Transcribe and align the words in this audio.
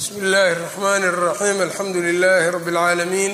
bsmi 0.00 0.18
اllahi 0.24 0.52
الرحmn 0.56 1.02
الرaxيm 1.12 1.58
alxamdu 1.66 1.98
لlh 2.08 2.42
rb 2.56 2.66
العaalamiin 2.72 3.32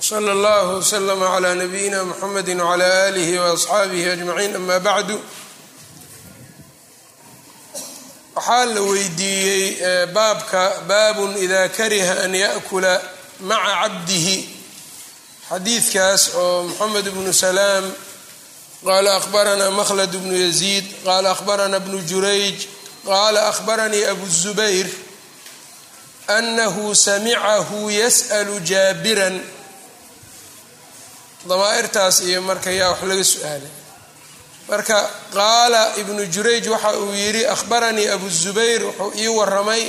wslى 0.00 0.32
اllah 0.32 0.80
wslm 0.80 1.22
عlى 1.22 1.54
nabiyina 1.54 2.04
mxamedi 2.04 2.54
وعlى 2.60 3.08
آlih 3.08 3.28
وأصxaabih 3.40 4.12
أجmaعin 4.12 4.56
ama 4.56 4.78
bعdu 4.80 5.20
waxaa 8.36 8.64
la 8.74 8.80
weydiiyey 8.80 10.06
baabka 10.14 10.82
baabun 10.88 11.36
ida 11.36 11.68
kariha 11.68 12.24
an 12.24 12.34
yaأkula 12.34 12.94
maca 13.40 13.74
cabdihi 13.82 14.38
xadiidkaas 15.50 16.22
oo 16.34 16.62
mxamed 16.68 17.06
bnu 17.14 17.32
slaam 17.42 17.84
qala 18.85 19.15
ahbarana 19.19 19.71
mhlad 19.71 20.11
bnu 20.21 20.35
yaziid 20.45 20.85
qala 21.05 21.31
ahbarana 21.35 21.79
bnu 21.79 21.99
jurayj 22.09 22.57
qala 23.05 23.39
ahbaranii 23.51 24.05
abu 24.13 24.25
zubayr 24.29 24.87
anahu 26.37 26.95
samicahu 26.95 27.89
yas'lu 28.01 28.59
jaabiran 28.69 29.35
damaa'irtaas 31.49 32.21
iyo 32.29 32.41
marka 32.41 32.71
yaa 32.71 32.89
wax 32.93 33.01
laga 33.09 33.23
su'aalay 33.23 33.71
marka 34.69 34.97
qaala 35.33 35.81
ibnu 36.01 36.25
jurayj 36.33 36.65
waxa 36.73 36.91
uu 36.97 37.13
yidhi 37.13 37.45
ahbaranii 37.45 38.07
abu 38.15 38.29
zubayr 38.29 38.81
wuxuu 38.85 39.13
ii 39.21 39.27
waramay 39.27 39.83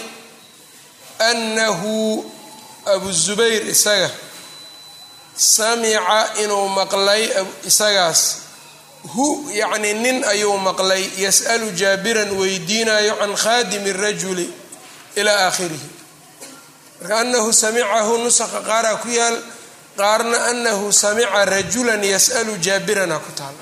annahu 1.18 2.24
abu 2.95 3.09
zubayr 3.12 3.62
isaga 3.68 4.10
samica 5.37 6.18
inuu 6.45 6.68
maqlay 6.68 7.23
isagaas 7.65 8.20
hu 9.15 9.51
yacni 9.51 9.95
nin 9.95 10.24
ayuu 10.24 10.59
maqlay 10.59 11.05
yas'alu 11.19 11.70
jaabiran 11.73 12.30
weydiinayo 12.41 13.16
can 13.20 13.37
khaadimi 13.37 13.92
rajuli 13.92 14.46
ilaa 15.16 15.46
aakhirihi. 15.46 15.88
Marka 17.01 17.21
anahu 17.21 17.52
samicahu 17.52 18.18
nusaqa 18.24 18.60
qaaraa 18.60 18.96
ku 19.02 19.09
yaal 19.09 19.37
qaarna 19.96 20.38
anahu 20.51 20.93
samica 20.93 21.45
rajulan 21.45 22.02
yas'alu 22.02 22.57
jaabirana 22.59 23.18
ku 23.18 23.32
taal. 23.32 23.54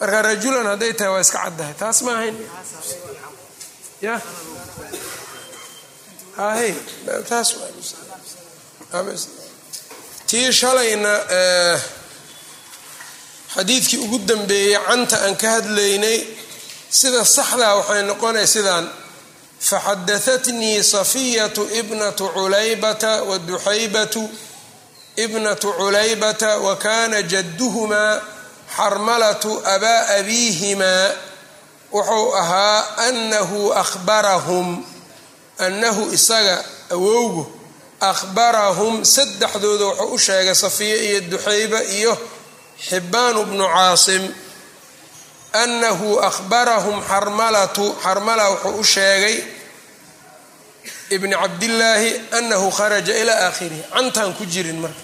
Marka 0.00 0.22
rajulan 0.22 0.66
hadday 0.66 0.92
tahay 0.92 1.12
waa 1.12 1.20
iska 1.20 1.38
caddahay. 1.44 1.74
Taas 1.74 2.02
ma 2.02 2.12
ahayn. 2.12 2.36
Ya? 4.00 4.20
Hahe 6.36 6.74
taas 7.28 7.54
tii 10.26 10.52
shalayna 10.52 11.12
xadiidkii 13.54 13.98
ugu 14.04 14.18
dambeeyey 14.28 14.78
canta 14.88 15.16
aan 15.26 15.36
ka 15.40 15.48
hadlaynay 15.56 16.18
sida 16.98 17.24
saxdaa 17.36 17.74
waxay 17.78 18.02
noqonay 18.10 18.46
sidaan 18.54 18.86
faxadahatnii 19.68 20.82
safiyatu 20.94 21.62
ibnatu 21.80 22.24
culaybata 22.36 23.12
waduxaybatu 23.28 24.22
ibnatu 25.24 25.68
culaybata 25.78 26.50
wa 26.58 26.76
kana 26.76 27.22
jadduhumaa 27.32 28.20
xarmalatu 28.76 29.50
abaa 29.74 30.00
abiihimaa 30.18 31.10
wuxuu 31.92 32.34
ahaa 32.42 32.78
anahu 33.08 33.72
ahbarahum 33.82 34.68
annahu 35.66 36.02
isaga 36.16 36.56
awowgu 36.94 37.42
akhbarahum 38.10 39.04
saddexdooda 39.04 39.84
wuxuu 39.84 40.14
u 40.14 40.18
sheegay 40.18 40.54
safiya 40.54 40.96
iyo 41.06 41.20
duxayba 41.30 41.80
iyo 41.98 42.12
xibaan 42.88 43.36
bnu 43.48 43.64
caasim 43.74 44.24
anahu 45.52 46.18
ahbarahum 46.28 47.02
xarmalatu 47.10 47.84
xarmala 48.04 48.44
wuxuu 48.50 48.80
u 48.80 48.84
sheegay 48.84 49.36
ibni 51.14 51.34
cabdillaahi 51.42 52.10
anahu 52.38 52.70
kharaja 52.78 53.14
ilaa 53.22 53.40
aakhirihi. 53.48 53.82
Cantaan 53.92 54.34
ku 54.34 54.44
jirin 54.46 54.80
marka. 54.80 55.00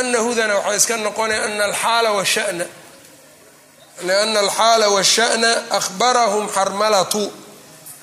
Anahudana 0.00 0.54
waxaa 0.58 0.76
iska 0.76 0.96
noqonaya 0.96 1.44
ana 1.44 1.64
alxaala 1.64 2.10
washana 2.12 2.66
ana 4.00 4.40
alxaala 4.44 4.86
washa'na 4.96 5.50
ahbarahum 5.78 6.48
xarmalatu 6.56 7.22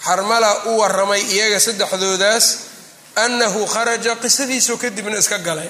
xarmala 0.06 0.50
u 0.70 0.78
waramay 0.82 1.22
iyaga 1.22 1.60
saddexdoodaas 1.60 2.46
anahu 3.16 3.66
kharaja 3.74 4.16
qisadiisoo 4.22 4.78
kadibna 4.78 5.18
iska 5.18 5.38
galay. 5.38 5.70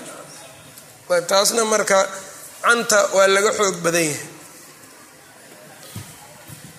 Taasna 1.28 1.64
marka 1.66 2.08
canta 2.64 3.00
waa 3.16 3.28
laga 3.36 3.52
xoog 3.60 3.76
badan 3.86 4.04
yahay. 4.12 4.28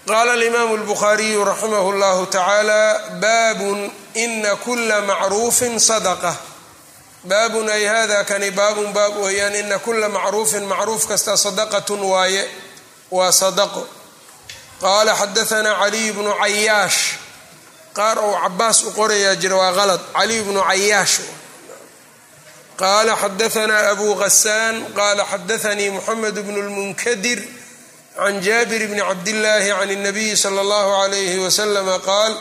Qaala 0.09 0.33
alimaamu 0.33 0.75
اlbukhaariyu 0.79 1.45
raximah 1.51 1.85
اllahu 1.93 2.23
tacaala 2.35 2.81
baabun 3.23 3.81
ina 4.25 4.53
kula 4.65 5.01
macruufin 5.09 5.75
sadaqa. 5.81 6.33
Baabun 7.25 7.69
ay 7.77 7.85
hada 7.93 8.25
kani 8.25 8.51
baabun 8.51 8.93
baab 8.93 9.15
weeyaan 9.25 9.55
ina 9.63 9.79
kula 9.79 10.09
macruufin 10.09 10.65
macruuf 10.73 11.09
kasta 11.09 11.37
sadaqatun 11.37 12.01
waaye 12.13 12.45
waa 13.11 13.33
sadaqo. 13.33 13.83
Qaala 14.83 15.13
xadaanaa 15.21 15.81
caliy 15.83 16.13
bnu 16.17 16.33
cayaash 16.43 16.99
qaar 17.97 18.19
ou 18.19 18.33
cabaas 18.43 18.79
u 18.85 18.91
qorayaa 18.99 19.37
jira 19.41 19.57
waa 19.57 19.73
qalad 19.79 20.01
caliy 20.17 20.41
bnu 20.47 20.61
cayaash 20.69 21.15
qala 22.77 23.17
xadaanaa 23.17 23.91
abu 23.91 24.15
hasaan 24.15 24.93
qala 24.95 25.25
xadaanii 25.33 25.91
muxamed 25.91 26.35
bnu 26.47 26.63
lmunkadir 26.63 27.41
can 28.17 28.41
jaabir 28.43 28.89
bni 28.89 29.01
cabdillaahi 29.01 29.69
can 29.79 29.91
اnabiyi 29.91 30.37
sala 30.37 30.61
اllahu 30.65 30.91
alayhi 31.05 31.39
waslama 31.39 31.99
qaal 31.99 32.33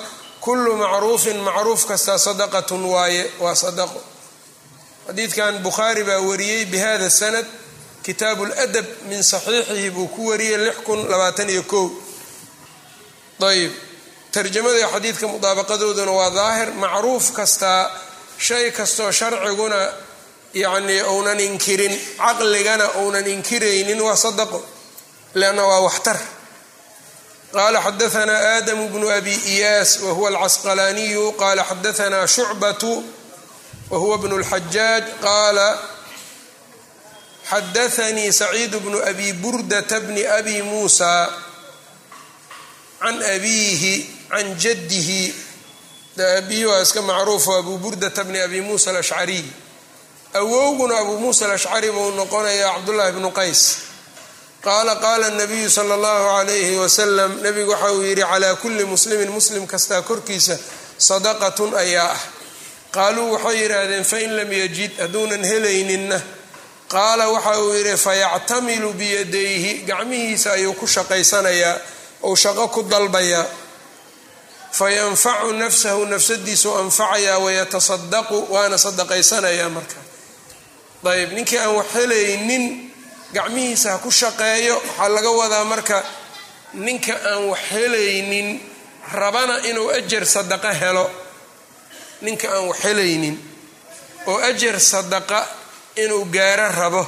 kulu 0.42 0.76
macruufin 0.78 1.38
macruuf 1.38 1.86
kastaa 1.86 2.18
sadaqatun 2.18 2.86
waaye 2.86 3.32
waa 3.40 3.56
sadaqo 3.56 4.02
xadiidkan 5.08 5.64
bukhaari 5.64 6.04
baa 6.04 6.22
wariyey 6.30 6.66
bihada 6.66 7.10
sanad 7.10 7.46
kitaabu 8.04 8.46
ladab 8.46 8.86
min 9.10 9.24
saxiixihi 9.24 9.90
buu 9.90 10.08
ku 10.08 10.30
wariyey 10.30 10.74
ayb 13.44 13.72
tarjamada 14.32 14.88
xadiidka 14.94 15.28
mudaabaqadooduna 15.28 16.12
waa 16.12 16.30
daahir 16.30 16.70
macruuf 16.74 17.32
kastaa 17.38 17.92
shay 18.38 18.72
kastoo 18.72 19.12
sharciguna 19.12 19.80
yacnii 20.54 21.02
ounan 21.02 21.40
inkirin 21.40 21.94
caqligana 22.18 22.88
ounan 23.02 23.28
inkiraynin 23.28 24.02
waa 24.02 24.16
sadaqo. 24.16 24.60
Leanna 25.34 25.64
waa 25.66 25.82
waxtar. 25.88 26.20
Qaala 27.54 27.82
xadaanaa 27.82 28.42
aadamu 28.54 28.90
bnu 28.90 29.10
abi 29.10 29.34
iyaas 29.54 30.00
wahuwa 30.06 30.30
alcasqalaaniyu 30.30 31.32
qaala 31.42 31.64
xadaanaa 31.64 32.28
shucbatu 32.28 33.04
wahuwa 33.90 34.18
bnu 34.18 34.36
اlxajaaj 34.42 35.04
qaala 35.22 35.68
xadaanii 37.50 38.32
saciid 38.34 38.74
bnu 38.84 38.98
abi 39.10 39.34
burdata 39.34 40.00
bni 40.00 40.26
abi 40.26 40.62
muusa 40.62 41.30
can 43.02 43.22
abiihi 43.36 43.96
can 44.30 44.56
jaddihi. 44.64 45.34
Abihi 46.38 46.66
waa 46.66 46.82
iska 46.82 47.02
macruufo 47.02 47.58
abu 47.58 47.78
burdata 47.78 48.24
bni 48.24 48.40
abi 48.40 48.62
muusa 48.62 48.90
alashcariy 48.92 49.44
awowguna 50.34 50.98
abuu 51.02 51.20
muusa 51.20 51.46
alashcari 51.46 51.92
buu 51.92 52.12
noqonayaa 52.20 52.74
cabdullaahi 52.76 53.12
bnu 53.18 53.32
qays. 53.40 53.62
Qaala 54.66 54.96
qaala 54.96 55.30
nabiyu 55.30 55.70
sala 55.70 55.94
allahu 55.94 56.24
calayhi 56.38 56.76
wasalam 56.84 57.32
nebigu 57.44 57.72
waxa 57.72 57.92
uu 57.94 58.02
yidhi 58.04 58.22
calaa 58.32 58.56
kulli 58.56 58.86
muslimin 58.86 59.30
muslim 59.38 59.68
kastaa 59.68 60.02
korkiisa 60.02 60.56
sadaqatun 61.08 61.72
ayaa 61.84 62.12
ah 62.16 62.22
qaaluu 62.96 63.32
waxay 63.36 63.58
yidhaahdeen 63.62 64.04
fain 64.12 64.30
lam 64.38 64.52
yajid 64.62 64.92
hadduunan 65.02 65.44
helayninna. 65.52 66.20
Qaala 66.94 67.26
waxa 67.36 67.60
uu 67.64 67.74
yidhi 67.78 67.98
fayactamilu 68.06 68.90
biyadayhi 69.00 69.72
gacmihiisa 69.90 70.52
ayuu 70.58 70.74
ku 70.80 70.88
shaqaysanayaa 70.88 71.76
ou 72.24 72.36
shaqo 72.44 72.68
ku 72.76 72.82
dalbayaa 72.84 73.46
fayanfacu 74.72 75.54
nafsahu 75.54 76.06
nafsadiisuu 76.06 76.76
anfacayaa 76.82 77.38
wayatasadaqu 77.46 78.38
waana 78.54 78.78
sadaqaysanayaa 78.78 79.70
marka 79.70 79.96
ayb 81.12 81.32
ninkii 81.34 81.58
aan 81.60 81.76
wax 81.76 81.88
helaynin 81.94 82.92
gacmihiisa 83.34 83.92
ha 83.92 83.98
ku 83.98 84.12
shaqeeyo. 84.12 84.76
Waxaa 84.76 85.10
laga 85.10 85.30
wadaa 85.32 85.64
marka 85.64 86.04
ninka 86.74 87.14
aan 87.32 87.44
wax 87.52 87.60
helaynin 87.72 88.62
rabana 89.14 89.58
inuu 89.70 89.90
ajar 89.98 90.26
sadaqa 90.26 90.72
helo. 90.74 91.06
Ninka 92.22 92.48
aan 92.56 92.68
wax 92.70 92.80
helaynin 92.84 93.36
oo 94.28 94.38
ajar 94.50 94.80
sadaqa 94.80 95.40
inuu 96.04 96.26
gaaro 96.36 96.68
rabo. 96.72 97.04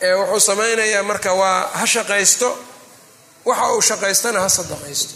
Ee 0.00 0.14
wuxuu 0.14 0.40
samaynayaa 0.40 1.02
marka 1.02 1.32
waa 1.34 1.70
ha 1.78 1.86
shaqaysto 1.86 2.48
waxa 3.44 3.66
uu 3.74 3.82
shaqaystana 3.82 4.40
ha 4.40 4.48
sadaqaysto. 4.48 5.14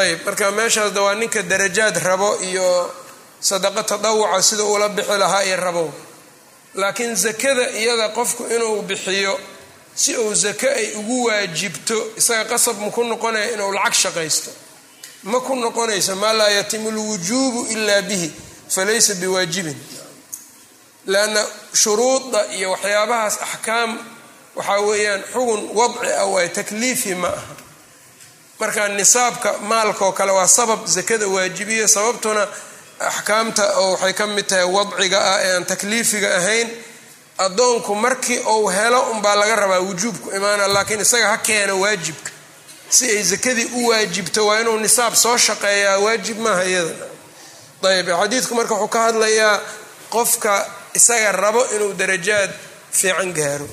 Ayb 0.00 0.20
marka 0.26 0.50
meeshaasda 0.50 1.00
waa 1.02 1.14
ninka 1.14 1.42
darajaad 1.42 1.96
rabo 2.02 2.36
iyo 2.50 2.66
sadaqo 3.40 3.82
tadawuca 3.82 4.42
sida 4.42 4.64
uula 4.64 4.88
bixi 4.88 5.16
lahaa 5.18 5.42
iyo 5.44 5.56
rabo. 5.56 5.92
Laakiin 6.74 7.16
sakada 7.16 7.70
iyada 7.70 8.08
qofku 8.08 8.46
inuu 8.54 8.82
bixiyo 8.82 9.38
si 9.94 10.16
uu 10.16 10.34
zake 10.34 10.68
ay 10.68 10.92
ugu 10.94 11.24
waajibto 11.24 12.12
isaga 12.16 12.44
qasab 12.44 12.78
ma 12.80 12.90
ku 12.90 13.04
noqonaya 13.04 13.50
inuu 13.52 13.72
lacag 13.72 13.94
shaqaysto. 13.94 14.50
Ma 15.22 15.40
ku 15.40 15.56
noqonayso 15.56 16.16
maa 16.16 16.32
laa 16.32 16.48
yatimu 16.48 16.90
lwujuubu 16.90 17.66
ilaa 17.70 18.02
bihi 18.02 18.32
falaysa 18.68 19.14
biwaajibin. 19.14 19.76
Leanna 21.06 21.46
shuruudda 21.74 22.46
iyo 22.56 22.70
waxyaabahaas 22.70 23.36
axkaam 23.42 23.98
waxaa 24.56 24.80
weeyaan 24.80 25.22
xugun 25.32 25.62
wadci 25.78 26.12
ah 26.20 26.26
waay 26.26 26.48
takliifi 26.48 27.14
ma 27.14 27.28
aha. 27.28 27.54
Marka 28.60 28.88
nisaabka 28.88 29.58
maalkaoo 29.58 30.12
kale 30.12 30.32
waa 30.32 30.46
sabab 30.48 30.86
zakada 30.86 31.26
waajibiya 31.28 31.88
sababtuna 31.88 32.48
axkaamta 33.08 33.64
oo 33.80 33.90
waxay 33.92 34.12
ka 34.12 34.26
mid 34.26 34.46
tahay 34.46 34.64
wadciga 34.76 35.18
ah 35.32 35.38
ee 35.44 35.52
aan 35.56 35.64
takliifiga 35.64 36.28
ahayn 36.36 36.68
addoonku 37.38 37.94
markii 37.94 38.38
uu 38.54 38.68
helo 38.68 39.00
unbaa 39.12 39.34
laga 39.40 39.56
rabaa 39.56 39.80
wujuubku 39.80 40.28
imaana 40.36 40.66
laakiin 40.74 41.00
isaga 41.00 41.28
ha 41.32 41.38
keena 41.38 41.74
waajibka. 41.74 42.30
Si 42.96 43.04
ay 43.10 43.22
zakadii 43.22 43.68
u 43.78 43.86
waajibto 43.88 44.46
waa 44.46 44.60
inuu 44.60 44.78
nisaab 44.78 45.14
soo 45.14 45.36
shaqeeyaa 45.38 45.98
waajib 46.04 46.38
maaha 46.38 46.64
iyada. 46.64 46.94
Ayb 47.88 48.08
xadiidku 48.20 48.54
marka 48.54 48.74
wuxuu 48.74 48.88
ka 48.94 49.00
hadlayaa 49.06 49.60
qofka 50.14 50.52
isaga 50.94 51.32
rabo 51.32 51.62
inuu 51.74 51.92
darajaad 52.00 52.50
fiican 52.98 53.32
gaaro. 53.38 53.68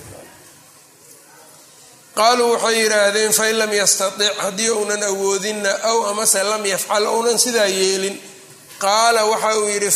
Qaaluu 2.18 2.51
waxay 2.53 2.75
yidhaahdeen 2.81 3.33
fain 3.39 3.56
lam 3.62 3.71
yastatic 3.74 4.33
haddii 4.44 4.69
uunan 4.69 5.03
awoodinna 5.03 5.71
aw 5.89 5.97
amase 6.12 6.44
lam 6.44 6.63
yafcal 6.65 7.06
ounan 7.15 7.38
sidaa 7.45 7.65
yeelin 7.79 8.15
qaala 8.83 9.21
waxa 9.31 9.51
uu 9.59 9.68
yidhi 9.74 9.91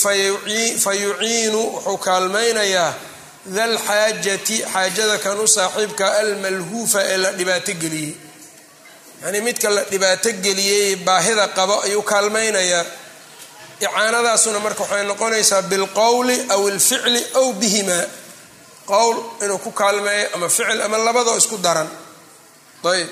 fa 0.83 0.93
yuciinu 1.03 1.61
wuxuu 1.73 1.97
kaalmaynayaa 2.07 2.93
dal 3.57 3.73
xaajati 3.87 4.57
xaajada 4.73 5.17
kan 5.23 5.37
u 5.39 5.47
saaxiibka 5.47 6.05
almalhuufa 6.21 6.99
ee 7.11 7.17
la 7.23 7.29
dhibaato 7.39 7.73
geliyey. 7.83 8.13
Yanii 9.23 9.41
midka 9.47 9.69
la 9.75 9.83
dhibaato 9.91 10.29
geliyey 10.45 10.95
baahida 11.07 11.45
qabo 11.57 11.75
ayuu 11.85 12.01
kaalmaynayaa. 12.11 12.85
Icaanadaasuna 13.85 14.59
marka 14.65 14.83
waxay 14.83 15.03
noqonaysaa 15.11 15.61
bilqowli 15.71 16.37
aw 16.53 16.61
ilficli 16.71 17.21
aw 17.39 17.47
bihimaa 17.61 18.05
qowl 18.91 19.15
inuu 19.43 19.57
ku 19.65 19.71
kaalmeeyo 19.71 20.27
ama 20.35 20.47
ficil 20.49 20.81
ama 20.85 20.97
labadoo 20.97 21.37
isku 21.41 21.57
daran. 21.65 21.89
Ayb 22.91 23.09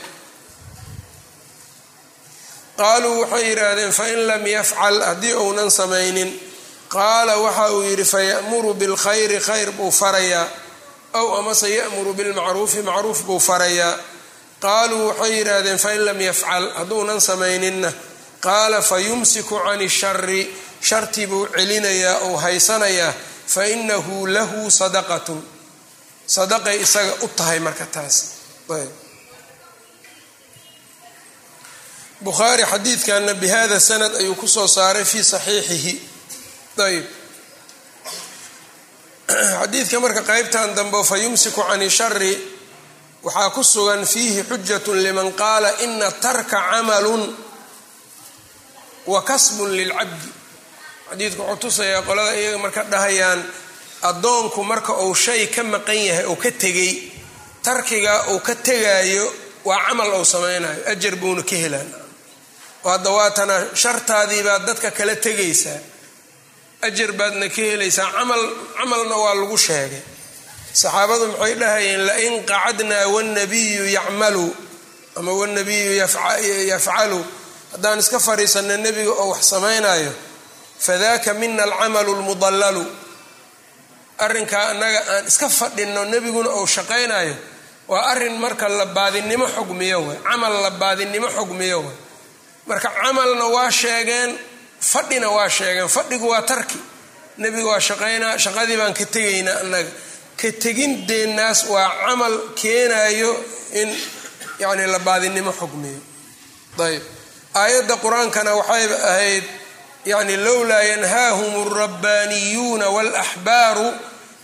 qaaluu 2.80 3.16
waxay 3.22 3.44
yidhaahdeen 3.50 3.92
fain 4.00 4.20
lam 4.30 4.44
yafcal 4.56 4.98
haddii 5.08 5.34
uunan 5.44 5.70
samaynin. 5.80 6.30
Qaala 6.96 7.34
waxa 7.46 7.66
uu 7.76 7.82
yidhi 7.90 8.06
faya'muru 8.14 8.72
bilkhayri 8.82 9.40
khayr 9.48 9.70
buu 9.78 9.92
farayaa. 10.02 10.48
Aw 11.20 11.28
amase 11.40 11.68
ya'muru 11.80 12.12
bilmacruufi 12.20 12.82
macruuf 12.90 13.20
buu 13.28 13.40
farayaa. 13.50 13.94
Qaaluu 14.66 15.04
waxay 15.10 15.32
yidhaahdeen 15.38 15.78
fain 15.86 16.02
lam 16.08 16.20
yafcal 16.30 16.66
hadduunan 16.78 17.20
samayninna. 17.30 17.92
Qaala 18.46 18.82
fayumsiku 18.82 19.56
can 19.66 19.82
ishari 19.90 20.42
shartii 20.90 21.28
buu 21.32 21.48
celinayaa 21.56 22.16
ou 22.26 22.38
haysanayaa 22.44 23.14
fainahu 23.54 24.16
lahu 24.36 24.72
sadaqatun. 24.80 25.40
Sadaqay 26.36 26.78
isaga 26.86 27.14
u 27.22 27.28
tahay 27.38 27.60
marka 27.60 27.86
taas 27.96 28.16
bukhaari 32.22 32.64
xadiidkanna 32.64 33.34
bihada 33.34 33.80
sanad 33.80 34.16
ayuu 34.16 34.36
ku 34.36 34.48
soo 34.48 34.68
saaray 34.68 35.06
fii 35.06 35.24
saxiixihi. 35.24 35.94
Ayb 36.80 37.06
xadiidka 39.62 40.00
marka 40.00 40.22
qeybtan 40.24 40.76
dambe 40.76 41.04
fayumsiku 41.04 41.62
can 41.62 41.82
ishari 41.82 42.34
waxaa 43.24 43.50
ku 43.50 43.64
sugan 43.64 44.06
fiihi 44.06 44.44
xujatu 44.44 44.94
liman 44.94 45.32
qaala 45.34 45.70
ina 45.84 46.12
tarka 46.12 46.58
camalun 46.72 47.36
wa 49.06 49.22
kasbun 49.22 49.70
lilcabdi 49.76 50.30
xadiidku 51.10 51.42
wuxuu 51.42 51.62
tusayaa 51.62 52.02
qolada 52.02 52.34
iyaga 52.34 52.58
marka 52.58 52.84
dhahayaan 52.84 53.44
addoonku 54.02 54.64
marka 54.64 54.94
uu 55.04 55.16
shay 55.16 55.48
ka 55.48 55.64
maqan 55.64 56.00
yahay 56.00 56.26
oo 56.26 56.36
ka 56.36 56.52
tegay 56.52 57.12
tarkiga 57.62 58.32
uu 58.32 58.40
ka 58.40 58.56
tegaayo 58.56 59.34
waa 59.66 59.84
camal 59.88 60.10
uu 60.18 60.26
samaynayo 60.26 60.88
ajar 60.88 61.16
buuna 61.16 61.44
ka 61.44 61.56
helaan 61.56 61.90
oo 62.86 62.92
hadda 62.92 63.10
shartaadii 63.82 64.44
baad 64.48 64.64
dadka 64.68 64.92
kala 64.98 65.16
tegaysaa. 65.26 65.80
Ajar 66.88 67.12
baadna 67.20 67.50
ka 67.56 67.62
helaysaa 67.72 68.12
camal 68.18 68.44
camalna 68.78 69.16
waa 69.24 69.36
lagu 69.40 69.58
sheegay. 69.58 70.02
Saxaabadu 70.82 71.26
maxay 71.34 71.56
dhahayeen 71.62 72.02
lain 72.10 72.34
qacadnaa 72.52 73.06
wanabiyu 73.16 73.84
yacmalu 73.98 74.48
ama 75.18 75.32
wanabiyu 75.40 75.92
yafcalu. 76.72 77.20
Haddaan 77.72 78.00
iska 78.04 78.20
fadhiisanna 78.28 78.76
nebiga 78.86 79.12
oo 79.22 79.30
wax 79.34 79.42
samaynayo 79.54 80.12
fadaka 80.86 81.34
mina 81.34 81.64
alcamalu 81.68 82.12
lmudallalu 82.20 82.84
arrinkaa 84.18 84.70
annaga 84.72 85.00
aan 85.14 85.26
iska 85.28 85.50
fadhinno 85.50 86.02
nebiguna 86.06 86.50
ou 86.50 86.66
shaqaynayo 86.76 87.36
waa 87.88 88.04
arrin 88.12 88.36
marka 88.44 88.70
la 88.70 88.86
xugmiyo 89.56 90.00
way 90.08 90.18
camal 90.28 90.54
la 90.66 90.70
baadinimo 90.82 91.28
xugmiyo 91.38 91.80
way 91.86 91.96
marka 92.70 92.90
camalna 93.02 93.46
waa 93.56 93.72
sheegeen 93.82 94.32
fadhina 94.92 95.28
waa 95.38 95.50
sheegeen 95.58 95.90
fadhigu 95.96 96.28
waa 96.34 96.42
tarki. 96.52 96.80
Nebigu 97.42 97.68
waa 97.72 97.80
shaqaynaa 97.90 98.38
shaqadii 98.44 98.78
baan 98.82 98.94
ka 99.00 99.06
tegaynaa 99.16 99.58
annaga 99.64 99.92
ka 100.40 100.48
tegindeennaas 100.64 101.60
waa 101.74 101.90
camal 102.06 102.36
keenayo 102.62 103.32
in 103.82 103.90
yacni 104.62 104.86
la 104.94 105.00
baadinimo 105.08 105.52
xugmiyo. 105.60 106.02
Ayb 106.86 107.04
aayadda 107.62 107.96
qur'aankana 108.04 108.52
waxay 108.60 108.86
ahayd 109.12 109.46
yacni 110.12 110.36
lowlaa 110.46 110.84
yanhaahum 110.92 111.54
alrabbaaniyuuna 111.66 112.88
waalaxbaaru 112.96 113.88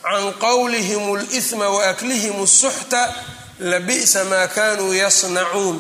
can 0.05 0.25
qowlihim 0.45 1.03
alihma 1.17 1.67
waaklihim 1.77 2.35
الsuxta 2.47 3.01
labi'sa 3.71 4.21
maa 4.31 4.47
kanuu 4.57 4.93
yasnacuun 5.03 5.77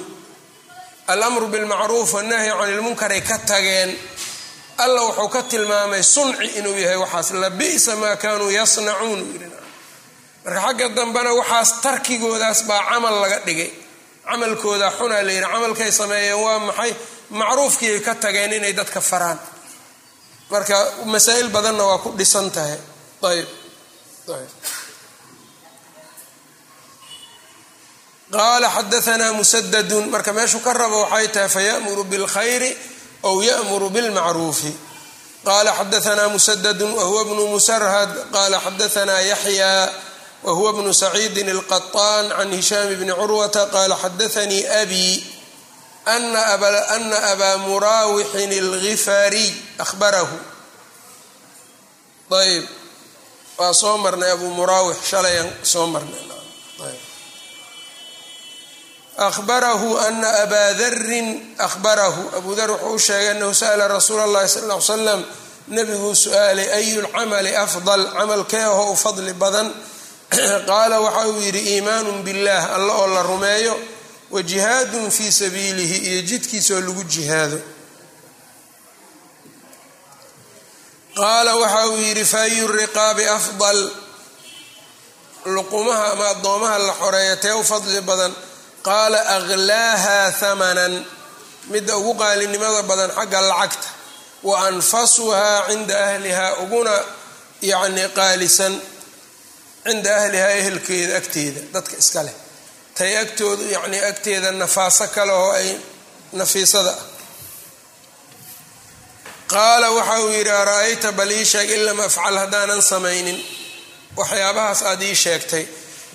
alamru 1.13 1.47
bilmacruuf 1.53 2.13
wannahyi 2.17 2.51
can 2.59 2.69
ilmunkaray 2.73 3.21
ka 3.29 3.37
tageen 3.49 3.91
alla 4.83 5.01
wuxuu 5.07 5.29
ka 5.35 5.41
tilmaamay 5.51 6.03
sunci 6.03 6.45
inuu 6.59 6.77
yahay 6.83 6.97
waxaas 7.03 7.29
labi'sa 7.43 7.95
maa 8.01 8.15
kanuu 8.23 8.49
yasnacuun 8.59 9.21
marka 10.45 10.61
xagga 10.65 10.87
dambena 10.97 11.31
waxaas 11.39 11.69
tarkigoodaas 11.83 12.59
baa 12.69 12.81
camal 12.89 13.15
laga 13.23 13.39
dhigay. 13.47 13.71
Camalkooda 14.29 14.87
xunaa 14.97 15.21
la 15.27 15.31
yidhi 15.35 15.47
camalkay 15.53 15.91
sameeyeen 15.99 16.39
waa 16.45 16.59
maxay? 16.67 16.91
Macruufkiiay 17.39 17.99
ka 18.07 18.13
tageen 18.23 18.53
inay 18.57 18.73
dadka 18.79 19.01
faraan. 19.09 19.39
Marka 20.51 20.75
masaa'il 21.13 21.49
badanna 21.55 21.83
waa 21.89 21.97
ku 22.03 22.09
dhisan 22.19 22.47
tahay. 22.55 22.79
Ayb 23.29 23.47
ayb 24.37 24.49
qaala 28.35 28.67
xadaanaa 28.77 29.31
musadadun 29.39 30.05
marka 30.13 30.31
meeshuu 30.37 30.59
ka 30.65 30.71
rabo 30.73 30.97
waxay 31.07 31.27
tahay 31.33 31.49
faya'muru 31.55 32.03
bilkhayri 32.11 32.71
ow 33.29 33.37
ya'muru 33.49 33.87
bilmacruufi 33.95 34.71
qala 35.47 35.71
xadaanaa 35.79 36.29
musadadun 36.35 36.91
wahuwa 36.99 37.21
bnu 37.29 37.43
musarhad 37.55 38.11
qala 38.35 38.57
xadaanaa 38.65 39.21
yaxya 39.31 39.71
wahuwa 40.45 40.71
bnu 40.77 40.91
saciidin 40.93 41.49
alqaطaan 41.55 42.25
can 42.37 42.49
hishaam 42.57 42.89
bni 42.99 43.13
curwata 43.19 43.61
qala 43.75 43.95
xadaanii 44.03 44.63
abi 44.81 45.05
ana 46.05 46.41
abaa 47.33 47.57
muraawixin 47.65 48.51
alghifaariy 48.63 49.49
ahbarahu 49.85 50.37
ayb 52.41 52.65
waa 53.59 53.73
soo 53.81 53.97
marnay 54.03 54.31
abu 54.35 54.47
muraawix 54.57 54.97
shalayaan 55.11 55.49
soo 55.71 55.87
marnay 55.93 56.34
ahbarahu 59.17 59.97
ana 59.97 60.29
abaa 60.43 60.73
darin 60.73 61.55
ahbarahu 61.57 62.37
abu 62.37 62.55
dar 62.55 62.71
wuxuu 62.71 62.93
u 62.95 62.99
sheegay 62.99 63.29
anahu 63.31 63.53
sa'la 63.55 63.87
rasuula 63.87 64.23
اllahi 64.27 64.49
sal 64.49 64.67
ly 64.67 64.81
slam 64.81 65.21
nebiguu 65.67 66.15
su'aalay 66.15 66.67
ayu 66.73 67.01
lcamali 67.01 67.55
afdal 67.55 68.03
camalkeeho 68.17 68.91
u 68.91 68.95
fadli 68.95 69.33
badan 69.33 69.67
qaala 70.67 70.99
waxa 71.05 71.27
uu 71.31 71.41
yidhi 71.41 71.61
iimaanu 71.73 72.11
biاllah 72.25 72.75
alla 72.75 72.93
oo 72.93 73.07
la 73.07 73.23
rumeeyo 73.23 73.79
wa 74.31 74.41
jihaadun 74.43 75.11
fii 75.11 75.31
sabiilihi 75.31 75.97
iyo 76.09 76.21
jidkiisaoo 76.21 76.81
lagu 76.81 77.03
jihaado 77.03 77.59
qaala 81.15 81.55
waxa 81.55 81.87
uu 81.89 81.97
yidhi 81.97 82.25
faayu 82.25 82.67
riqaabi 82.67 83.23
afdal 83.37 83.79
luqumaha 85.45 86.11
ama 86.11 86.25
addoomaha 86.33 86.77
la 86.87 86.93
xoreeya 87.01 87.35
tee 87.43 87.51
u 87.53 87.63
fadli 87.63 88.01
badan 88.01 88.33
qaala 88.87 89.19
aklaaha 89.37 90.17
hamanan 90.39 90.93
midda 91.73 91.93
ugu 91.99 92.13
qaalinimada 92.21 92.81
badan 92.89 93.11
xagga 93.17 93.41
lacagta 93.51 93.87
wa 94.47 94.55
anfasuhaa 94.69 95.67
cinda 95.69 95.95
ahlihaa 96.09 96.53
uguna 96.63 96.95
yacni 97.71 98.03
qaalisan 98.17 98.73
cinda 99.85 100.11
ahlihaa 100.21 100.53
ehelkeeda 100.61 101.13
agteeda 101.21 101.61
dadka 101.73 101.95
iska 102.03 102.21
leh. 102.27 102.35
Tay 102.97 103.13
agtoodu 103.23 103.63
yacnii 103.75 104.03
agteeda 104.11 104.49
nafaaso 104.51 105.07
kale 105.15 105.33
oo 105.41 105.51
ay 105.59 105.69
nafiisada 106.39 106.89
ah. 106.89 107.03
Qaala 109.53 109.87
waxa 109.97 110.19
uu 110.23 110.29
yidhi 110.37 110.51
ara-ayta 110.61 111.11
bal 111.11 111.31
ii 111.31 111.45
sheeg 111.45 111.69
in 111.75 111.85
lam 111.85 111.99
afcal 112.07 112.37
haddaanan 112.41 112.81
samaynin? 112.91 113.39
Waxyaabahaas 114.17 114.81
aad 114.89 115.01
ii 115.09 115.15
sheegtay 115.23 115.65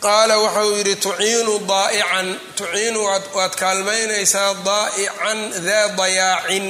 qaala 0.05 0.35
waxa 0.45 0.63
uu 0.69 0.77
yidhi 0.79 0.97
tuciinu 1.05 1.55
daa'ican. 1.73 2.29
Tuciinu 2.59 3.01
waad 3.37 3.55
kaalmaynaysaa 3.63 4.51
daa'ican 4.69 5.39
daa 5.67 5.87
dayaacin. 6.01 6.67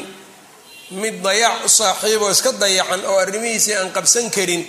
Mid 1.03 1.17
dayaac 1.27 1.61
u 1.65 1.69
saaxiiboo 1.81 2.31
iska 2.35 2.51
dayacan 2.63 3.01
oo 3.11 3.19
arrimihiisii 3.25 3.75
aan 3.81 3.91
qabsan 3.97 4.27
karin 4.37 4.63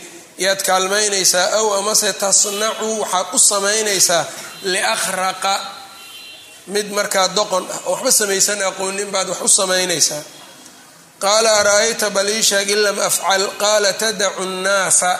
yaad 0.46 0.62
kaalmaynaysaa 0.70 1.48
aw 1.60 1.68
amase 1.80 2.10
tasnacu 2.24 2.88
waxaad 3.02 3.28
u 3.34 3.40
samaynaysaa 3.52 4.24
liakhraqa. 4.74 5.54
Mid 6.74 6.88
markaa 6.98 7.28
doqon 7.38 7.66
ah 7.76 7.80
oo 7.86 7.94
waxba 7.94 8.12
samaysan 8.20 8.60
aqoonin 8.70 9.10
baad 9.14 9.28
wax 9.32 9.42
u 9.42 9.48
samaynaysaa. 9.60 10.24
Qaala 11.24 11.50
ara-ayta 11.60 12.08
bal 12.16 12.30
ii 12.36 12.44
sheeg 12.50 12.68
in 12.76 12.82
lam 12.86 12.98
afcal? 13.10 13.44
Qaala 13.64 13.90
tadacu 14.02 14.44
nnaasa. 14.54 15.12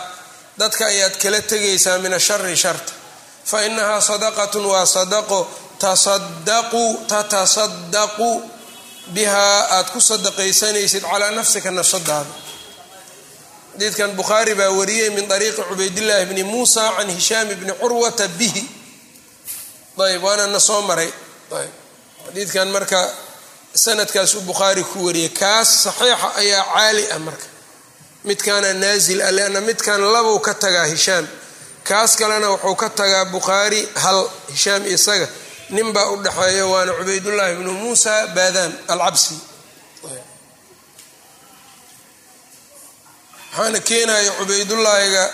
Dadka 0.60 0.84
ayaad 0.92 1.14
kala 1.22 1.40
tegaysaa 1.50 1.98
min 2.04 2.12
ashari 2.18 2.56
sharta 2.64 2.92
fa 3.44 3.58
inahaa 3.66 4.00
sadaqatun 4.00 4.64
waa 4.72 4.86
sadaqo 4.86 5.40
tasadaqu 5.78 6.84
tatasadaqu 7.08 8.30
bihaa 9.14 9.60
aad 9.76 9.90
ku 9.92 10.00
sadaqaysanaysid 10.00 11.02
calaa 11.10 11.30
nafsika 11.30 11.70
nafsadaada 11.70 12.30
xadiidkan 13.74 14.10
bukhaari 14.16 14.54
baa 14.54 14.70
wariyey 14.78 15.10
min 15.10 15.26
ariiqi 15.32 15.62
cubaydillaahi 15.68 16.26
bni 16.30 16.42
muusa 16.44 16.92
can 16.96 17.08
hishaam 17.10 17.48
bni 17.60 17.72
curwata 17.80 18.28
bihi 18.38 18.62
ayb 20.06 20.22
waana 20.24 20.46
na 20.46 20.60
soo 20.60 20.82
maray 20.82 21.10
ayb 21.60 21.72
xadiidkan 22.26 22.68
marka 22.68 23.00
sanadkaasuu 23.84 24.40
bukhaari 24.40 24.84
ku 24.84 24.98
wariyey 25.06 25.28
kaas 25.40 25.68
saxiixa 25.84 26.28
ayaa 26.42 26.64
caali 26.74 27.04
ah 27.14 27.18
marka 27.26 27.46
midkaana 28.24 28.72
naazil 28.72 29.20
ah 29.22 29.30
leanna 29.36 29.60
midkan 29.60 30.00
labuu 30.14 30.38
ka 30.46 30.54
tagaa 30.54 30.86
hishaam 30.92 31.26
kaas 31.88 32.12
kalena 32.20 32.48
wuxuu 32.52 32.74
ka 32.82 32.88
tagaa 32.98 33.24
bukhaari 33.32 33.80
hal 34.02 34.18
hishaam 34.52 34.82
isaga. 34.94 35.28
Ninbaa 35.76 36.06
u 36.12 36.16
dhexeeya 36.24 36.64
waana 36.72 36.92
cubaydullaahi 36.98 37.54
bnu 37.58 37.72
muusa 37.82 38.12
baadaan 38.36 38.72
alcabsi. 38.92 39.34
Waxaana 43.52 43.80
keenaya 43.88 44.30
cubaydullaahiga 44.38 45.24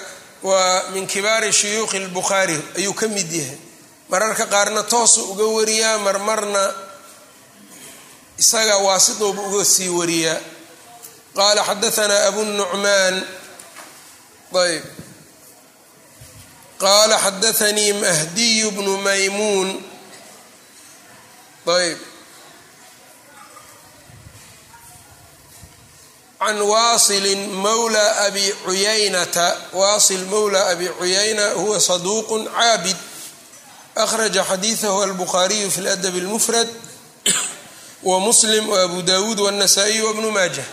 waa 0.43 0.83
min 0.95 1.07
kibaari 1.07 1.53
shuyuukhi 1.53 1.99
lbukhaari 2.07 2.57
ayuu 2.79 2.95
ka 2.95 3.09
mid 3.09 3.31
yahay. 3.33 3.59
Mararka 4.11 4.47
qaarna 4.47 4.83
toosu 4.93 5.21
uga 5.33 5.45
wariyaa 5.57 5.99
marmarna 5.99 6.63
isaga 8.39 8.77
waasituuba 8.87 9.43
uga 9.43 9.65
sii 9.65 9.89
wariyaa. 9.89 10.41
Qaala 11.37 11.63
xadaanaa 11.69 12.27
abu 12.29 12.41
nucmaan 12.45 13.17
ayb 14.63 14.85
qaala 16.79 17.19
xadaanii 17.19 17.93
mahdiyu 17.93 18.71
bnu 18.71 18.97
maymuun 19.07 19.69
ayb 21.77 21.99
can 26.39 26.61
waasilin 26.63 27.43
mawla 27.51 28.17
abi 28.27 28.53
cuyaynata 28.65 29.57
waasil 29.73 30.25
mawla 30.27 30.67
abi 30.73 30.89
cuyayna 30.89 31.51
huwa 31.61 31.81
saduuqun 31.81 32.47
caabid 32.47 32.97
akhraja 33.97 34.45
xadiidahu 34.45 35.03
albukhaariyu 35.03 35.71
fi 35.71 35.81
ladab 35.81 36.15
اlmufrad 36.15 36.69
wa 38.03 38.21
muslim 38.21 38.69
waabu 38.69 39.03
dawuud 39.03 39.39
wاnasaa'iy 39.41 40.01
wabnu 40.01 40.31
maajah 40.31 40.65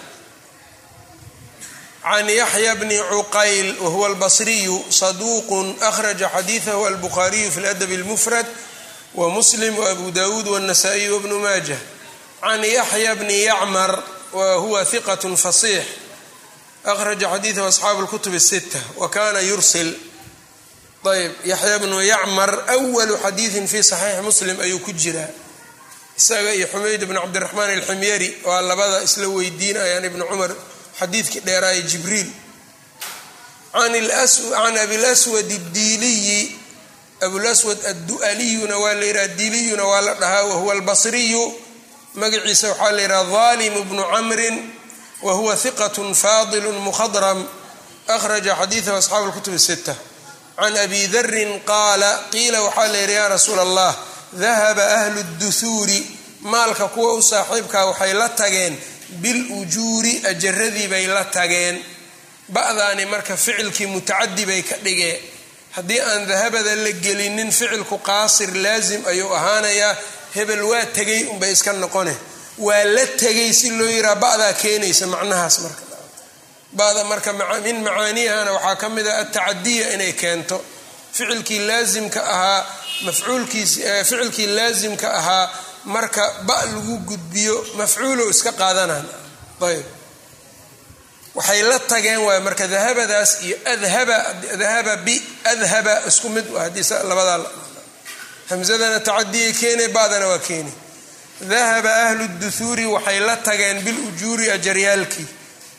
can 2.04 2.28
yaxya 2.28 2.74
bni 2.74 2.96
cuqayl 3.10 3.76
wahuwa 3.80 4.06
albasriyu 4.08 4.84
saduuqun 4.88 5.76
akhraja 5.80 6.28
xadiidahu 6.28 6.86
albukhaariyu 6.86 7.50
fi 7.50 7.60
ladab 7.60 7.90
اlmufrad 7.90 8.46
wa 9.14 9.28
muslim 9.28 9.78
waabu 9.78 10.10
dawuud 10.10 10.46
wاnasaa'iy 10.48 11.08
wabnu 11.10 11.38
maajah 11.38 11.78
can 12.40 12.62
yaxya 12.64 13.14
bni 13.14 13.42
yacmar 13.44 14.02
whuwa 14.32 14.84
hiqat 14.84 15.22
fasiix 15.36 15.84
akhraja 16.84 17.28
xadiidahu 17.28 17.66
asxaabu 17.68 18.02
اlkutub 18.06 18.34
الsita 18.34 18.78
wa 18.96 19.08
kana 19.10 19.40
yursil 19.40 19.92
ayb 21.04 21.32
yaxya 21.44 21.78
bnu 21.78 22.00
yacmar 22.04 22.50
awalu 22.76 23.16
xadiidin 23.24 23.66
fi 23.68 23.82
saxiixi 23.82 24.22
muslim 24.22 24.60
ayuu 24.60 24.80
ku 24.84 24.92
jiraa 24.92 25.28
isaga 26.16 26.52
iyo 26.54 26.66
xumayd 26.68 27.04
bn 27.08 27.16
cabdiraxmaan 27.16 27.70
alximyari 27.70 28.36
waa 28.44 28.60
labada 28.60 29.02
isla 29.02 29.28
weydiinayaan 29.28 30.04
ibni 30.04 30.24
cumar 30.28 30.52
xadiidkii 30.99 31.39
dheeraaye 31.41 31.81
jibriil. 31.81 32.29
Can 33.73 34.77
abilaswad 34.77 35.51
addiiliyi 35.51 36.59
abulaswad 37.21 37.85
addu'aliyuna 37.85 38.77
waa 38.77 38.93
la 38.93 39.05
yidhaha 39.05 39.27
diiliyuna 39.27 39.83
waa 39.83 40.01
la 40.01 40.13
dhahaa 40.13 40.43
wahuwa 40.43 40.73
albasriyu. 40.73 41.53
Magaciisa 42.15 42.69
waxaa 42.69 42.91
la 42.91 43.01
yidhaha 43.01 43.23
daalimu 43.31 43.83
bnu 43.83 44.03
camrin 44.03 44.71
wahuwa 45.21 45.55
hiqat 45.55 45.95
faadilu 46.15 46.71
mukhadram. 46.73 47.47
Akhraja 48.07 48.55
xadiidahu 48.55 48.97
asxaabu 48.97 49.27
lkutubi 49.27 49.59
sita 49.59 49.95
can 50.57 50.77
abi 50.77 51.07
darin 51.07 51.59
qaala 51.65 52.23
qiila 52.31 52.61
waxaa 52.61 52.87
la 52.87 52.97
yidhi 52.97 53.13
yaa 53.13 53.27
rasuula 53.27 53.61
allah 53.61 53.95
dahaba 54.33 54.83
ahlu 55.01 55.23
dduhuuri 55.23 55.99
maalka 56.41 56.87
kuwa 56.87 57.13
u 57.13 57.21
saaxiibkaa 57.23 57.85
waxay 57.85 58.13
la 58.13 58.29
tageen 58.29 58.77
bilujuuri 59.21 60.21
ajaradii 60.27 60.87
bay 60.87 61.05
la 61.07 61.23
tageen. 61.25 61.83
Ba'daani 62.49 63.05
marka 63.05 63.37
ficilkii 63.37 63.87
mutacadi 63.87 64.45
bay 64.45 64.61
ka 64.63 64.75
dhigeen 64.83 65.19
haddii 65.75 65.99
aan 65.99 66.27
dahabada 66.27 66.75
la 66.75 66.91
gelinin 66.91 67.51
ficilku 67.51 67.97
qaasir 67.97 68.53
laasim 68.55 69.05
ayuu 69.05 69.33
ahaanayaa. 69.33 69.95
Hebel 70.35 70.61
waa 70.61 70.85
tegay 70.85 71.23
unbay 71.31 71.51
iska 71.51 71.73
noqone. 71.73 72.15
Waa 72.57 72.83
la 72.83 73.05
tegay 73.05 73.53
si 73.53 73.71
loo 73.71 73.87
yiraa 73.87 74.15
ba'daa 74.15 74.53
keenaysa 74.53 75.07
macnahaas 75.07 75.59
marka. 75.59 75.81
Ba'da 76.73 77.03
marka 77.03 77.33
min 77.63 77.83
macaaniyahana 77.83 78.51
waxaa 78.51 78.75
ka 78.75 78.89
mid 78.89 79.07
ah 79.07 79.19
atacadiya 79.23 79.93
inay 79.93 80.13
keento. 80.13 80.63
Ficilkii 81.11 81.59
laasimka 81.59 82.19
ahaa 82.33 82.65
mafcuulkiis 83.01 83.79
ficilkii 84.03 84.47
laasimka 84.47 85.07
ahaa 85.19 85.49
marka 85.85 86.33
ba 86.47 86.65
lagu 86.65 86.97
gudbiyo 87.09 87.65
mafcuulow 87.77 88.29
iska 88.29 88.51
qaadanaan. 88.51 89.05
Ayb. 89.61 89.85
Waxay 91.35 91.61
la 91.63 91.79
tageen 91.79 92.19
waay 92.25 92.39
marka 92.39 92.67
dahabadaas 92.67 93.31
iyo 93.43 93.57
adhaba 93.73 94.17
dahaba 94.61 94.95
bi 95.05 95.15
adhaba 95.43 95.93
isku 96.07 96.29
mid 96.29 96.45
haddii 96.57 96.83
labadaa 97.09 97.39
hamsadana 98.49 98.99
tacadiyay 98.99 99.53
keenay 99.53 99.87
ba'dana 99.87 100.27
waa 100.27 100.39
keeni. 100.39 100.71
Dahaba 101.41 101.91
ahlu 102.07 102.27
duhuuri 102.41 102.85
waxay 102.85 103.19
la 103.19 103.35
tageen 103.37 103.81
bilujuuri 103.83 104.51
ajaryaalkii 104.51 105.27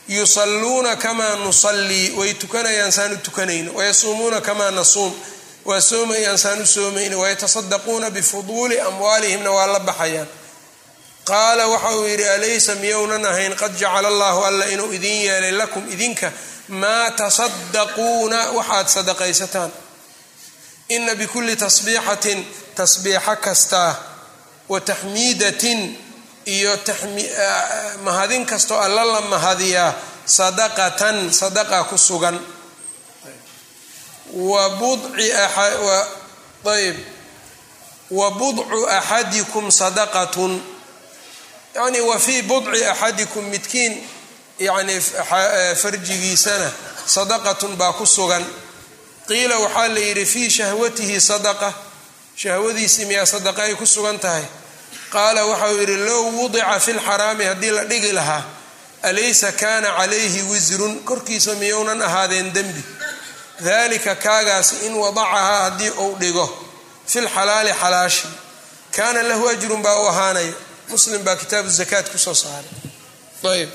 yusalluuna 0.09 0.97
kamaa 0.97 1.37
nusallii 1.37 2.11
way 2.19 2.35
tukanayaan 2.35 2.93
saan 2.93 3.13
u 3.13 3.17
tukanayno 3.17 3.73
wayasuumuuna 3.75 4.41
kamaa 4.41 4.71
nasuum 4.71 5.13
waa 5.69 5.81
soomayaan 5.81 6.39
saan 6.39 6.63
u 6.63 6.67
soomayno 6.67 7.19
wayatasaddaquuna 7.23 8.11
bifuduuli 8.11 8.81
amwaalihimna 8.81 9.51
waa 9.51 9.67
la 9.67 9.81
baxayaan. 9.81 10.29
Qaala 11.25 11.67
waxa 11.67 11.91
uu 11.97 12.07
yidhi 12.07 12.29
alaysa 12.29 12.75
miyownan 12.75 13.25
ahayn? 13.27 13.55
Qad 13.61 13.73
jacala 13.81 14.09
allaahu 14.09 14.41
alla 14.49 14.65
inuu 14.75 14.93
idin 14.93 15.19
yeelay 15.27 15.53
lakum 15.53 15.85
idinka 15.95 16.33
maa 16.69 17.11
tasaddaquuna 17.11 18.41
waxaad 18.59 18.89
sadaqaysataan. 18.97 19.71
Ina 20.89 21.15
bikulli 21.15 21.57
tasbiixatin 21.57 22.41
tasbiixo 22.75 23.37
kastaa 23.47 23.93
wa 24.69 24.81
taxmiidatin 24.81 25.81
iyo 26.47 26.73
mahadin 28.07 28.47
kastoo 28.47 28.79
alla 28.87 29.05
la 29.13 29.21
mahadiyaa 29.21 29.93
sadaqatan 30.27 31.33
sadaqa 31.41 31.85
ku 31.91 31.99
sugan 31.99 32.39
ayb 36.65 36.97
wa 38.11 38.31
budcu 38.31 38.87
axadikum 38.89 39.71
sadaqatun. 39.71 40.63
Yani 41.75 42.01
wa 42.01 42.19
fii 42.19 42.43
budci 42.43 42.85
axadikum 42.87 43.45
midkiin 43.45 44.09
yani 44.59 45.01
farjigiisana 45.77 46.71
sadaqatun 47.07 47.77
baa 47.77 47.93
ku 47.93 48.07
sugan. 48.07 48.45
Qiila 49.29 49.59
waxaa 49.59 49.89
la 49.89 50.01
yidhi 50.01 50.27
fii 50.27 50.51
shahwatihi 50.51 51.21
sadaqa. 51.21 51.73
Shahwadiisii 52.37 53.05
miyaa 53.05 53.27
sadaqa 53.27 53.63
ay 53.63 53.75
ku 53.75 53.87
sugan 53.87 54.19
tahay? 54.19 54.45
Qaala 55.11 55.45
waxauu 55.47 55.79
yidhi 55.81 55.97
low 55.97 56.31
wudica 56.39 56.81
fi 56.81 56.93
lxaraami 56.93 57.45
haddii 57.45 57.71
la 57.71 57.85
dhigi 57.85 58.13
lahaa 58.13 58.45
alaysa 59.03 59.53
kaana 59.53 59.89
calayhi 59.99 60.43
wisrun 60.43 61.01
korkiisa 61.05 61.55
miyounan 61.55 62.03
ahaadeen 62.03 62.53
dembi 62.55 62.83
dalika 63.61 64.15
kaagaas 64.17 64.73
in 64.87 64.95
wadacahaa 64.95 65.63
haddii 65.65 65.91
uu 65.91 66.15
dhigo 66.21 66.47
fi 67.07 67.21
lxalaali 67.21 67.73
xalaashi. 67.83 68.29
Kaana 68.97 69.23
lahu 69.23 69.49
ajrun 69.49 69.83
baa 69.83 69.99
u 70.03 70.07
ahaanaya 70.09 70.53
muslim 70.89 71.23
baa 71.25 71.37
kitaabu 71.37 71.69
zakaat 71.71 72.07
ku 72.13 72.19
soo 72.19 72.35
saaray. 72.35 72.71
Ayb 73.53 73.71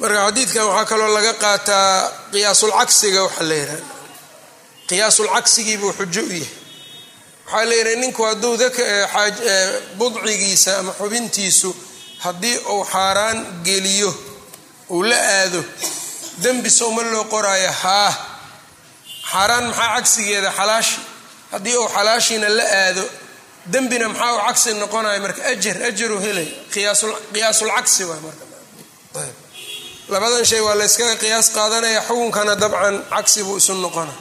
marka 0.00 0.20
xadiidkan 0.26 0.64
waxaa 0.68 0.84
kaloo 0.90 1.08
laga 1.16 1.32
qaataa 1.44 2.12
qiyaasulcagsiga 2.32 3.20
waxaa 3.26 3.44
la 3.50 3.54
yidhaha 3.54 3.78
qiyaasulcagsigiibuu 4.88 5.92
xujo 5.98 6.22
u 6.22 6.32
yahay. 6.32 6.48
Waxaa 7.46 7.64
la 7.68 7.74
yidhaha 7.74 7.96
ninku 8.02 8.22
hadduu 8.28 8.54
budcigiisa 9.98 10.78
ama 10.78 10.92
xubintiisu 10.98 11.70
haddii 12.24 12.56
uu 12.72 12.84
xaaraan 12.92 13.38
geliyo 13.64 14.10
uu 14.90 15.02
la 15.10 15.16
aado 15.16 15.64
dembi 16.44 16.70
sowma 16.70 17.02
loo 17.02 17.24
qoraayo? 17.24 17.72
Haa. 17.82 18.12
Xaaraan 19.30 19.64
maxaa 19.70 19.94
cagsigeeda? 19.96 20.50
Xalaashi. 20.58 20.98
Haddii 21.52 21.76
uu 21.76 21.88
xalaashiina 21.88 22.48
la 22.48 22.64
aado 22.82 23.04
dembina 23.72 24.08
maxaa 24.08 24.32
uu 24.34 24.40
cagsi 24.46 24.74
noqonaya 24.74 25.20
marka? 25.24 25.40
Ajar 25.52 25.76
ajaru 25.88 26.16
helay. 26.24 26.48
Qiyaasulcagsi 27.32 28.02
waay 28.10 28.20
marka. 28.26 28.44
Labadan 30.12 30.44
shay 30.44 30.60
waa 30.60 30.74
la 30.74 30.86
qiyaas 31.22 31.48
qaadanaya 31.56 32.00
xukunkana 32.08 32.54
dabcan 32.62 32.96
cagsi 33.12 33.40
buu 33.46 33.56
isu 33.56 33.74
noqona 33.74 34.12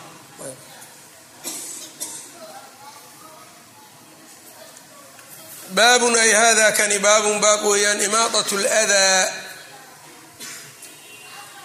baabun 5.75 6.15
ay 6.15 6.31
hada 6.33 6.71
kani? 6.71 6.99
Baabun 6.99 7.41
baab 7.41 7.63
weeyaan 7.65 8.01
imaadat 8.01 8.51
ladaa 8.51 9.27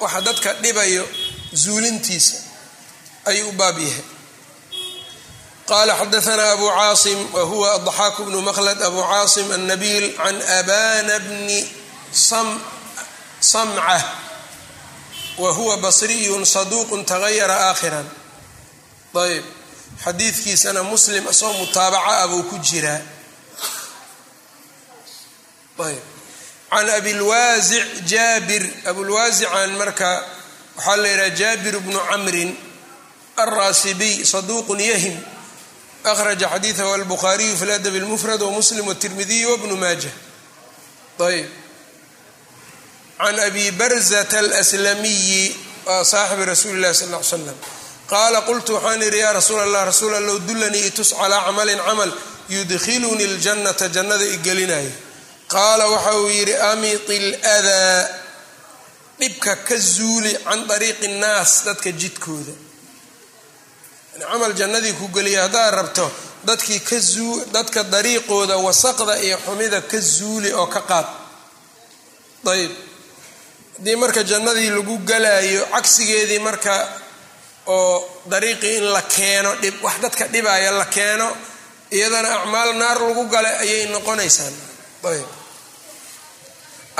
waxa 0.04 0.20
dadka 0.20 0.50
dhibayo 0.62 1.04
zuulintiisa 1.62 2.36
ayuu 3.24 3.48
u 3.48 3.52
baab 3.52 3.78
yahay. 3.78 4.04
Qala 5.64 5.96
xadaana 5.96 6.52
abu 6.52 6.68
caasim 6.68 7.18
wa 7.32 7.42
huwa 7.50 7.68
adxaaku 7.80 8.24
bnu 8.28 8.40
maqlad 8.48 8.82
abu 8.82 9.00
caasim 9.10 9.48
annabiil 9.52 10.12
can 10.16 10.36
abana 10.60 11.18
bni 11.24 11.60
samca 13.40 13.98
wa 15.38 15.50
huwa 15.56 15.76
basriyun 15.84 16.44
saduuqun 16.44 17.04
tagayara 17.04 17.56
aakhiran. 17.72 18.04
Ayb 19.14 19.44
xadiidkiisana 20.04 20.82
muslim 20.82 21.24
isagoo 21.32 21.58
mutaabaca 21.64 22.12
ah 22.22 22.28
buu 22.28 22.42
ku 22.50 22.58
jiraa. 22.58 23.00
Ayb 25.80 26.13
can 26.73 26.89
abilwaasic 26.89 27.85
jaabir 28.11 28.63
abulwaasican 28.89 29.71
marka 29.77 30.11
waxaa 30.77 30.95
la 30.97 31.07
yidhaha 31.09 31.29
jaabir 31.39 31.75
bnu 31.85 31.99
camrin 32.09 32.55
alraasibiy 33.37 34.23
saduuqun 34.25 34.79
yahim 34.79 35.17
akhraja 36.03 36.47
xadiidahu 36.53 36.93
albukhaariyu 36.93 37.57
fi 37.57 37.65
ladab 37.65 37.95
اlmufrad 37.95 38.41
wamuslim 38.41 38.87
wاtirmidiy 38.87 39.45
wbnu 39.45 39.75
maaja 39.83 40.11
ayb 41.27 41.47
can 43.17 43.39
abi 43.39 43.71
barzata 43.71 44.39
alslamiyi 44.39 45.55
waa 45.85 46.03
saaxibi 46.05 46.45
rasuuli 46.45 46.77
اllahi 46.79 46.95
sal 46.95 47.09
l 47.13 47.23
slam 47.23 47.55
qaala 48.09 48.41
qultu 48.47 48.73
waxaan 48.75 49.01
idhi 49.07 49.17
yaa 49.23 49.33
rasuul 49.33 49.59
allah 49.59 49.85
rasuul 49.91 50.13
allow 50.15 50.37
dullanii 50.47 50.85
itus 50.87 51.09
calaa 51.19 51.41
camalin 51.45 51.79
camal 51.87 52.11
yudkhilunii 52.49 53.27
اljannata 53.31 53.87
jannada 53.95 54.25
igelinaya 54.35 54.91
qaala 55.52 55.84
waxa 55.94 56.12
uu 56.20 56.28
yidhi 56.28 56.54
amiti 56.70 57.18
ladaa 57.18 58.08
dhibka 59.18 59.56
ka 59.68 59.76
zuuli 59.76 60.32
can 60.44 60.60
dariiqi 60.68 61.08
nnaas 61.08 61.64
dadka 61.66 61.90
jidkooda. 61.92 62.52
Camal 64.30 64.52
jannadii 64.60 64.92
ku 65.00 65.08
geliya 65.14 65.42
haddaad 65.46 65.74
rabto 65.74 66.06
dadkii 66.44 66.80
dadka 67.52 67.82
dariiqooda 67.94 68.56
wasaqda 68.66 69.14
iyo 69.26 69.36
xumida 69.44 69.80
ka 69.90 69.98
zuuli 70.00 70.52
oo 70.52 70.66
ka 70.66 70.80
qaad. 70.90 71.06
Ayb 72.52 72.72
haddii 73.76 73.96
marka 73.96 74.22
jannadii 74.30 74.70
lagu 74.70 74.98
galaayo 75.10 75.62
cagsigeedii 75.72 76.38
marka 76.38 76.74
oo 77.66 78.20
dariiqii 78.32 78.76
in 78.76 78.86
la 78.92 79.02
keeno 79.02 79.54
dhib 79.62 79.74
wax 79.82 79.96
dadka 80.02 80.24
dhibaya 80.28 80.70
la 80.70 80.84
keeno 80.84 81.28
iyadana 81.90 82.28
acmaal 82.38 82.70
naar 82.76 82.98
lagu 83.00 83.24
galay 83.34 83.56
ayay 83.64 83.86
noqonaysaa 83.94 84.52
ayb 85.12 85.28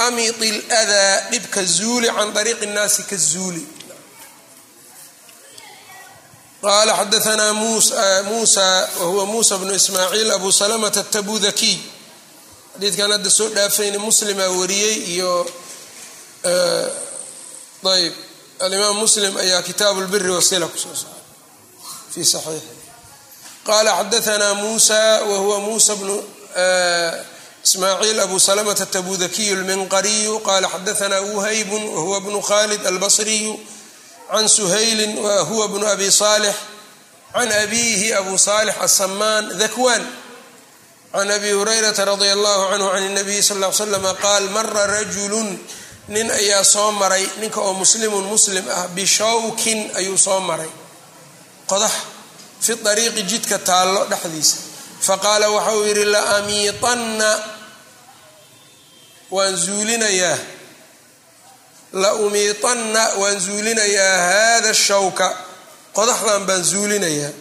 amiti 0.06 0.48
ladaa 0.70 1.20
dhibka 1.30 1.60
zuuli 1.76 2.08
can 2.16 2.28
dariiqi 2.36 2.66
nnaasi 2.70 3.02
ka 3.10 3.16
zuuli 3.30 3.62
qala 6.62 6.92
xadaanaa 7.00 7.52
muusa 8.30 8.64
wahuwa 9.00 9.24
muusa 9.32 9.54
bnu 9.58 9.72
ismaaciil 9.80 10.30
abu 10.36 10.48
salamata 10.60 11.00
atabudakiy 11.00 11.76
xadiidkan 12.74 13.10
hadda 13.14 13.30
soo 13.38 13.48
dhaafayna 13.56 13.98
muslima 14.06 14.44
wariyey 14.58 14.96
iyo 15.14 15.32
ayb 17.94 18.12
alimaam 18.64 18.96
muslim 19.04 19.32
ayaa 19.36 19.62
kitaabu 19.68 20.00
lbiri 20.06 20.30
wasila 20.36 20.66
ku 20.72 20.78
soo 20.84 20.96
saaray 21.02 21.22
fi 22.12 22.20
saxiixi 22.24 22.72
qala 23.66 23.90
xadaanaa 24.00 24.54
muusa 24.62 24.98
wahuwa 25.30 25.58
muusa 25.66 25.92
bnu 26.00 26.16
ismaaciil 27.64 28.20
abu 28.20 28.36
salamata 28.40 28.82
atabudakiy 28.88 29.54
lminqariyu 29.60 30.34
qala 30.48 30.68
xadaanaa 30.74 31.20
wuhaybun 31.32 31.82
wahuwa 31.96 32.20
bnu 32.20 32.40
khalid 32.42 32.82
albasriyu 32.86 33.54
can 34.30 34.48
suhayli 34.48 35.06
wahuwa 35.26 35.68
bnu 35.68 35.86
abi 35.94 36.10
salix 36.12 36.54
can 37.32 37.48
abiihi 37.62 38.12
abu 38.20 38.38
salix 38.38 38.74
asamaan 38.86 39.44
dakwan 39.58 40.02
can 41.12 41.30
abi 41.30 41.50
hurayrata 41.56 42.04
radi 42.04 42.28
allahu 42.36 42.62
canhu 42.72 42.88
can 42.94 43.14
nabiyi 43.18 43.42
sal 43.42 43.58
l 43.64 43.72
slama 43.72 44.12
qaal 44.24 44.44
mara 44.56 44.84
rajulun 44.94 45.48
nin 46.08 46.28
ayaa 46.30 46.64
soo 46.64 46.90
maray 47.00 47.24
ninka 47.40 47.60
oo 47.64 47.72
muslimun 47.82 48.24
muslim 48.28 48.64
ah 48.78 48.86
bishawkin 48.96 49.80
ayuu 49.98 50.18
soo 50.26 50.40
maray 50.40 50.68
qodax 51.70 51.92
fi 52.64 52.72
ariiqi 52.92 53.22
jidka 53.30 53.56
taallo 53.68 54.04
dhexdiisa 54.12 54.56
faqaala 55.06 55.46
waxa 55.56 55.72
uu 55.78 55.84
yidhi 55.88 56.04
la 56.14 56.20
amiitanna 56.36 57.28
waan 59.34 59.54
zuulinayaa. 59.64 60.38
La 62.02 62.10
umiitanna 62.24 63.02
waan 63.20 63.38
zuulinayaa 63.46 64.16
hada 64.30 64.72
shawka. 64.86 65.26
Qodaxdan 65.96 66.42
baan 66.48 66.62
zuulinayaa. 66.72 67.32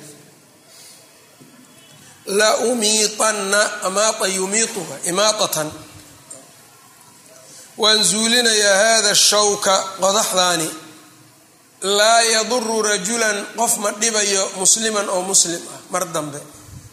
La 2.39 2.49
umiitanna 2.69 3.61
amaata 3.87 4.27
yumiituha 4.37 4.95
imaatatan 5.11 5.69
waan 7.81 8.03
zuulinayaa 8.11 8.77
hada 8.83 9.15
shawka 9.29 9.75
qodaxdaani. 10.01 10.69
Laa 11.97 12.21
yaduru 12.33 12.81
rajulan 12.89 13.37
qof 13.59 13.73
ma 13.83 13.89
dhibayo 14.01 14.43
musliman 14.61 15.07
oo 15.15 15.21
muslim 15.31 15.61
ah 15.75 15.79
mar 15.93 16.05
dambe. 16.15 16.39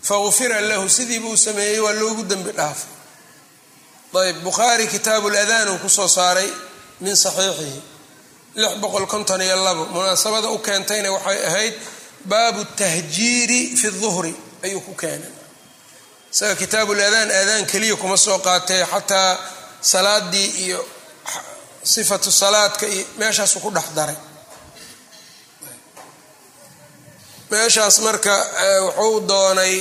Fagufira 0.08 0.60
lahu 0.60 0.88
sidii 0.96 1.20
buu 1.24 1.36
sameeyey 1.36 1.78
waa 1.84 1.92
loogu 2.00 2.22
dembi 2.30 2.50
dhaafay 2.58 2.90
ayb 4.14 4.36
bukhaari 4.42 4.86
kitaabu 4.88 5.28
ladaan 5.30 5.68
uu 5.68 5.78
ku 5.78 5.88
soo 5.88 6.08
saaray 6.08 6.50
min 7.00 7.16
saxiixihi 7.16 7.80
lix 8.54 8.72
boqol 8.82 9.06
konton 9.06 9.40
iyo 9.42 9.56
labo. 9.64 9.84
Munaasabada 9.94 10.48
u 10.50 10.58
keentayna 10.58 11.08
waxay 11.12 11.38
ahayd 11.46 11.74
baabu 12.30 12.64
tahjiiri 12.80 13.60
fi 13.80 13.88
duhri 14.00 14.34
ayuu 14.64 14.80
ku 14.80 14.94
keenay. 14.94 15.30
Isaga 16.32 16.54
kitaabul 16.62 17.00
adaan 17.08 17.30
aadaan 17.30 17.66
keliya 17.70 17.96
kuma 17.96 18.16
soo 18.16 18.38
qaatee 18.38 18.84
xataa 18.92 19.38
salaadii 19.92 20.48
iyo 20.64 20.80
sifatu 21.92 22.32
salaadka 22.32 22.86
iyo 22.86 23.04
meeshaasu 23.18 23.60
ku 23.60 23.70
dhex 23.70 23.88
daray. 23.96 24.16
Meeshaas 27.50 27.98
marka 28.06 28.34
wuxuu 28.86 29.20
doonay 29.30 29.74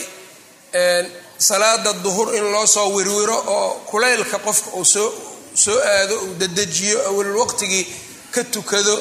salaada 1.47 1.93
duhur 2.03 2.27
in 2.37 2.45
loo 2.53 2.65
soo 2.67 2.87
wirwiro 2.95 3.37
oo 3.55 3.69
kulaylka 3.89 4.37
qofka 4.45 4.69
uu 4.79 4.85
soo 4.85 5.77
aado 5.93 6.15
uu 6.25 6.33
dadejiyo 6.41 6.97
awalul 7.09 7.37
waqtigii 7.43 7.85
ka 8.33 8.43
tukado 8.43 8.95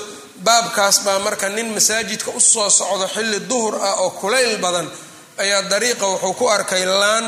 baabkaas 0.47 0.97
baa 1.07 1.19
marka 1.27 1.49
nin 1.49 1.69
masaajidka 1.77 2.31
u 2.31 2.41
soo 2.41 2.71
socdo 2.71 3.07
xilli 3.15 3.41
duhur 3.51 3.75
ah 3.89 3.95
oo 4.03 4.11
kulayl 4.21 4.53
badan 4.65 4.89
ayaa 5.43 5.63
dariiqa 5.73 6.07
wuxuu 6.13 6.35
ku 6.39 6.45
arkay 6.57 6.85
laan 7.03 7.27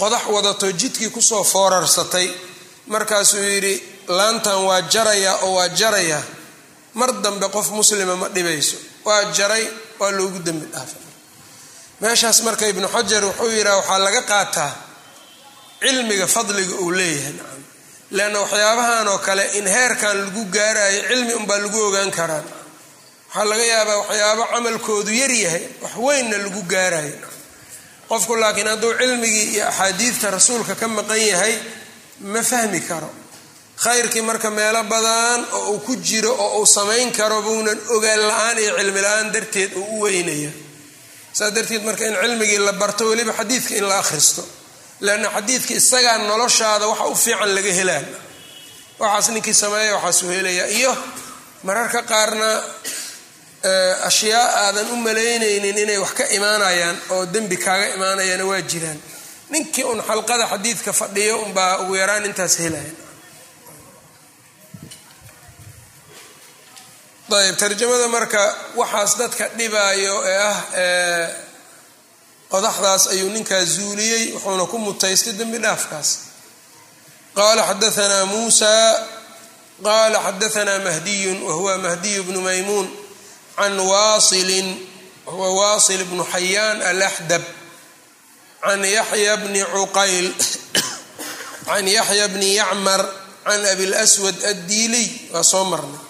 qodax 0.00 0.24
wadato 0.34 0.66
jidkii 0.80 1.10
ku 1.10 1.20
soo 1.30 1.44
foorarsatay 1.44 2.26
markaasuu 2.92 3.42
yidhi 3.52 3.74
laantan 4.18 4.58
waa 4.68 4.80
jaraya 4.92 5.32
oo 5.44 5.52
waa 5.60 5.68
jaraya. 5.68 6.20
Mar 6.94 7.12
dambe 7.24 7.46
qof 7.54 7.68
muslima 7.70 8.16
ma 8.16 8.28
dhibayso. 8.28 8.76
Waa 9.04 9.24
jaray 9.36 9.64
waa 10.00 10.10
loogu 10.10 10.38
dembi 10.46 10.66
dhaafay 10.72 11.02
meeshaas 12.00 12.38
marka 12.46 12.64
ibnu 12.72 12.86
xajar 12.94 13.22
wuxuu 13.28 13.50
yidhaha 13.56 13.76
waxaa 13.80 13.98
laga 14.06 14.22
qaataa 14.32 14.72
cilmiga 15.82 16.26
fadliga 16.34 16.74
uu 16.84 16.90
leeyahay 16.98 17.32
nacam. 17.38 17.62
Leanna 18.16 18.38
waxyaabahan 18.44 19.08
oo 19.12 19.18
kale 19.26 19.44
in 19.58 19.66
heerkan 19.74 20.16
lagu 20.24 20.42
gaarayo 20.56 21.00
cilmi 21.08 21.32
unbaa 21.40 21.58
lagu 21.64 21.78
ogaan 21.88 22.10
karaa 22.18 22.42
waxaa 23.28 23.44
laga 23.50 23.64
yaabaa 23.72 23.96
waxyaabo 24.02 24.44
camalkoodu 24.52 25.12
yaryahay 25.22 25.62
wax 25.82 25.94
weynna 26.06 26.36
lagu 26.44 26.62
gaarayo 26.72 27.18
qofku 28.10 28.32
laakiin 28.42 28.68
hadduu 28.72 28.92
cilmigii 29.00 29.46
iyo 29.54 29.64
axaadiidta 29.70 30.26
rasuulka 30.36 30.74
ka 30.80 30.86
maqan 30.96 31.20
yahay 31.32 31.54
ma 32.32 32.42
fahmi 32.50 32.80
karo. 32.88 33.10
Khayrkii 33.84 34.22
marka 34.28 34.50
meelo 34.50 34.82
badan 34.92 35.40
oo 35.52 35.70
uu 35.72 35.78
ku 35.86 35.92
jiro 35.96 36.32
oo 36.44 36.58
uu 36.60 36.66
samayn 36.66 37.12
karo 37.18 37.42
buunan 37.46 37.78
ogaan 37.94 38.20
la'aan 38.30 38.58
iyo 38.62 38.72
cilmi 38.78 39.00
la'aan 39.06 39.26
darteed 39.34 39.70
uu 39.76 39.86
u 39.98 40.00
weynaya 40.04 40.50
saas 41.38 41.52
darteed 41.56 41.82
marka 41.88 42.04
in 42.10 42.14
cilmigii 42.22 42.58
la 42.66 42.72
barto 42.82 43.02
weliba 43.10 43.32
xadiidka 43.38 43.74
in 43.80 43.84
la 43.90 43.96
akhristo. 44.02 44.42
Leanna 45.06 45.28
xadiidka 45.36 45.72
isagaa 45.80 46.16
noloshaada 46.30 46.86
waxa 46.92 47.06
u 47.06 47.14
fiican 47.24 47.50
laga 47.56 47.72
helaan. 47.78 48.06
Waxaas 49.02 49.28
ninkii 49.34 49.54
sameeya 49.62 49.92
waxaasuu 49.96 50.30
helaya 50.36 50.64
iyo 50.78 50.92
mararka 51.66 52.00
qaarna 52.10 52.50
ashyaa 54.08 54.46
aadan 54.66 54.90
u 54.92 54.96
malaynaynin 55.06 55.78
inay 55.84 55.98
wax 56.04 56.12
ka 56.18 56.24
imaanayaan 56.36 56.96
oo 57.14 57.26
dembi 57.34 57.56
kaaga 57.64 57.86
imaanayana 57.96 58.44
waa 58.50 58.60
jiraan. 58.70 58.98
Ninkii 59.52 59.84
un 59.92 60.00
xalqada 60.08 60.44
xadiidka 60.52 60.92
fadhiyo 61.00 61.34
unbaa 61.44 61.78
ugu 61.82 61.94
yaraan 61.96 62.24
intaas 62.30 62.54
helaya 62.58 62.90
ayb 67.28 67.56
tarjamada 67.56 68.08
marka 68.08 68.40
waxaas 68.74 69.18
dadka 69.20 69.48
dhibaayo 69.52 70.16
ee 70.24 70.38
ah 70.40 70.58
qodaxdaas 72.48 73.12
ayuu 73.12 73.28
ninkaa 73.28 73.64
zuuliyey 73.64 74.32
wuxuuna 74.32 74.64
ku 74.64 74.78
mutaystay 74.80 75.36
dembi 75.36 75.60
dhaafkaas. 75.60 76.08
Qala 77.36 77.68
xadaanaa 77.68 78.24
muusa 78.32 78.72
qala 79.84 80.16
xadaanaa 80.24 80.80
mahdiyun 80.88 81.44
wahuwa 81.44 81.78
mahdiy 81.78 82.24
bnu 82.24 82.40
maymuun 82.40 82.88
can 83.56 83.76
waasilin 83.76 84.88
wahuwa 85.26 85.48
waasil 85.60 86.04
bnu 86.08 86.24
xayaan 86.24 86.80
alaxdab 86.82 87.44
can 88.64 88.80
yaxya 88.84 89.36
bni 89.36 89.60
cuqayl 89.68 90.26
can 91.68 91.84
yaxya 91.84 92.28
bni 92.32 92.56
yacmar 92.56 93.04
can 93.44 93.60
abi 93.68 93.84
lswad 93.92 94.36
addiiliy 94.48 95.36
waa 95.36 95.44
soo 95.44 95.68
marnay 95.68 96.07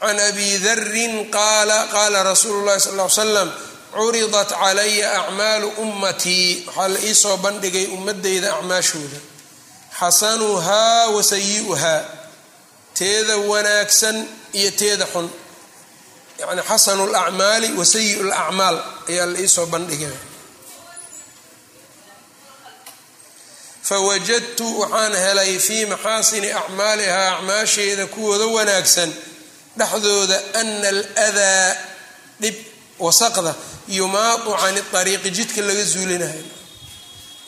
can 0.00 0.18
abi 0.28 0.48
darin 0.64 1.14
qaala 1.36 1.78
qaala 1.94 2.18
rasuulu 2.30 2.60
llahi 2.66 2.80
sal 2.86 2.96
l 3.00 3.10
slam 3.18 3.48
curidat 3.94 4.50
calaya 4.60 5.08
acmaalu 5.20 5.68
ummatii 5.84 6.48
waxaa 6.66 6.88
la 6.94 6.98
iisoo 7.08 7.36
bandhigay 7.44 7.86
ummadeyda 7.96 8.48
acmaashooda 8.56 9.18
xasanuhaa 9.98 11.02
wa 11.14 11.22
sayi'uhaa 11.32 12.00
teeda 12.98 13.34
wanaagsan 13.50 14.16
iyo 14.58 14.70
teeda 14.80 15.06
xun 15.12 15.26
yacni 16.40 16.62
xasanu 16.70 17.04
lacmaali 17.14 17.68
wa 17.78 17.84
sayi'u 17.94 18.22
lacmaal 18.32 18.76
ayaa 19.10 19.26
la 19.32 19.38
iisoo 19.44 19.66
bandhigay 19.74 20.14
fawajadtu 23.88 24.66
waxaan 24.80 25.14
helay 25.24 25.58
fii 25.66 25.84
maxaasini 25.92 26.52
acmaalihaa 26.60 27.28
acmaasheeda 27.36 28.06
kuwooda 28.06 28.46
wanaagsan 28.56 29.10
dhexdooda 29.78 30.36
ana 30.60 30.88
aladaa 30.88 31.76
dhib 32.42 32.56
wasaqda 32.98 33.54
yumaatu 33.98 34.50
cani 34.60 34.80
ariiqi 35.00 35.30
jidka 35.36 35.60
laga 35.68 35.84
zuulinayo. 35.92 36.44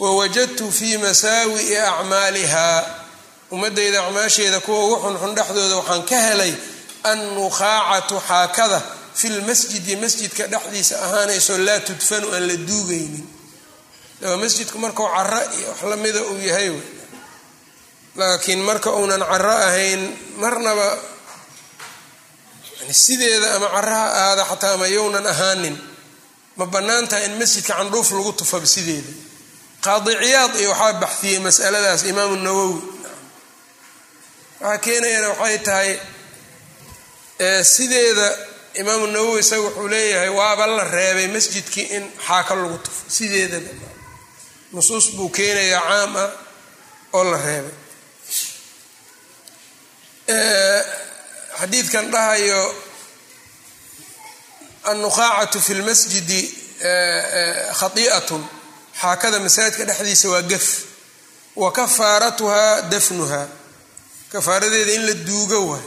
Wawajadtu 0.02 0.72
fii 0.72 0.96
masaawi'i 0.98 1.76
acmaalihaa 1.76 2.78
ummadeyda 3.50 3.98
acmaasheeda 4.06 4.60
kuwa 4.60 4.78
ugu 4.84 4.96
xunxun 5.04 5.34
dhexdooda 5.36 5.76
waxaan 5.76 6.02
ka 6.10 6.18
helay 6.26 6.52
annukhaacatu 7.10 8.16
xaakada 8.28 8.80
fi 9.14 9.28
lmasjidi 9.28 9.96
masjidka 9.96 10.46
dhexdiisa 10.52 10.94
ahaanayso 11.04 11.58
laa 11.66 11.80
tudfanu 11.80 12.26
aan 12.34 12.44
la 12.48 12.56
duugaynin. 12.68 13.26
Masjidku 14.42 14.78
markuu 14.78 15.08
caro 15.16 15.40
iyo 15.58 15.68
wax 15.68 15.80
lamida 15.90 16.20
uu 16.30 16.38
yahay 16.48 16.68
laakiin 18.16 18.60
marka 18.68 18.90
uunan 18.98 19.20
caro 19.30 19.50
ahayn 19.66 20.02
marnaba 20.42 20.88
sideeda 23.04 23.54
ama 23.56 23.68
caraha 23.74 24.06
ahaada 24.18 24.44
xataa 24.50 24.72
ama 24.74 24.86
yownan 24.96 25.26
ahaanin 25.32 25.76
ma 26.58 26.64
bannaan 26.74 27.08
tahay 27.10 27.24
in 27.28 27.34
masjidka 27.40 27.74
candhuuf 27.78 28.08
lagu 28.16 28.32
tufaba 28.40 28.66
sideeda. 28.74 29.12
Qaadiciyaad 29.84 30.52
iyo 30.60 30.70
waxaa 30.72 30.92
baxiyey 31.02 31.38
masaladaas 31.46 32.02
imaamu 32.10 32.36
nawowi. 32.46 32.80
Waxaa 34.60 34.78
keenayana 34.84 35.28
waxay 35.32 35.58
tahay 35.68 35.90
sideeda 37.74 38.26
imaamu 38.80 39.06
nawowi 39.14 39.40
isaga 39.44 39.62
wuxuu 39.66 39.88
leeyahay 39.92 40.28
waaba 40.38 40.64
la 40.76 40.84
reebay 40.96 41.28
masjidkii 41.36 41.86
in 41.96 42.04
xaaka 42.26 42.54
lagu 42.60 42.78
tufo 42.84 43.02
sideedaba 43.16 43.70
nusuus 44.72 45.06
buu 45.16 45.28
keenayaa 45.36 45.80
caam 45.88 46.12
ah 46.24 46.30
oo 47.16 47.24
la 47.30 47.36
reebay 47.46 47.74
xadiidkan 51.58 52.10
dhahayo 52.10 52.74
annukhaacatu 54.90 55.60
fi 55.60 55.74
lmasjidi 55.74 56.40
khati'atun. 57.80 58.42
Xaakada 59.00 59.38
masaajidka 59.40 59.84
dhexdiisa 59.84 60.28
waa 60.28 60.42
gaf. 60.42 60.66
Wa 61.56 61.72
kafaaratuhaa 61.72 62.82
dafnuhaa. 62.82 63.48
Kafaaradeeda 64.32 64.92
in 64.92 65.06
la 65.06 65.14
duugo 65.14 65.66
waay. 65.70 65.86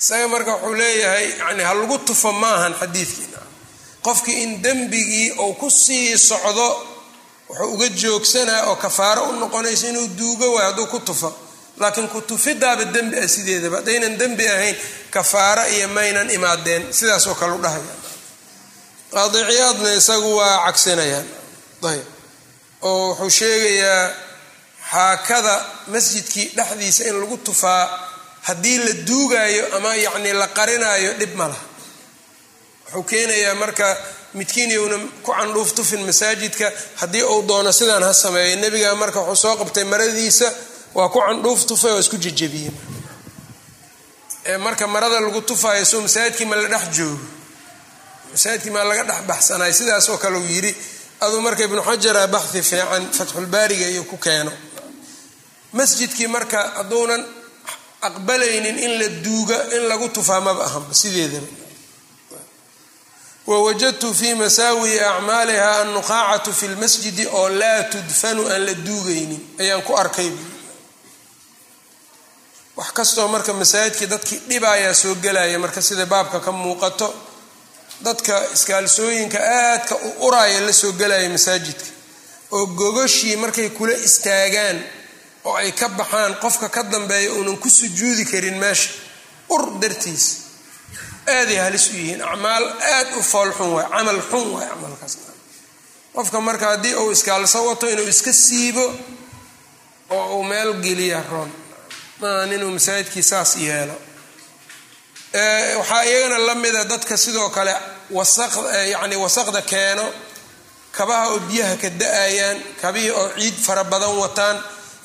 Isaga 0.00 0.28
marka 0.28 0.52
wuxuu 0.56 0.74
leeyahay 0.74 1.28
yani 1.38 1.62
ha 1.62 1.74
lagu 1.74 1.98
tufo 1.98 2.32
maahan 2.32 2.74
xadiidkiina. 2.80 3.38
Qofkii 4.02 4.42
in 4.42 4.62
dembigii 4.62 5.30
uu 5.30 5.54
ku 5.54 5.70
sii 5.70 6.18
socdo 6.18 6.86
wuxuu 7.48 7.72
uga 7.74 7.88
joogsanaa 7.88 8.66
oo 8.70 8.76
kafaaro 8.76 9.22
u 9.22 9.32
noqonaysa 9.32 9.88
inuu 9.88 10.06
duugo 10.08 10.52
waay 10.54 10.66
hadduu 10.66 10.86
ku 10.86 11.00
tufo 11.00 11.32
laakiin 11.80 12.08
kutufidaaba 12.14 12.84
dembi 12.94 13.16
ah 13.24 13.28
sideedaba 13.34 13.76
haddaynan 13.80 14.14
dembi 14.20 14.44
ahayn 14.54 14.76
kafaaro 15.14 15.64
iyo 15.76 15.88
maynan 15.96 16.30
imaadeen 16.36 16.82
sidaasoo 16.98 17.34
kale 17.40 17.52
u 17.52 17.62
dhahaya 17.64 17.94
qaadiciyaadna 19.14 19.90
isagu 20.00 20.30
waa 20.38 20.56
cagsinayaan 20.66 21.26
ayb 21.90 22.04
oo 22.82 23.08
wuxuu 23.08 23.30
sheegayaa 23.38 24.02
xaakada 24.90 25.54
masjidkii 25.92 26.46
dhexdiisa 26.56 27.02
in 27.08 27.16
lagu 27.20 27.36
tufaa 27.46 27.84
haddii 28.48 28.78
la 28.78 28.92
duugaayo 29.08 29.64
ama 29.76 29.90
yacni 30.04 30.32
la 30.40 30.46
qarinaayo 30.58 31.12
dhib 31.20 31.32
ma 31.38 31.46
laha. 31.48 31.64
Wuxuu 32.84 33.02
keenayaa 33.10 33.54
marka 33.62 33.86
midkiin 34.38 34.70
yowna 34.76 34.96
ku 35.24 35.30
candhuuf 35.32 35.70
tufin 35.74 36.02
masaajidka 36.08 36.66
haddii 37.00 37.22
uu 37.22 37.42
doono 37.48 37.72
sidaan 37.72 38.02
ha 38.02 38.12
sameeyo 38.14 38.56
nebiga 38.62 38.94
marka 39.02 39.20
wuxuu 39.20 39.42
soo 39.42 39.56
qabtay 39.60 39.84
maradiisa 39.92 40.48
waa 40.94 41.08
ku 41.08 41.18
candhuuf 41.26 41.64
tufay 41.66 41.92
oo 41.92 41.98
isku 42.00 42.16
jejebiyey 42.16 42.72
marka 44.60 44.86
marada 44.86 45.20
lagu 45.20 45.40
tufaayo 45.40 45.84
soo 45.84 46.00
masaajidkii 46.00 46.44
ma 46.46 46.56
la 46.56 46.68
dhex 46.68 46.84
joogo. 46.96 47.18
Masaajidkii 48.32 48.70
maa 48.70 48.84
laga 48.84 49.02
dhex 49.04 49.20
baxsanayo 49.28 49.72
sidaasoo 49.72 50.18
kale 50.18 50.36
uu 50.36 50.46
yidhi 50.54 50.74
aduu 51.20 51.40
marka 51.40 51.64
ibnu 51.64 51.82
xajara 51.82 52.26
baxhi 52.26 52.62
fiican 52.62 53.04
fatxulbaariga 53.12 53.86
iyo 53.88 54.04
ku 54.04 54.16
keeno. 54.18 54.52
Masjidkii 55.72 56.26
marka 56.26 56.58
hadduunan 56.76 57.24
aqbalaynin 58.02 58.78
in 58.78 58.92
la 59.00 59.08
duuga 59.24 59.56
in 59.76 59.82
lagu 59.88 60.08
tufaa 60.08 60.40
maba 60.40 60.64
ahanba 60.64 60.94
sideedaba. 60.94 61.46
Wawajadtu 63.46 64.14
fi 64.14 64.34
masaawi'i 64.34 65.00
acmaaliha 65.00 65.80
annukhaacatu 65.80 66.52
fi 66.52 66.66
lmasjidi 66.68 67.26
oo 67.26 67.48
laa 67.48 67.82
tudfanu 67.82 68.42
aan 68.48 68.62
la 68.66 68.74
duugaynin 68.74 69.40
ayaan 69.60 69.82
ku 69.82 69.96
arkay 69.96 70.30
wax 72.76 72.90
kastoo 72.92 73.28
marka 73.28 73.52
masaajidkii 73.52 74.06
dadkii 74.06 74.40
dhibayaa 74.48 74.94
soo 74.94 75.14
gelaya 75.14 75.58
marka 75.58 75.82
sida 75.82 76.06
baabka 76.06 76.40
ka 76.40 76.52
muuqato 76.52 77.14
dadka 78.04 78.34
iskaalsooyinka 78.54 79.38
aadka 79.38 79.94
u 79.96 80.26
uraya 80.26 80.60
la 80.60 80.72
soo 80.72 80.92
gelaya 80.92 81.28
masaajidka. 81.28 81.84
Oo 82.50 82.66
gogoshii 82.66 83.36
markay 83.36 83.68
kula 83.70 83.92
istaagaan 84.08 84.78
oo 85.44 85.54
ay 85.56 85.72
ka 85.72 85.88
baxaan 85.88 86.34
qofka 86.42 86.68
ka 86.68 86.82
dambeeya 86.82 87.32
uunan 87.32 87.56
ku 87.56 87.70
sujuudi 87.70 88.24
karin 88.24 88.58
meesha 88.58 88.90
ur 89.48 89.62
dartiis. 89.80 90.24
Aaday 91.26 91.56
halis 91.56 91.88
u 91.90 91.96
yihiin 91.96 92.22
acmaal 92.22 92.64
aad 92.94 93.08
u 93.18 93.22
fool 93.22 93.50
xun 93.58 93.70
waay 93.74 93.86
camal 93.90 94.20
xun 94.30 94.46
waay 94.54 94.68
camalkaas 94.68 95.14
qofka 96.14 96.40
marka 96.40 96.66
haddii 96.66 96.94
uu 96.94 97.10
iskaalso 97.10 97.66
wato 97.66 97.86
inuu 97.90 98.08
iska 98.08 98.32
siibo 98.32 98.84
oo 100.10 100.36
uu 100.36 100.44
meel 100.44 100.72
geliya 100.84 101.22
roon 101.30 101.50
maahan 102.20 102.52
inuu 102.56 102.70
masaajidkii 102.76 103.22
saas 103.22 103.56
yeelo. 103.56 103.96
Waxaa 105.78 106.02
iyagana 106.04 106.38
la 106.46 106.54
mida 106.54 106.84
dadka 106.84 107.16
sidoo 107.16 107.48
kale 107.50 107.74
yani 108.92 109.16
wasaqda 109.24 109.62
keeno 109.62 110.06
kabaha 110.96 111.26
oo 111.32 111.38
biyaha 111.48 111.76
ka 111.82 111.88
da'ayaan 112.02 112.58
kabihii 112.82 113.10
oo 113.10 113.28
ciid 113.38 113.54
fara 113.66 113.84
badan 113.84 114.14
wataan 114.22 114.56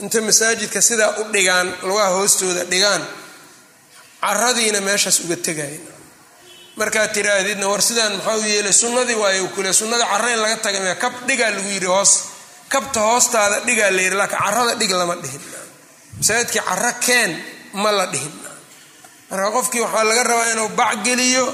inta 0.04 0.22
masaajidka 0.22 0.82
sidaa 0.82 1.12
u 1.20 1.24
dhigaan 1.34 1.68
lugaha 1.88 2.10
hoostooda 2.16 2.64
dhigaan 2.72 3.04
caradiina 4.22 4.80
meeshaas 4.88 5.18
uga 5.26 5.36
tegayan 5.48 5.82
markaad 6.80 7.10
tiraahdidna 7.16 7.66
war 7.72 7.82
sidaan 7.82 8.14
maxaa 8.18 8.36
u 8.38 8.44
yeelay 8.54 8.74
sunnadii 8.82 9.16
waayo 9.24 9.48
kule 9.56 9.74
sunnada 9.74 10.06
carra 10.12 10.30
in 10.34 10.40
laga 10.44 10.58
taga 10.66 10.96
kab 11.04 11.14
dhigaa 11.28 11.50
lagu 11.56 11.70
yidhi 11.76 11.86
hoos 11.94 12.12
kabta 12.74 13.00
hoostaada 13.08 13.58
dhigaa 13.68 13.90
la 13.96 14.02
yidhi 14.06 14.16
laakiin 14.22 14.40
carrada 14.46 14.74
dhig 14.80 14.92
lama 15.00 15.16
dhihin 15.24 15.42
masaajidkii 16.20 16.62
carro 16.68 16.92
keen 17.06 17.32
ma 17.74 17.92
la 17.92 18.06
dhihin. 18.14 18.34
Marka 19.30 19.52
qofkii 19.56 19.82
waxaa 19.86 20.04
laga 20.10 20.24
rabaa 20.24 20.52
inuu 20.54 20.68
bacgeliyo 20.80 21.46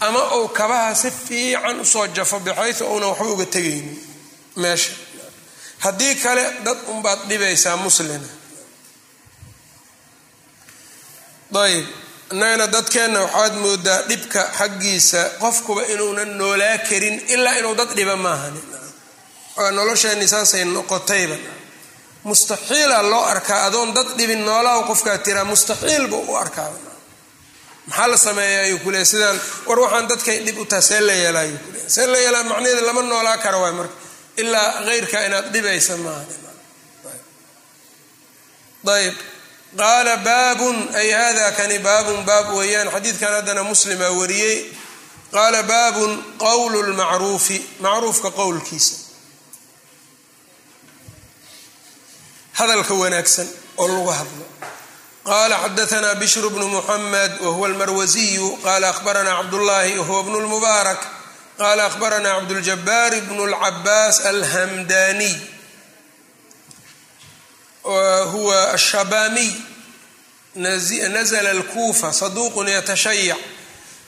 ama 0.00 0.34
uu 0.36 0.48
kabaha 0.48 0.94
si 0.94 1.10
fiican 1.10 1.80
u 1.80 1.84
soo 1.84 2.06
jafo 2.06 2.40
bixaysu 2.40 2.84
uuna 2.86 3.06
waxba 3.06 3.26
uga 3.34 3.46
tegaynin 3.46 3.98
meesha. 4.56 4.92
Haddii 5.78 6.14
kale 6.14 6.44
dad 6.64 6.78
unbaad 6.92 7.18
dhibaysaa 7.28 7.76
muslina 7.76 8.28
ayb 11.64 11.86
innagana 12.32 12.66
dadkeenna 12.66 13.20
waxaad 13.20 13.54
moodaa 13.64 14.02
dhibka 14.08 14.42
xaggiisa 14.58 15.20
qofkuba 15.42 15.82
inuunan 15.92 16.30
noolaa 16.38 16.78
karin 16.88 17.16
ilaa 17.34 17.54
inuu 17.60 17.74
dad 17.74 17.90
dhiba 17.96 18.16
maahan. 18.16 18.54
Nolosheenni 19.76 20.28
saasay 20.28 20.64
noqotayba 20.64 21.36
mustaxiila 22.24 23.02
loo 23.10 23.24
arkaa 23.34 23.60
adoon 23.66 23.94
dad 23.96 24.08
dhibin 24.18 24.44
noolaha 24.48 24.82
qofkaa 24.90 25.18
tiraa 25.18 25.44
mustaxiilba 25.44 26.16
u 26.16 26.36
arkaa. 26.36 26.70
Maxaa 27.86 28.08
la 28.10 28.16
sameeya 28.16 28.60
ayuu 28.66 28.78
kule 28.84 29.04
sidaan 29.04 29.40
war 29.66 29.78
waxaan 29.84 30.08
dadkay 30.10 30.38
dhib 30.46 30.58
u 30.58 30.64
taha 30.70 30.82
see 30.82 31.00
la 31.00 31.12
yeela 31.22 31.40
ayuu 31.40 31.58
kule 31.66 31.78
see 31.94 32.06
la 32.12 32.18
yeelaa 32.24 32.42
macnaheeda 32.50 32.82
lama 32.88 33.02
noolaa 33.02 33.38
kara 33.44 33.58
waay 33.62 33.72
marka. 33.78 33.94
Ilaa 34.36 34.68
keyrka 34.86 35.18
inaad 35.26 35.46
dhibaysa 35.52 35.96
maaha 35.96 36.24
ayb. 38.96 39.14
Qaala 39.80 40.16
baabun 40.16 40.76
ay 41.00 41.10
hada 41.10 41.52
kani 41.58 41.78
baabun 41.78 42.24
baab 42.28 42.46
weeyaan. 42.58 42.88
Xadiidkan 42.94 43.32
haddana 43.36 43.62
muslima 43.64 44.08
wariyey. 44.18 44.58
Qaala 45.34 45.62
baabun 45.62 46.12
qowlu 46.44 46.78
lmacruufi 46.90 47.56
macruufka 47.84 48.30
qowlkiisa 48.30 48.94
hadalka 52.61 52.93
wanaagsan 52.93 53.47
oo 53.77 53.87
lagu 53.87 54.09
hadlo 54.09 54.45
qala 55.25 55.55
xadaثna 55.63 56.15
bshر 56.15 56.49
bn 56.49 56.63
mحmed 56.75 57.31
whuwa 57.41 57.67
اlmarwasiyu 57.69 58.57
qala 58.63 58.89
akhbarana 58.89 59.31
cabdالlahi 59.39 59.99
whuwa 59.99 60.23
bn 60.23 60.33
اlmubaarak 60.41 61.01
qala 61.57 61.85
akhbarana 61.85 62.29
cabdاljabaar 62.35 63.13
bn 63.27 63.37
اlcabaas 63.47 64.25
alhamdaniy 64.25 65.35
huwa 68.31 68.73
الshabamiy 68.73 69.51
nazla 70.55 71.49
اlkufa 71.51 72.13
saduq 72.13 72.53
ytashayac 72.67 73.37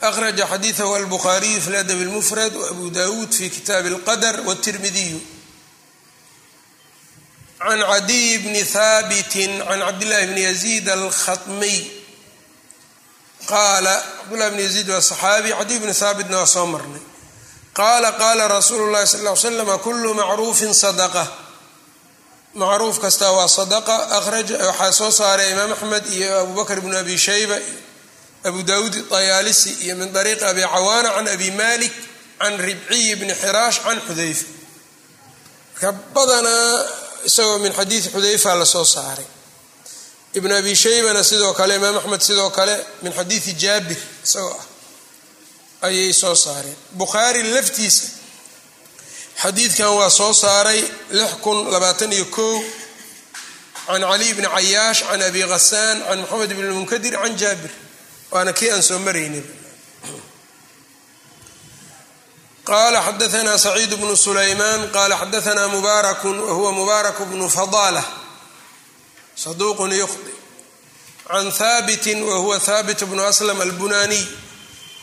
akhraja 0.02 0.46
xadiiثah 0.48 0.96
albukhaariyu 0.96 1.62
fi 1.62 1.70
ladb 1.72 2.00
اlmfrad 2.08 2.54
wabu 2.56 2.90
dawud 2.90 3.32
fi 3.34 3.50
kitaab 3.50 3.86
اlqadr 3.86 4.36
wالtirmidiyu 4.48 5.20
can 7.59 7.81
cadiy 7.91 8.39
bni 8.45 8.63
haabiti 8.75 9.45
can 9.69 9.81
cabdillahi 9.87 10.27
bni 10.31 10.41
yaziid 10.49 10.87
alkhatmiy 10.89 11.79
qaala 13.51 13.95
cabdullahi 14.19 14.51
bni 14.55 14.63
yaziid 14.69 14.89
waa 14.93 15.01
saxaabi 15.11 15.51
cadiy 15.59 15.79
bni 15.83 15.93
haabitna 16.01 16.37
waa 16.43 16.47
soo 16.47 16.67
marnay 16.67 17.03
qaala 17.79 18.13
qaala 18.21 18.49
rasuulu 18.49 18.87
llahi 18.93 19.07
sal 19.07 19.23
ly 19.27 19.37
slam 19.37 19.71
kulu 19.85 20.11
macruufin 20.21 20.73
sadaqa 20.75 21.25
macruuf 22.55 22.97
kastaa 23.05 23.33
waa 23.39 23.49
sadaqa 23.59 23.97
akhraja 24.19 24.57
waxaa 24.69 24.93
soo 25.01 25.11
saaray 25.11 25.49
imaam 25.55 25.73
axmed 25.77 26.05
iyo 26.17 26.31
abu 26.43 26.53
bakr 26.59 26.79
bnu 26.85 26.97
abi 27.03 27.17
shayba 27.27 27.57
iyo 27.59 27.79
abu 28.49 28.63
dawuud 28.63 28.95
dayaalisi 29.11 29.71
iyo 29.85 29.95
min 29.97 30.09
ariiqi 30.17 30.45
abi 30.45 30.63
cawaana 30.63 31.09
can 31.17 31.29
abi 31.35 31.51
malik 31.51 31.93
can 32.41 32.55
ribciy 32.67 33.15
bni 33.21 33.35
xiraash 33.43 33.79
can 33.85 33.99
xudayfa 34.07 34.47
marka 35.75 35.89
badanaa 36.15 36.87
isagoo 37.25 37.59
min 37.59 37.73
xadiidi 37.73 38.09
xudayfa 38.15 38.55
la 38.55 38.65
soo 38.65 38.85
saaray. 38.85 39.27
Ibn 40.35 40.53
abi 40.53 40.75
shaybana 40.77 41.23
sidoo 41.25 41.53
kale 41.55 41.75
imaam 41.77 41.97
axmed 41.99 42.21
sidoo 42.21 42.51
kale 42.51 42.75
min 43.03 43.13
xadiidi 43.13 43.53
jaabir 43.63 43.99
isagoo 44.25 44.57
ah 44.61 45.87
ayay 45.87 46.13
soo 46.13 46.35
saareen. 46.35 46.77
Bukhaari 46.93 47.43
laftiisa 47.55 48.07
xadiidkan 49.43 49.91
waa 49.99 50.11
soo 50.11 50.33
saaray 50.33 50.83
can 53.87 54.01
caliy 54.01 54.33
bni 54.35 54.49
cayaash 54.49 55.01
can 55.09 55.23
abi 55.23 55.43
khasaan 55.43 55.97
can 56.09 56.19
moxamed 56.21 56.51
bn 56.57 56.73
munkadir 56.73 57.13
can 57.23 57.37
jaabir 57.37 57.71
waana 58.33 58.53
kii 58.53 58.71
aan 58.71 58.83
soo 58.83 58.99
maraynin 58.99 59.45
qala 62.65 62.99
xadaanaa 63.07 63.59
saciid 63.59 63.93
bnu 64.01 64.17
sulaymaan 64.17 64.81
qala 64.97 65.15
xadaanaa 65.23 65.69
mubaraku 65.69 66.29
wahuwa 66.49 66.73
mubaarak 66.73 67.19
bnu 67.31 67.47
fadala 67.57 68.03
saduuqun 69.43 69.93
yuqdi 69.93 70.33
can 71.29 71.51
haabiti 71.59 72.15
wahuwa 72.31 72.59
haabit 72.67 73.01
bnu 73.11 73.23
aslam 73.31 73.61
albunaaniy 73.61 74.25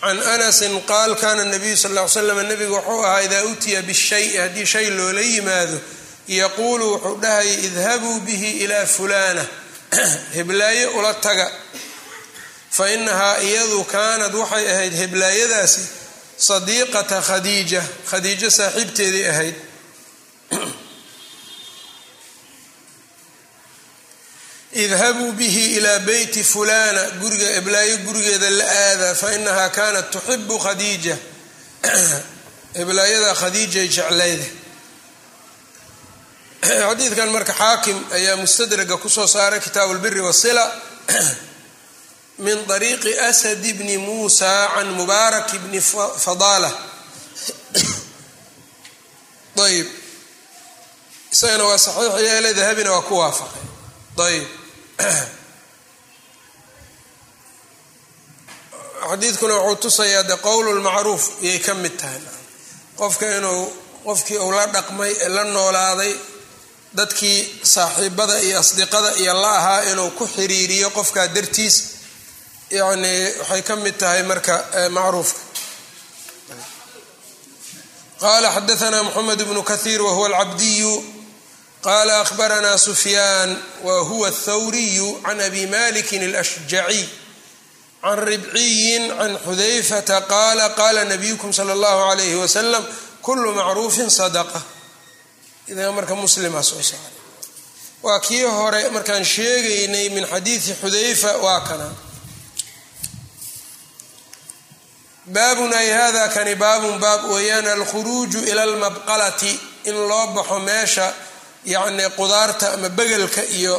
can 0.02 0.17
anasin 0.34 0.82
qaal 0.91 1.12
kana 1.15 1.43
nabiyu 1.54 1.78
sal 1.78 1.91
ly 1.97 2.08
slam 2.15 2.39
nabigu 2.50 2.74
wuxuu 2.76 3.04
ahaa 3.06 3.21
idaa 3.28 3.43
utiya 3.52 3.82
bishay 3.82 4.38
haddii 4.41 4.65
shay 4.65 4.88
loola 4.97 5.21
yimaado 5.21 5.78
yaquulu 6.28 6.86
wuxuu 6.93 7.15
dhahaya 7.24 7.54
idhabuu 7.67 8.19
bihi 8.26 8.50
ilaa 8.63 8.86
fulaana 8.86 9.45
heblaaye 10.36 10.86
ula 10.97 11.13
taga 11.13 11.47
fa 12.71 12.89
inahaa 12.95 13.38
iyadu 13.47 13.84
kaanad 13.93 14.34
waxay 14.41 14.65
ahayd 14.74 14.93
heblaayadaasi 15.02 15.82
sadiiqata 16.47 17.17
khadiija 17.30 17.82
khadiijo 18.10 18.49
saaxiibteedii 18.60 19.25
ahayd 19.32 19.56
idhabuu 24.84 25.32
bihi 25.32 25.75
ilaa 25.77 25.99
beyti 25.99 26.43
fulana 26.43 27.01
guriga 27.21 27.49
eblaayo 27.60 27.97
gurigeeda 27.97 28.49
la 28.49 28.65
aada 28.65 29.15
fa 29.15 29.34
inahaa 29.38 29.69
kaanat 29.69 30.12
tuxibu 30.12 30.60
khadiija 30.65 31.15
eblaayada 32.82 33.34
khadiijay 33.41 33.88
jeclayda 33.95 34.45
xadiidkan 36.62 37.30
marka 37.36 37.54
xaakim 37.54 37.97
ayaa 38.17 38.36
mustadraga 38.38 38.97
ku 38.97 39.10
soo 39.10 39.27
saaray 39.27 39.60
kitaabu 39.60 39.93
lbiri 39.93 40.21
wasila 40.21 40.63
min 42.45 42.58
ariiqi 42.75 43.12
asad 43.30 43.62
bni 43.77 43.97
muusa 44.06 44.51
can 44.75 44.88
mubaarak 44.97 45.49
bni 45.63 45.80
fadala 46.25 46.71
ayb 49.67 49.88
isagana 51.34 51.63
waa 51.69 51.77
saxiix 51.86 52.13
yeele 52.27 52.49
dahabina 52.60 52.91
waa 52.95 53.01
ku 53.10 53.13
waafaqay. 53.21 53.63
Ayb 54.27 54.47
xadiidkuna 59.10 59.56
wuxuu 59.56 59.75
tusayaa 59.84 60.23
de 60.30 60.36
qowl 60.45 60.65
lmacruuf 60.80 61.23
iyay 61.45 61.60
ka 61.65 61.73
mid 61.84 61.95
tahay. 62.01 62.21
Qofka 62.99 63.25
inuu 63.38 63.62
qofkii 64.06 64.38
uu 64.45 64.51
la 64.58 64.65
dhaqmay 64.75 65.13
la 65.36 65.43
noolaaday 65.56 66.13
dadkii 66.97 67.39
saaxiibada 67.73 68.36
iyo 68.45 68.60
asdiqada 68.60 69.12
iyo 69.21 69.34
la 69.43 69.51
ahaa 69.60 69.82
inuu 69.91 70.10
ku 70.17 70.23
xiriiriyo 70.36 70.89
qofkaa 70.97 71.27
dartiis 71.36 71.75
yani 72.70 73.14
waxay 73.38 73.62
ka 73.62 73.76
mid 73.76 73.96
tahay 73.98 74.22
marka 74.22 74.54
macruufka 74.90 75.40
qala 78.20 78.48
xadaثna 78.56 79.02
mxamed 79.02 79.40
bnu 79.48 79.62
kahiir 79.62 80.02
wahuwa 80.02 80.26
alcabdiyu 80.28 81.04
qala 81.82 82.20
akhbarana 82.20 82.78
sufyaan 82.78 83.50
wahuwa 83.85 84.28
aلthawriyu 84.28 85.20
can 85.22 85.40
abi 85.40 85.66
maliki 85.66 86.16
اlashjaciy 86.18 87.04
can 88.02 88.18
ribciyin 88.18 89.04
can 89.18 89.32
xudayfata 89.46 90.20
qaala 90.32 90.74
qala 90.80 91.04
nabiyukum 91.04 91.52
slى 91.52 91.72
اllahu 91.76 92.00
عalayh 92.11 92.35
waslam 92.42 92.85
kulu 93.22 93.54
macruufin 93.54 94.11
sadqa 94.11 94.62
idaa 95.68 95.92
marka 95.92 96.14
muslima 96.14 96.62
soo 96.62 96.82
saaray 96.82 97.14
waa 98.02 98.20
kii 98.20 98.42
hore 98.42 98.90
markaan 98.90 99.24
sheegaynay 99.24 100.09
min 100.09 100.24
xadiidi 100.32 100.72
xudayfa 100.82 101.30
waa 101.44 101.61
kana 101.68 101.88
Baabun 105.25 105.73
ay 105.73 105.89
hada 105.91 106.27
kani 106.29 106.55
baabun 106.55 106.99
baab 106.99 107.23
weeyaan 107.31 107.67
alkhuruuju 107.67 108.39
ila 108.51 108.63
almabqalati 108.63 109.60
in 109.86 109.95
loo 110.10 110.27
baxo 110.36 110.60
meesha 110.60 111.13
yacni 111.65 112.03
qudaarta 112.17 112.73
ama 112.73 112.89
begelka 112.89 113.43
iyo 113.60 113.75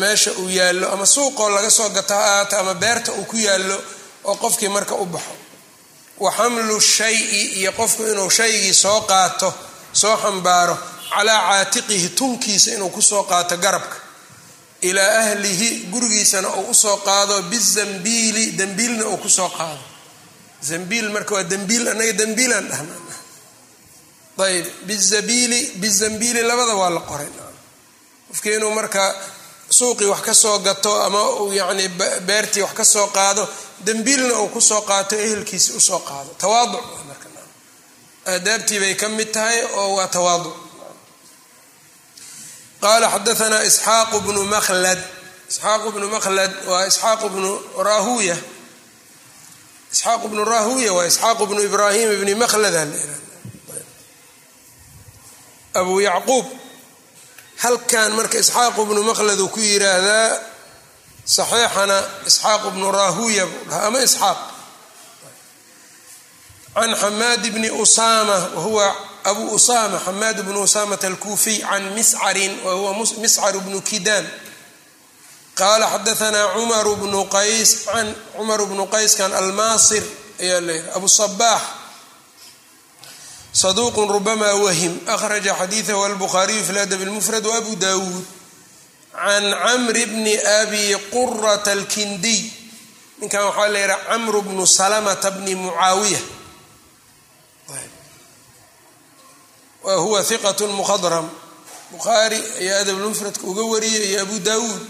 meesha 0.00 0.30
uu 0.32 0.48
yaallo 0.50 0.86
ama 0.92 1.06
suuqoo 1.06 1.48
laga 1.50 1.70
soo 1.70 1.88
gato 1.88 2.14
ha 2.14 2.24
ahaata 2.24 2.58
ama 2.60 2.74
beerta 2.74 3.12
uu 3.12 3.24
ku 3.24 3.36
yaallo 3.36 3.78
oo 4.24 4.34
qofkii 4.36 4.68
marka 4.68 4.94
u 4.94 5.04
baxo. 5.06 5.34
Wa 6.18 6.30
xamlu 6.36 6.80
shayi 6.80 7.42
iyo 7.60 7.72
qofku 7.72 8.02
inuu 8.02 8.30
shaygii 8.30 8.74
soo 8.74 9.00
qaato 9.00 9.54
soo 9.92 10.16
xambaaro 10.22 10.76
calaa 11.14 11.40
caatiqihi 11.48 12.08
tunkiisa 12.08 12.70
inuu 12.74 12.88
ku 12.90 13.02
soo 13.02 13.22
qaato 13.22 13.56
garabka. 13.56 13.96
Ilaa 14.80 15.18
ahlihi 15.20 15.68
gurigiisana 15.92 16.48
uu 16.48 16.70
u 16.70 16.74
soo 16.74 16.96
qaado 16.96 17.42
bizambiili 17.42 18.44
dambiilna 18.58 19.04
uu 19.06 19.16
ku 19.16 19.28
soo 19.28 19.48
qaado 19.48 19.80
zambiil 20.68 21.06
marka 21.14 21.32
waa 21.36 21.42
dembiil 21.52 21.84
anaga 21.92 22.12
dembiilaan 22.20 22.66
dhahna 22.70 22.94
ayb 24.46 24.66
bizabiili 24.88 25.60
bizambiili 25.82 26.40
labada 26.50 26.74
waa 26.80 26.90
la 26.96 27.00
qoray. 27.10 27.28
Qofkii 28.28 28.54
inuu 28.58 28.70
marka 28.78 29.02
suuqii 29.78 30.08
wax 30.12 30.20
ka 30.26 30.34
soo 30.34 30.58
gato 30.66 30.92
ama 31.06 31.20
yacni 31.58 31.84
beertii 32.28 32.62
wax 32.66 32.72
ka 32.78 32.84
soo 32.84 33.06
qaado 33.16 33.42
dembiilna 33.86 34.34
uu 34.40 34.48
ku 34.54 34.60
soo 34.60 34.80
qaato 34.90 35.14
ehelkiisi 35.26 35.70
u 35.72 35.80
soo 35.88 35.98
qaado. 36.08 36.30
Tawaaduc 36.42 36.84
marka. 37.08 37.28
Aadaabtii 38.32 38.78
bay 38.82 38.94
ka 39.00 39.08
mid 39.08 39.30
tahay 39.34 39.58
oo 39.80 39.94
waa 39.96 40.08
tawaaduc. 40.16 40.56
Qaala 42.82 43.06
xadaanaa 43.14 43.62
isxaaqu 43.70 44.16
bnu 44.26 44.42
makhlad. 44.54 45.00
Isxaaqu 45.50 45.88
bnu 45.94 46.06
makhlad 46.16 46.52
waa 46.70 46.84
isxaaqu 46.90 47.26
bnu 47.34 47.50
rahuya 47.88 48.36
isxaaqu 49.94 50.26
bnu 50.28 50.42
rahuya 50.44 50.90
waa 50.96 51.06
isxaaqu 51.06 51.46
bnu 51.50 51.60
ibraahim 51.68 52.08
bni 52.20 52.34
makhlad 52.42 52.74
abu 55.80 56.00
yacquub 56.00 56.46
halkan 57.62 58.10
marka 58.18 58.38
isxaaqu 58.38 58.80
bnu 58.88 59.00
makhlad 59.10 59.38
uu 59.44 59.48
ku 59.54 59.60
yiraahdaa 59.60 60.30
saxiixana 61.36 61.98
isxaaqu 62.28 62.68
bnu 62.74 62.88
rahuya 63.00 63.44
buu 63.46 63.62
dhaha 63.70 63.86
ama 63.88 63.98
isxaaq 64.08 64.38
can 66.74 66.90
xamaad 67.02 67.42
bni 67.54 67.70
usama 67.70 68.36
wahuwa 68.58 68.86
abu 69.30 69.42
usama 69.56 69.98
xamaad 70.06 70.38
bnu 70.46 70.58
usamata 70.66 71.06
alkuufiy 71.06 71.58
can 71.62 71.84
miscarin 71.94 72.52
wahuwa 72.66 72.90
miscar 73.22 73.54
bnu 73.64 73.78
kidaan 73.82 74.26
qaala 75.54 75.86
xadaanaa 75.94 76.54
cumar 76.54 76.86
bnu 77.02 77.20
qays 77.36 77.70
can 77.86 78.08
cumar 78.36 78.60
bnu 78.70 78.84
qayskan 78.94 79.32
almaasir 79.40 80.02
ayaa 80.42 80.60
leeyahay 80.60 80.90
abu 80.98 81.08
sabaax 81.08 81.62
saduuq 83.62 83.94
rubama 84.14 84.50
wahim 84.64 84.94
akhraja 85.06 85.54
xadiidahu 85.60 86.00
albukhaariyu 86.04 86.62
fi 86.66 86.72
ladab 86.78 87.00
lmufrad 87.08 87.44
waabu 87.46 87.72
dawuud 87.76 88.24
can 89.14 89.44
camri 89.64 90.04
bni 90.12 90.34
abi 90.62 90.84
qurata 91.14 91.70
alkindiy 91.78 92.40
ninkan 93.22 93.42
waxaa 93.46 93.68
la 93.72 93.78
yihaha 93.78 93.98
camru 94.10 94.42
bnu 94.42 94.66
salamata 94.66 95.30
bni 95.30 95.54
mucaawiya 95.54 96.20
wa 99.86 99.94
huwa 100.02 100.22
hiqat 100.22 100.60
mukhadram 100.60 101.30
bukhaari 101.92 102.40
ayaa 102.60 102.80
adabulmufradka 102.82 103.44
uga 103.46 103.62
wariyay 103.62 104.06
iyo 104.10 104.22
abu 104.26 104.38
dawuud 104.40 104.82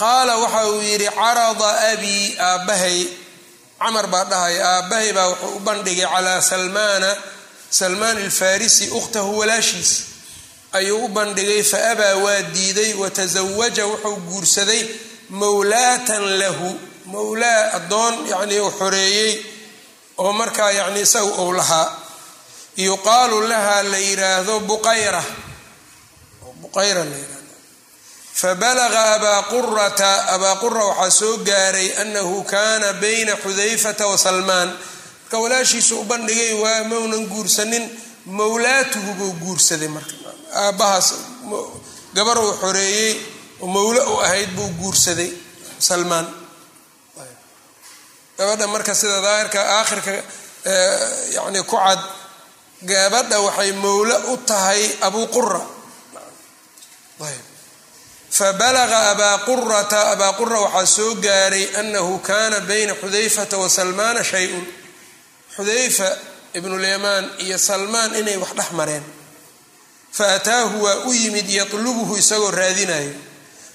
qaala 0.00 0.34
waxa 0.42 0.62
uu 0.72 0.80
yidhi 0.90 1.08
carada 1.18 1.68
abii 1.92 2.24
aabbahay. 2.48 2.98
Camar 3.80 4.06
baa 4.12 4.24
dhahaya 4.30 4.64
aabbahay 4.74 5.10
baa 5.16 5.26
wuxuu 5.30 5.56
u 5.56 5.60
bandhigay 5.66 6.06
calaa 6.12 6.40
salmaana 6.50 7.10
salmaan 7.78 8.16
alfarisi 8.24 8.84
ukhtahu 8.98 9.30
walaashiis. 9.40 9.90
Ayuu 10.78 11.04
u 11.04 11.08
bandhigay 11.16 11.62
fa 11.70 11.78
abaa 11.92 12.14
waa 12.24 12.42
diiday 12.54 12.92
watasawaja 13.02 13.84
wuxuu 13.90 14.16
guursaday 14.28 14.82
mawlaatan 15.40 16.24
lahu. 16.40 16.70
Mawlaa 17.12 17.62
addoon 17.78 18.14
yacnii 18.30 18.60
uu 18.66 18.70
xoreeyey 18.80 19.32
oo 20.22 20.32
markaa 20.40 20.70
yacni 20.78 21.00
isaga 21.06 21.32
uu 21.42 21.52
lahaa. 21.58 21.88
Yuqaalu 22.86 23.38
laha 23.50 23.76
la 23.90 23.98
yiraahdo 24.06 24.54
buqayra. 24.68 25.22
Buqayra 26.62 27.02
la 27.10 27.16
yiraahdo 27.22 27.39
fabalaga 28.34 29.14
abaa 29.14 29.42
qurata 29.50 30.10
abaa 30.34 30.56
qura 30.62 30.84
waxaa 30.84 31.10
soo 31.10 31.36
gaaray 31.48 31.88
anahu 32.02 32.44
kana 32.44 32.92
bayna 32.92 33.36
xudayfata 33.36 34.06
wa 34.06 34.16
salmaan 34.18 34.68
marka 35.22 35.36
walaashiisu 35.38 36.00
u 36.00 36.04
bandhigay 36.04 36.52
waa 36.62 36.84
maunan 36.90 37.26
guursanin 37.26 37.84
mawlaatuhu 38.26 39.10
buu 39.18 39.32
guursaday 39.42 39.88
marka 39.88 40.14
aabbahaas 40.64 41.08
gabar 42.14 42.38
uu 42.38 42.52
xoreeyey 42.62 43.12
oo 43.62 43.66
mawlo 43.66 44.00
u 44.14 44.20
ahayd 44.24 44.50
buu 44.56 44.68
guursaday 44.80 45.30
salmaan 45.78 46.26
gabadha 48.38 48.66
marka 48.74 48.94
sida 48.94 49.20
daahirka 49.26 49.60
aakhirka 49.78 50.12
yani 51.36 51.60
ku 51.70 51.76
cad 51.76 52.00
gabadha 52.90 53.36
waxay 53.46 53.72
mawlo 53.72 54.16
u 54.32 54.36
tahay 54.48 54.82
abu 55.06 55.26
qura 55.34 55.60
fabalaga 58.30 59.10
abaa 59.10 59.38
qurata 59.48 60.00
abaa 60.12 60.32
qura 60.38 60.58
waxaa 60.66 60.86
soo 60.96 61.14
gaaray 61.14 61.66
anahu 61.80 62.18
kana 62.28 62.60
bayna 62.60 62.94
xudayfata 63.02 63.56
wa 63.62 63.68
salmaana 63.68 64.22
shay-un 64.24 64.64
xudayfa 65.56 66.08
ibnulyamaan 66.58 67.24
iyo 67.44 67.58
salmaan 67.58 68.14
inay 68.20 68.36
wax 68.42 68.52
dhex 68.58 68.70
mareen 68.78 69.04
fa 70.16 70.34
ataahu 70.34 70.82
waa 70.84 70.96
u 71.08 71.12
yimid 71.12 71.48
yatlubuhu 71.58 72.16
isagoo 72.22 72.50
raadinayo 72.50 73.12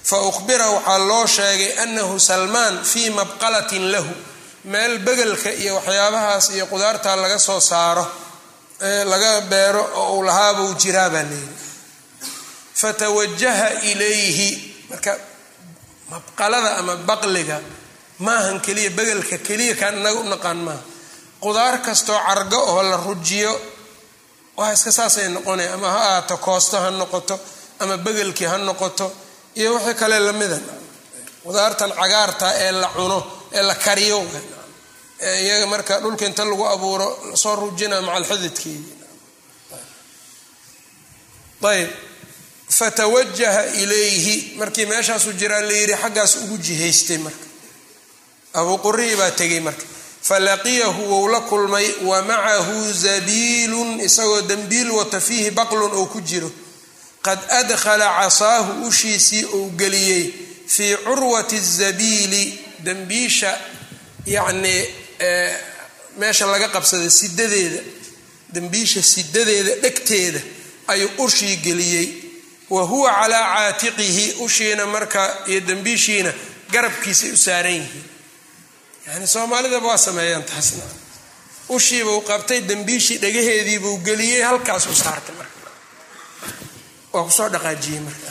fa 0.08 0.16
ukhbira 0.28 0.66
waxaa 0.76 0.98
loo 1.10 1.26
sheegay 1.26 1.72
anahu 1.84 2.20
salmaan 2.20 2.74
fii 2.84 3.10
mabqalatin 3.10 3.84
lahu 3.92 4.12
meel 4.64 4.98
begelka 5.06 5.50
iyo 5.62 5.74
waxyaabahaas 5.78 6.46
iyo 6.56 6.66
qudaarta 6.72 7.16
laga 7.16 7.38
soo 7.38 7.60
saaro 7.60 8.06
laga 9.10 9.40
beero 9.40 9.82
oo 10.00 10.16
uu 10.16 10.22
lahaabuu 10.28 10.74
jiraa 10.82 11.10
baa 11.14 11.22
layidhi 11.22 11.65
fatawajaha 12.80 13.68
ilayhi. 13.90 14.48
Marka 14.90 15.12
mabqalada 16.10 16.70
ama 16.80 16.94
baqliga 17.08 17.58
maahan 18.26 18.58
keliya 18.64 18.90
begelka 18.98 19.36
keliya 19.46 19.74
kaan 19.80 19.94
inaga 20.00 20.22
naqaan 20.32 20.60
maaha. 20.66 20.82
Qudaar 21.44 21.74
kastoo 21.86 22.18
cargo 22.26 22.58
oo 22.72 22.82
la 22.90 22.96
rujiyo 23.06 23.52
waa 24.58 24.72
iska 24.76 24.90
saasay 24.98 25.28
noqonaya 25.36 25.70
ama 25.76 25.88
ha 25.94 26.00
ahaato 26.08 26.36
koosto 26.46 26.76
ha 26.82 26.90
noqoto 27.00 27.34
ama 27.82 27.96
begelkii 28.06 28.46
ha 28.52 28.56
noqoto 28.68 29.06
iyo 29.60 29.68
wixii 29.74 29.94
kale 30.00 30.16
lamida 30.26 30.58
qudaartan 31.44 31.90
cagaarta 32.00 32.46
ee 32.64 32.72
la 32.82 32.88
cuno 32.96 33.18
ee 33.56 33.62
la 33.68 33.74
kariyo. 33.74 34.18
Iyaga 35.44 35.66
marka 35.72 35.94
dhulka 36.02 36.24
inta 36.28 36.44
lagu 36.44 36.64
abuuro 36.74 37.08
la 37.30 37.36
soo 37.42 37.54
rujina 37.60 37.96
maca 38.06 38.16
alxididkeedi 38.20 38.92
ayb 41.72 41.90
fatawajaha 42.68 43.66
ilayhi. 43.66 44.52
Markii 44.58 44.86
meeshaasuu 44.86 45.32
jiraa 45.32 45.60
la 45.60 45.72
yidhi 45.72 45.94
xaggaas 46.02 46.36
ugu 46.36 46.58
jihaystay 46.58 47.18
marka. 47.18 47.44
Abuu 48.54 48.78
qurihii 48.78 49.16
baa 49.16 49.30
tegay 49.30 49.60
marka. 49.60 49.82
Falaqiyahu 50.22 51.02
wou 51.10 51.28
la 51.28 51.40
kulmay 51.40 51.86
wa 52.04 52.22
macahu 52.22 52.92
zabiilun 52.92 54.00
isagoo 54.00 54.42
dembiil 54.42 54.90
wata 54.90 55.20
fiihi 55.20 55.50
baqlun 55.50 55.92
oo 55.94 56.06
ku 56.06 56.20
jiro. 56.20 56.50
Qad 57.22 57.38
adkhala 57.50 58.08
casaahu 58.20 58.86
ushiisii 58.86 59.44
uu 59.44 59.70
geliyey 59.70 60.32
fii 60.66 60.96
curwati 61.04 61.60
zabiili. 61.60 62.58
Dembiisha 62.84 63.58
yacnii 64.26 64.84
meesha 66.18 66.46
laga 66.46 66.68
qabsaday 66.68 67.10
sidadeeda 67.10 67.80
dembiisha 68.52 69.02
sidadeeda 69.02 69.74
dhegteeda 69.82 70.40
ayuu 70.88 71.10
ushii 71.18 71.56
geliyey 71.56 72.08
wa 72.70 72.82
huwa 72.82 73.10
calaa 73.12 73.54
caatiqihi 73.56 74.32
ushiina 74.44 74.86
marka 74.86 75.36
iyo 75.46 75.60
dembiishiina 75.60 76.32
garabkiisay 76.72 77.30
u 77.32 77.36
saaran 77.36 77.72
yihiin. 77.72 78.04
Yani 79.06 79.26
soomaalidaba 79.26 79.88
waa 79.88 79.98
sameeyaan 79.98 80.44
taasna. 80.44 80.82
Ushiibuu 81.68 82.20
qabtay 82.20 82.60
dembiishii 82.68 83.18
dhagaheediibuu 83.18 83.98
geliyey 83.98 84.42
halkaasuu 84.42 84.94
saartay 84.94 85.34
marka. 85.34 85.70
Waa 87.12 87.24
ku 87.24 87.30
soo 87.30 87.48
dhaqaajiyey 87.48 88.00
marka. 88.00 88.30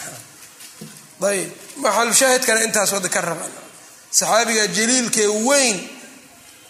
Ayb 1.29 1.49
maxalushaahidkana 1.83 2.59
intaas 2.67 2.91
wada 2.91 3.09
ka 3.09 3.21
rabaan 3.21 3.51
saxaabiga 4.11 4.67
jaliilkee 4.67 5.27
weyn 5.47 5.77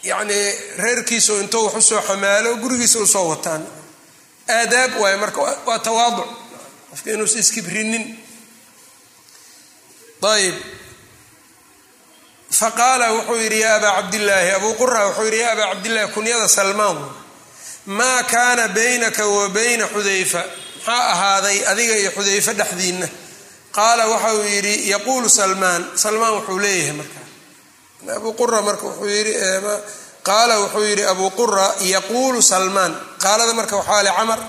yacnii 0.04 0.46
reerkiisu 0.78 1.34
intuu 1.42 1.66
wax 1.66 1.76
u 1.76 1.82
soo 1.82 2.02
xamaalo 2.08 2.56
gurigiisa 2.62 3.00
u 3.00 3.08
soo 3.08 3.28
wataan. 3.30 3.66
Aadaab 4.50 4.92
waayo 5.02 5.18
marka 5.18 5.42
waa 5.68 5.80
tawaaduc 5.80 6.30
qofka 6.96 7.10
inuusa 7.16 7.40
iskibrinin 7.44 8.06
ayb 10.36 10.56
faqaala 12.60 13.08
wuxuu 13.16 13.36
yidhi 13.44 13.60
yaa 13.66 13.76
abaa 13.78 13.94
cabdillaahi 14.02 14.50
abuu 14.58 14.74
qura 14.80 15.00
wuxuu 15.08 15.24
yidhi 15.28 15.40
yaa 15.44 15.52
abaa 15.56 15.68
cabdillahi 15.74 16.08
kunyada 16.16 16.48
salmaan 16.48 16.98
maa 17.98 18.24
kaana 18.34 18.68
baynaka 18.78 19.24
wa 19.36 19.50
bayna 19.50 19.86
xudayfa? 19.94 20.42
Maxaa 20.86 21.12
ahaaday 21.14 21.58
adiga 21.72 21.96
iyo 22.02 22.12
xudayfe 22.18 22.52
dhexdiinna? 22.60 23.08
Qaala 23.78 24.04
waxa 24.14 24.34
uu 24.38 24.44
yidhi 24.54 24.74
yaquulu 24.94 25.30
salmaan. 25.40 25.82
Salmaan 26.04 26.34
wuxuu 26.38 26.60
leeyahay 26.64 26.94
marka. 27.00 27.20
Abuu 28.18 28.34
qura 28.40 28.60
marka 28.68 28.84
wuxuu 28.90 29.06
yidhi 29.16 29.34
qaala 30.28 30.54
wuxuu 30.62 30.84
yidhi 30.90 31.04
abuu 31.14 31.30
qura 31.40 31.66
yaquulu 31.94 32.42
salmaan. 32.52 32.94
Qaalada 33.24 33.54
marka 33.60 33.76
waxaa 33.82 34.04
le 34.06 34.12
camar. 34.18 34.40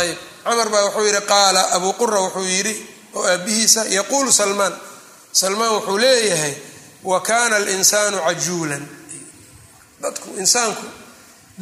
Ayb 0.00 0.18
camar 0.44 0.68
baa 0.72 0.84
wuxuu 0.86 1.04
yidhi 1.08 1.20
qaala 1.32 1.62
abuu 1.76 1.92
qura 2.00 2.18
wuxuu 2.24 2.44
yidhi 2.54 2.74
oo 3.16 3.24
aabihiisa 3.32 3.82
yaquulu 3.98 4.30
salmaan. 4.40 4.74
Salmaan 5.40 5.72
wuxuu 5.76 5.98
leeyahay 6.04 6.54
wa 7.10 7.18
kaana 7.28 7.56
alinsaanu 7.56 8.18
cajuulan. 8.26 8.82
Dadku 10.02 10.28
insaanku 10.42 10.86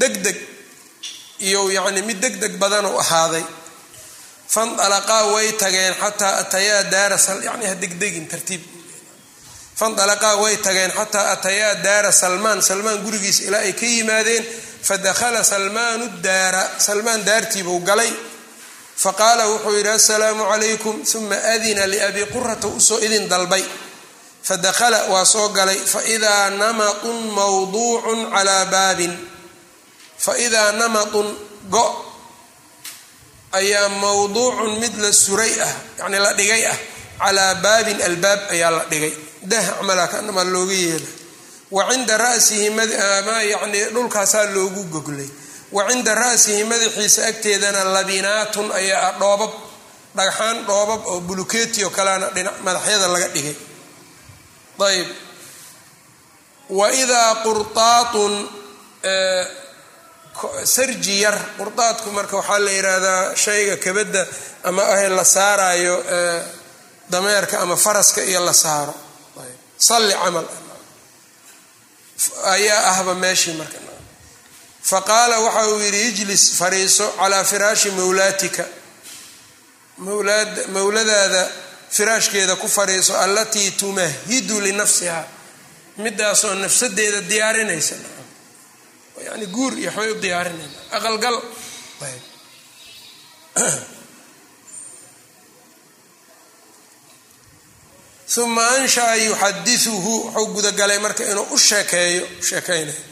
deg 0.00 0.14
deg 0.24 0.36
iyo 1.48 1.60
yacni 1.76 2.02
mid 2.08 2.18
deg 2.24 2.34
deg 2.42 2.52
badan 2.62 2.86
u 2.86 2.98
ahaaday. 2.98 3.44
Fandalaqaa 4.54 5.24
way 5.34 5.48
tageen 5.52 5.94
xataa 6.02 6.34
atayaa 6.42 6.82
daara 6.92 7.16
yani 7.46 7.64
ha 7.70 7.74
degdegin 7.82 8.26
tartiib. 8.32 8.62
Fandalaqaa 9.80 10.36
way 10.42 10.56
tageen 10.56 10.92
xataa 10.98 11.26
atayaa 11.34 11.74
daara 11.86 12.12
salmaan. 12.12 12.62
Salmaan 12.68 12.98
gurigiisa 13.04 13.42
ilaa 13.48 13.60
ay 13.68 13.72
ka 13.80 13.86
yimaadeen 13.86 14.44
fadakhala 14.88 15.42
salmaanu 15.52 16.04
daara 16.26 16.62
salmaan 16.86 17.20
daartiibuu 17.28 17.80
galay 17.88 18.10
faqaala 18.98 19.46
wuxuu 19.46 19.76
yidhi 19.78 19.88
assalaamu 19.88 20.44
calaykum. 20.50 21.02
Uma 21.14 21.36
adina 21.54 21.86
liabi 21.86 22.26
qurata 22.34 22.66
u 22.66 22.80
soo 22.80 22.98
idin 22.98 23.28
dalbay. 23.28 23.64
Fadakhala 24.42 25.06
waa 25.12 25.24
soo 25.24 25.48
galay. 25.48 25.78
Faidaa 25.78 26.50
namatun 26.50 27.30
mawduucun 27.30 28.30
calaa 28.34 28.64
baabin. 28.66 29.14
Faidaa 30.18 30.72
namatun 30.72 31.26
go. 31.70 31.86
Ayaa 33.52 33.88
mawduucun 33.88 34.78
mid 34.82 34.94
la 34.98 35.12
suray 35.12 35.54
ah 35.62 35.74
yani 35.98 36.18
la 36.18 36.32
dhigay 36.34 36.66
ah. 36.66 36.78
Calaa 37.18 37.54
baabin 37.54 38.02
albaab 38.02 38.50
ayaa 38.50 38.70
la 38.70 38.84
dhigay. 38.90 39.14
Dah 39.42 39.78
camalaa 39.78 40.08
kanamaa 40.08 40.44
looga 40.44 40.74
yeela. 40.74 41.10
Wa 41.70 41.86
cinda 41.92 42.18
rasihi 42.18 42.66
yani 43.52 43.78
dhulkaasaa 43.94 44.50
loogu 44.50 44.84
goglay 44.90 45.28
wa 45.76 45.82
cinda 45.90 46.12
ra'sihi 46.14 46.62
madaxiisa 46.72 47.20
agteedana 47.30 47.80
labinaatun 47.96 48.66
ayaa 48.80 49.02
ah 49.08 49.12
dhoobab 49.20 49.52
dhagxaan 50.18 50.56
dhoobab 50.68 51.02
oo 51.12 51.20
bulukeeti 51.28 51.80
oo 51.86 51.90
kalena 51.98 52.26
dhinac 52.36 52.56
madaxyada 52.66 53.06
laga 53.14 53.28
dhigay. 53.34 53.56
Ayb 54.88 55.08
wa 56.78 56.86
idaa 57.02 57.30
qurtaatun 57.44 58.32
sarji 60.74 61.14
yar 61.24 61.36
qurdaadku 61.58 62.08
marka 62.16 62.34
waxaa 62.40 62.58
la 62.66 62.70
yidhaahdaa 62.76 63.22
shayga 63.44 63.76
kabadda 63.84 64.22
ama 64.68 64.82
ah 64.94 65.08
la 65.18 65.24
saaraayo 65.36 65.96
dameerka 67.12 67.56
ama 67.64 67.76
faraska 67.84 68.20
iyo 68.30 68.40
la 68.48 68.52
saaro. 68.64 68.94
Salli 69.88 70.14
camal. 70.22 70.46
Ayaa 72.54 72.80
ahba 72.92 73.12
meeshii 73.22 73.54
marka 73.60 73.78
faqaala 74.90 75.36
waxa 75.46 75.62
uu 75.72 75.80
yidhi 75.84 76.00
ijlis 76.08 76.42
fariiso 76.58 77.06
calaa 77.18 77.44
firaashi 77.50 77.90
mawlaatika. 77.98 78.64
Mawladaada 80.74 81.42
firaashkeeda 81.96 82.54
ku 82.56 82.68
fariiso 82.68 83.12
allatii 83.24 83.70
tumahidu 83.80 84.60
linafsiha 84.66 85.20
midaasoo 86.04 86.54
nafsadeeda 86.54 87.20
diyaarinaysa. 87.30 87.94
Yani 89.26 89.46
guur 89.46 89.72
iyo 89.78 89.88
waxbay 89.90 90.10
u 90.10 90.20
diyaarinayna 90.22 90.78
aqalgal 90.96 91.36
uma 98.42 98.64
anshaa 98.76 99.14
yuxadiuhu 99.26 100.12
wuxuu 100.24 100.46
gudagalay 100.54 100.98
marka 101.04 101.22
inuu 101.30 101.46
u 101.50 101.58
sheekeeyo 101.68 102.24
sheekaynayo 102.48 103.02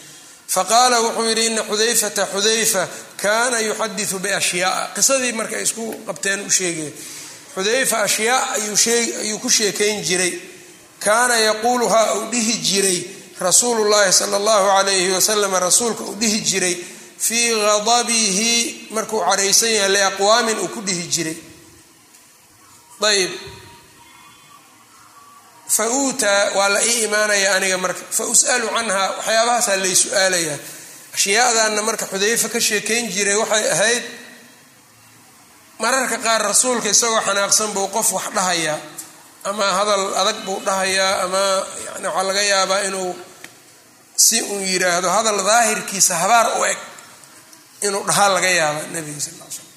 faqaala 0.54 0.96
wuxuu 1.04 1.28
yidhi 1.28 1.46
ina 1.46 1.62
xudayfata 1.70 2.22
xudayfa 2.34 2.82
kaana 3.22 3.58
yuxadiu 3.60 4.18
biashyaaa 4.24 4.82
qisadii 4.96 5.32
marka 5.38 5.58
isku 5.66 5.84
qabteen 6.06 6.40
u 6.46 6.50
sheegaya 6.50 6.90
xudayfa 7.54 7.96
ashyaa 8.06 8.40
ayuu 8.54 9.38
ku 9.38 9.48
sheekayn 9.50 10.02
jiray. 10.08 10.32
Kaana 11.00 11.36
yaquuluhaa 11.48 12.14
uu 12.14 12.30
dhihi 12.32 12.54
jiray. 12.68 13.00
Rasuulu 13.40 13.84
llaahi 13.90 14.12
sala 14.12 14.36
allahu 14.36 14.66
calayhi 14.76 15.10
wasalam 15.12 15.52
rasuulka 15.54 16.02
uu 16.04 16.14
dhihi 16.20 16.40
jiray. 16.40 16.76
Fii 17.18 17.50
ghadabihi 17.64 18.88
markuu 18.90 19.20
caraysan 19.20 19.70
yahay 19.76 19.92
liaqwaamin 19.92 20.58
uu 20.58 20.68
ku 20.68 20.80
dhihi 20.80 21.04
jiray. 21.14 21.36
Ayb 23.10 23.30
fa 25.74 25.84
uutaa 25.98 26.50
waa 26.58 26.68
la 26.74 26.80
ii 26.90 26.98
imaanaya 27.06 27.48
aniga 27.56 27.78
marka. 27.84 28.00
Fa 28.16 28.24
us'alu 28.32 28.66
canha 28.76 29.02
waxyaabahaasaa 29.18 29.76
lay 29.82 29.94
su'aalayaa 30.02 30.58
ashyaadaanna 31.16 31.80
marka 31.88 32.04
xudayfa 32.12 32.48
ka 32.54 32.60
sheekayn 32.68 33.04
jiray 33.14 33.34
waxay 33.42 33.64
ahayd 33.74 34.04
mararka 35.82 36.16
qaar 36.26 36.40
rasuulka 36.48 36.88
isagoo 36.94 37.20
xanaaqsan 37.26 37.70
buu 37.76 37.88
qof 37.96 38.08
wax 38.16 38.26
dhahayaa 38.36 38.78
ama 39.50 39.64
hadal 39.78 40.04
adag 40.20 40.38
buu 40.46 40.58
dhahayaa 40.66 41.12
ama 41.24 41.42
yani 41.86 42.06
waxaa 42.08 42.22
laga 42.28 42.42
yaabaa 42.52 42.80
inuu 42.88 43.12
si 44.26 44.38
uu 44.52 44.60
yiraahdo 44.70 45.08
hadal 45.16 45.38
daahirkiisa 45.48 46.14
habaar 46.22 46.46
u 46.60 46.64
eg 46.70 46.78
inuu 47.86 48.02
dhahaa 48.08 48.28
laga 48.36 48.50
yaaba 48.60 48.80
nebiga 48.94 49.20
sal 49.26 49.34
l 49.40 49.50
slam 49.56 49.68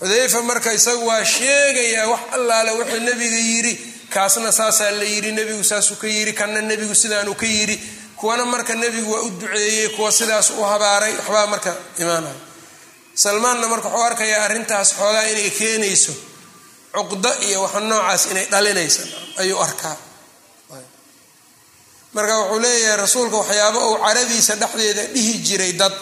xudayfa 0.00 0.38
marka 0.50 0.70
isagu 0.78 1.02
waa 1.10 1.24
sheegayaa 1.36 2.06
wax 2.12 2.20
allaale 2.36 2.70
wuxuu 2.78 3.00
nebiga 3.08 3.38
yidhi 3.50 3.74
kaasna 4.14 4.52
saasaa 4.52 4.90
la 4.98 5.04
yidhi 5.04 5.32
nebigu 5.32 5.64
saasuu 5.64 5.96
ka 6.02 6.06
yidhi 6.06 6.32
kanna 6.32 6.60
nebigu 6.60 6.94
sidaanuu 6.94 7.34
ka 7.34 7.46
yidhi. 7.46 7.76
Kuwana 8.16 8.44
marka 8.44 8.74
nebigu 8.74 9.12
waa 9.12 9.20
u 9.22 9.30
duceeyey 9.30 9.88
kuwa 9.96 10.12
sidaas 10.12 10.50
u 10.50 10.62
habaaray. 10.70 11.12
Waxbaa 11.16 11.46
marka 11.46 11.72
imaanaya 12.02 12.34
salmaanna 13.14 13.66
marka 13.72 13.88
wuxuu 13.88 14.04
arkayaa 14.08 14.44
arrintaas 14.44 14.88
xoogaa 14.98 15.22
inay 15.32 15.50
keenayso 15.58 16.12
cuqdo 16.94 17.30
iyo 17.48 17.58
waxa 17.62 17.80
noocaas 17.80 18.22
inay 18.30 18.46
dhalinaysa 18.52 19.02
ayuu 19.40 19.60
arkaa. 19.66 19.96
Marka 22.14 22.34
wuxuu 22.40 22.60
leeyahay 22.64 22.96
rasuulka 22.96 23.36
waxyaaba 23.36 23.78
uu 23.88 23.98
caradiisa 24.04 24.54
dhexdeeda 24.60 25.02
dhihi 25.14 25.32
jiray 25.46 25.72
dad 25.72 25.92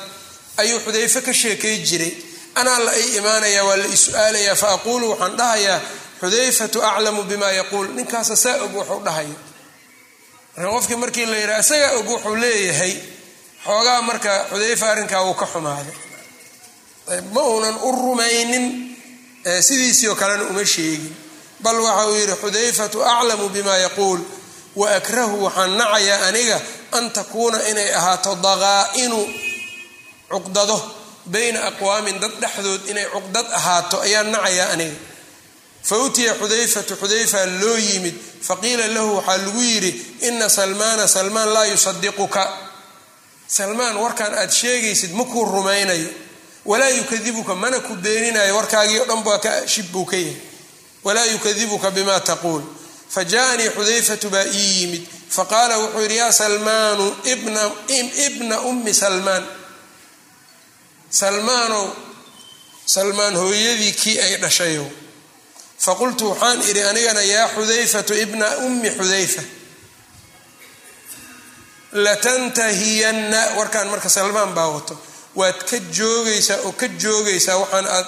ayuu 0.56 0.78
xudayfe 0.84 1.20
ka 1.26 1.32
sheekay 1.34 1.76
jiray. 1.88 2.12
Anaa 2.54 2.78
la 2.78 2.90
ay 2.90 3.06
imaanaya 3.18 3.64
waa 3.64 3.76
la 3.76 3.86
is-su-aalayaa 3.94 4.54
fa 4.62 4.68
aquulu 4.76 5.10
waxaan 5.10 5.36
dhahayaa 5.36 5.80
xudayfatu 6.24 6.78
aclamu 6.82 7.22
bima 7.30 7.50
yaquul 7.52 7.86
ninkaasa 7.96 8.36
saa 8.36 8.56
og 8.64 8.72
wuxuu 8.76 9.00
dhahaya 9.04 9.36
marka 10.56 10.70
qofkii 10.74 10.96
markii 11.02 11.26
la 11.26 11.36
yidhaha 11.36 11.60
isagaa 11.64 11.90
og 11.98 12.06
wuxuu 12.10 12.36
leeyahay 12.42 12.94
xoogaa 13.66 14.00
marka 14.08 14.32
xudayfa 14.50 14.86
arrinkaa 14.92 15.22
wuu 15.26 15.34
ka 15.40 15.46
xumaaday. 15.52 15.96
Ma 17.34 17.42
uunan 17.50 17.76
u 17.82 17.92
rumaynin 17.92 18.66
sidiisii 19.66 20.08
oo 20.08 20.14
kalena 20.14 20.44
uma 20.50 20.64
sheegin. 20.74 21.16
Bal 21.62 21.76
waxa 21.86 22.06
uu 22.08 22.16
yidhi 22.20 22.34
xudayfatu 22.42 22.98
aclamu 23.04 23.48
bima 23.54 23.76
yaquul 23.84 24.20
wa 24.80 24.86
akrahu 24.98 25.36
waxaan 25.44 25.72
nacayaa 25.80 26.26
aniga 26.28 26.58
an 26.96 27.10
takuuna 27.16 27.58
inay 27.70 27.88
ahaato 27.98 28.32
daqaa'inu 28.46 29.20
cuqdado 30.32 30.76
bayna 31.32 31.60
aqwaamin 31.70 32.16
dad 32.22 32.32
dhexdood 32.42 32.82
inay 32.90 33.06
cuqdad 33.14 33.46
ahaato 33.58 33.96
ayaan 34.06 34.28
nacayaa 34.34 34.68
aniga 34.74 34.96
fa 35.88 35.96
utiya 36.06 36.34
xudayfatu 36.40 36.96
xudayfa 36.96 37.46
loo 37.60 37.76
yimid. 37.88 38.14
Faqiila 38.48 38.86
lahu 38.88 39.16
waxaa 39.16 39.36
lagu 39.44 39.62
yidhi 39.62 39.90
ina 40.28 40.48
salmaana 40.48 41.06
salmaan 41.08 41.48
laa 41.54 41.64
yusadiquka 41.72 42.44
salmaan 43.56 43.96
warkan 43.96 44.34
aad 44.34 44.50
sheegaysid 44.50 45.12
ma 45.18 45.24
kuu 45.24 45.44
rumaynayo. 45.44 46.08
Walaa 46.64 46.88
yukadibuka 46.88 47.54
mana 47.54 47.80
ku 47.80 47.94
beeninayo 47.96 48.56
warkaagii 48.56 48.98
o 49.00 49.04
dhan 49.04 49.22
baa 49.24 49.66
shib 49.66 49.86
buu 49.92 50.04
ka 50.04 50.16
yahay. 50.16 50.36
Walaa 51.04 51.24
yukadibuka 51.32 51.90
bima 51.90 52.20
taquul. 52.20 52.62
Fajaanii 53.14 53.68
xudayfatu 53.76 54.30
baa 54.30 54.44
ii 54.44 54.80
yimid. 54.80 55.04
Faqaala 55.28 55.78
wuxuu 55.78 56.00
yidhi 56.00 56.16
yaa 56.16 56.32
salmaanu 56.32 57.16
ibna 58.26 58.60
ummi 58.60 58.94
salmaan. 58.94 59.44
Salmaanow 61.10 61.86
salmaan 62.86 63.36
hooyadii 63.36 63.92
kii 63.92 64.18
ay 64.20 64.36
dhashayow 64.42 64.86
faqultu 65.84 66.24
waxaan 66.30 66.60
idhi 66.70 66.82
anigana 66.90 67.22
yaa 67.34 67.48
xudayfatu 67.54 68.12
ibna 68.24 68.46
ummi 68.66 68.88
xudayfa. 68.98 69.42
Latantahiyanna 72.04 73.40
warkaan 73.56 73.88
marka 73.88 74.08
salmaan 74.08 74.52
baa 74.54 74.68
wato 74.74 74.94
waad 75.38 75.58
ka 75.70 75.76
joogaysaa 75.96 76.58
oo 76.66 76.72
ka 76.72 76.86
joogaysaa 77.02 77.56
waxaan 77.62 77.86
aad 77.86 78.06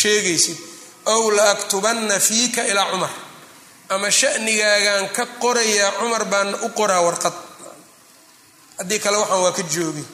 sheegaysid. 0.00 0.58
Ow 1.06 1.30
la 1.36 1.50
aktubanna 1.50 2.20
fiika 2.20 2.62
ilaa 2.70 2.90
cumar. 2.90 3.10
Ama 3.88 4.10
shanigaagaan 4.10 5.08
ka 5.16 5.26
qorayaa 5.42 5.92
cumar 6.00 6.24
baana 6.24 6.56
u 6.62 6.68
qoraa 6.78 7.02
warqad. 7.06 7.32
Haddii 8.78 8.98
kale 8.98 9.16
waxaan 9.18 9.42
waa 9.42 9.52
ka 9.52 9.62
joogay. 9.74 10.04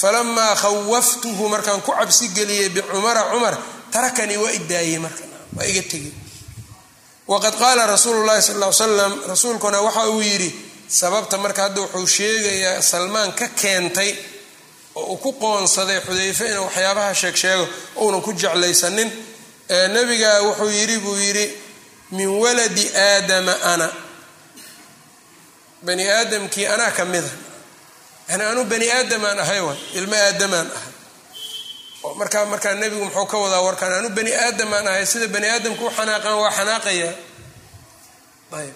Falamaa 0.00 0.54
khawaftuhu 0.54 1.48
markaan 1.48 1.80
ku 1.82 1.92
cabsi 1.92 2.28
geliyey 2.36 2.68
bicumara 2.68 3.22
cumar 3.32 3.54
tarakanii 3.92 4.36
waa 4.36 4.52
idaayey 4.52 4.98
marka 4.98 5.24
waa 5.58 5.66
iga 5.70 5.82
tegey 5.82 6.12
waqad 7.32 7.54
qaala 7.62 7.86
rasuulu 7.86 8.20
llahi 8.28 8.42
sal 8.42 8.58
l 8.62 8.72
slam 8.72 9.12
rasuulkuna 9.32 9.80
waxa 9.86 10.08
uu 10.08 10.22
yidhi 10.22 10.50
sababta 11.00 11.36
marka 11.44 11.62
hadda 11.62 11.80
wuxuu 11.84 12.06
sheegayaa 12.16 12.82
salmaan 12.82 13.32
ka 13.38 13.46
keentay 13.60 14.10
oo 14.94 15.04
uu 15.12 15.16
ku 15.24 15.30
qoonsaday 15.42 16.00
xudayfe 16.06 16.44
inuu 16.50 16.64
waxyaabaha 16.66 17.14
sheeg 17.20 17.36
sheego 17.42 17.64
ounan 18.02 18.22
ku 18.26 18.32
jeclaysanin 18.32 19.10
nebiga 19.94 20.30
wuxuu 20.46 20.70
yidhi 20.78 20.96
buu 21.04 21.16
yidhi 21.24 21.46
min 22.16 22.28
waladi 22.42 22.84
aadama 23.06 23.54
ana 23.72 23.88
bani 25.82 26.04
aadamkii 26.08 26.66
anaa 26.66 26.90
ka 26.90 27.04
mida 27.04 27.28
yani 28.28 28.44
anuu 28.44 28.64
bani 28.64 28.86
aadamaan 28.90 29.38
ahay 29.44 29.60
waay 29.60 29.78
ilmo 29.98 30.16
aadamaan 30.26 30.66
ahay 30.76 30.92
markaa 32.14 32.44
markaa 32.52 32.74
nebigu 32.74 33.04
muxuu 33.04 33.26
ka 33.26 33.36
wadaa 33.38 33.60
warkaan 33.66 33.92
anuu 33.92 34.10
bani 34.16 34.32
aadamaan 34.34 34.86
ahay 34.88 35.06
sida 35.06 35.28
bani 35.28 35.48
aadamku 35.54 35.84
u 35.86 35.90
xanaaqaan 35.96 36.36
waa 36.42 36.50
xanaaqaya. 36.58 37.10
Ayb 38.58 38.74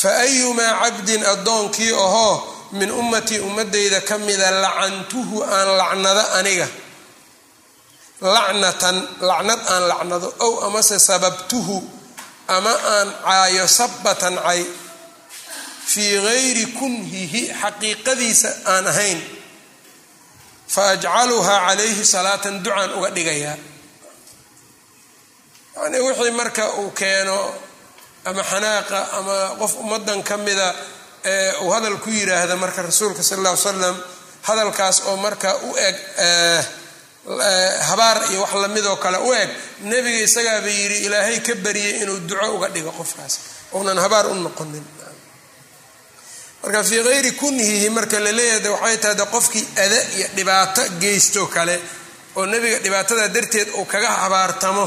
fa 0.00 0.10
ayumaa 0.24 0.72
cabdin 0.82 1.22
addoonkii 1.32 1.92
ahoo 2.04 2.34
min 2.72 2.90
ummatii 2.90 3.38
ummadayda 3.38 4.00
ka 4.00 4.18
mida 4.18 4.50
lacantuhu 4.50 5.42
aan 5.42 5.68
lacnado 5.80 6.24
aniga. 6.38 6.68
Lacnatan 8.20 8.96
lacnad 9.20 9.60
aan 9.72 9.82
lacnado 9.88 10.28
ow 10.38 10.54
amase 10.66 10.98
sababtuhu 10.98 11.76
ama 12.48 12.72
aan 12.94 13.08
caayo 13.24 13.66
sabbatan 13.68 14.36
cay 14.46 14.62
fii 15.90 16.14
gayri 16.26 16.66
kunhihi 16.78 17.42
xaqiiqadiisa 17.62 18.50
aan 18.72 18.86
ahayn 18.92 19.20
fa 20.74 20.82
ajcaluhaa 20.94 21.58
calayhi 21.68 22.04
salaatan 22.14 22.54
ducaan 22.64 22.90
uga 22.98 23.10
dhigayaa 23.16 23.56
yani 25.82 25.98
wixii 26.06 26.30
marka 26.40 26.64
uu 26.80 26.90
keeno 27.00 27.38
ama 28.28 28.42
xanaaqa 28.50 28.98
ama 29.18 29.36
qof 29.60 29.72
ummadan 29.82 30.20
ka 30.28 30.36
mida 30.46 30.68
ee 31.32 31.52
uu 31.64 31.70
hadal 31.74 31.96
ku 32.04 32.10
yiraahda 32.18 32.56
marka 32.62 32.80
rasuulka 32.88 33.22
sal 33.28 33.38
alla 33.40 33.52
ly 33.52 33.56
slam 33.64 33.96
hadalkaas 34.48 34.96
oo 35.08 35.16
marka 35.24 35.50
u 35.68 35.70
eg 35.88 35.96
habaar 37.88 38.16
iyo 38.30 38.40
wax 38.42 38.52
lamidoo 38.62 38.96
kale 39.04 39.18
u 39.18 39.30
eg 39.42 39.50
nebiga 39.90 40.20
isagaaba 40.28 40.68
yidhi 40.78 40.98
ilaahay 41.06 41.38
ka 41.46 41.54
bariyay 41.64 41.94
inuu 42.02 42.18
duco 42.28 42.46
uga 42.56 42.68
dhigo 42.74 42.92
qofkaas 42.98 43.34
uunan 43.74 43.98
habaar 44.04 44.26
u 44.26 44.34
noqonin 44.34 44.84
marka 46.62 46.82
fii 46.84 47.02
hayri 47.08 47.30
kunhihi 47.32 47.88
marka 47.90 48.18
la 48.20 48.32
leeyahay 48.32 48.70
waxay 48.70 48.96
tahay 49.02 49.14
de 49.20 49.24
qofkii 49.34 49.66
ada 49.84 49.98
iyo 50.16 50.26
dhibaato 50.36 50.82
geysto 51.00 51.46
kale 51.46 51.76
oo 52.36 52.46
nebiga 52.46 52.78
dhibaatada 52.84 53.28
darteed 53.28 53.68
uu 53.78 53.84
kaga 53.84 54.08
habaartamo. 54.22 54.84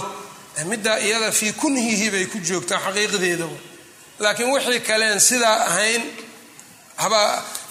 Middaa 0.66 0.98
iyada 1.00 1.32
fii 1.32 1.54
kunhihi 1.54 2.12
bay 2.14 2.26
ku 2.32 2.38
joogtaa 2.48 2.80
xaqiiqdeeda 2.86 3.46
laakiin 4.20 4.50
wixii 4.54 4.80
kaleen 4.90 5.20
sidaa 5.20 5.58
ahayn 5.70 6.04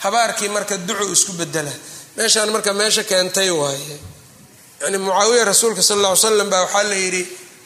habaarkii 0.05 0.49
marka 0.49 0.77
duco 0.89 1.05
isku 1.13 1.33
bedela 1.33 1.71
meeshaan 2.17 2.51
marka 2.51 2.73
meesha 2.75 3.05
keentay 3.05 3.51
waaye. 3.51 3.97
Yani 4.83 4.99
mucaawiya 4.99 5.45
rasuulka 5.45 5.83
sal 5.83 5.99
alla 5.99 6.11
ly 6.11 6.17
slam 6.17 6.51
baa 6.51 6.61
waxaa 6.65 6.83
la 6.91 6.95
yidhi 6.95 7.23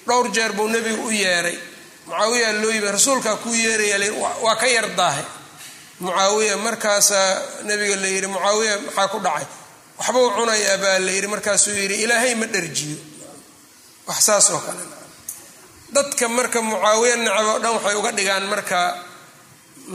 dhowr 0.07 0.29
jeer 0.35 0.53
buu 0.53 0.69
nebigu 0.69 1.07
u 1.07 1.11
yeeray. 1.11 1.59
Mucaawiya 2.07 2.53
loo 2.63 2.71
yimi 2.71 2.91
rasuulkaa 2.97 3.37
kuu 3.37 3.55
yeeraya 3.55 4.13
waa 4.45 4.57
ka 4.57 4.67
yar 4.67 4.89
daahay 4.97 5.25
mucaawiya 6.01 6.57
markaasaa 6.67 7.31
nabiga 7.69 7.97
la 8.03 8.09
yidhi 8.15 8.27
mucaawiya 8.35 8.75
maxaa 8.87 9.09
ku 9.13 9.19
dhacay? 9.27 9.47
Waxbuu 9.99 10.31
cunayaa 10.37 10.77
baa 10.83 10.99
la 11.07 11.11
yidhi 11.17 11.29
markaasuu 11.35 11.73
yidhi 11.81 11.97
ilaahay 12.05 12.35
ma 12.41 12.47
dharjiyo. 12.55 12.99
Wax 14.09 14.19
saas 14.29 14.47
kale. 14.67 14.85
Dadka 15.95 16.29
marka 16.29 16.59
mucaawiya 16.69 17.17
nacab 17.17 17.47
oo 17.53 17.59
dhan 17.63 17.73
waxay 17.77 17.97
uga 18.01 18.11
dhigaan 18.19 18.45
marka 18.53 18.81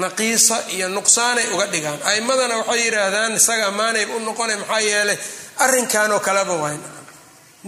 naqiisa 0.03 0.57
iyo 0.75 0.87
nuqsaanay 0.89 1.47
uga 1.53 1.65
dhigaan. 1.73 1.99
A'imadana 2.09 2.55
waxay 2.65 2.79
yidhaahdaan 2.85 3.33
isaga 3.39 3.65
ammaanayb 3.71 4.09
u 4.09 4.19
noqonay 4.27 4.57
maxaa 4.61 4.81
yeelay 4.89 5.17
arrinkan 5.63 6.11
oo 6.15 6.19
kaleba 6.27 6.55
waay 6.63 6.77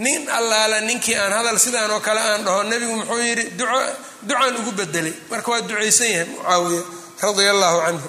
nin 0.03 0.21
allaala 0.29 0.81
ninkii 0.81 1.15
aan 1.21 1.33
hadal 1.37 1.57
sidaan 1.65 1.91
oo 1.95 1.99
kale 2.07 2.17
aan 2.29 2.41
dhaho 2.45 2.63
nebigu 2.71 2.95
muxuu 2.99 3.21
yidhi 3.29 3.43
ducaan 4.27 4.53
ugu 4.59 4.71
bedelay. 4.79 5.13
Marka 5.29 5.47
waa 5.51 5.61
ducaysan 5.69 6.09
yahay 6.15 6.25
mucaawiya 6.33 6.81
radia 7.23 7.51
allahu 7.55 7.77
canhu 7.85 8.07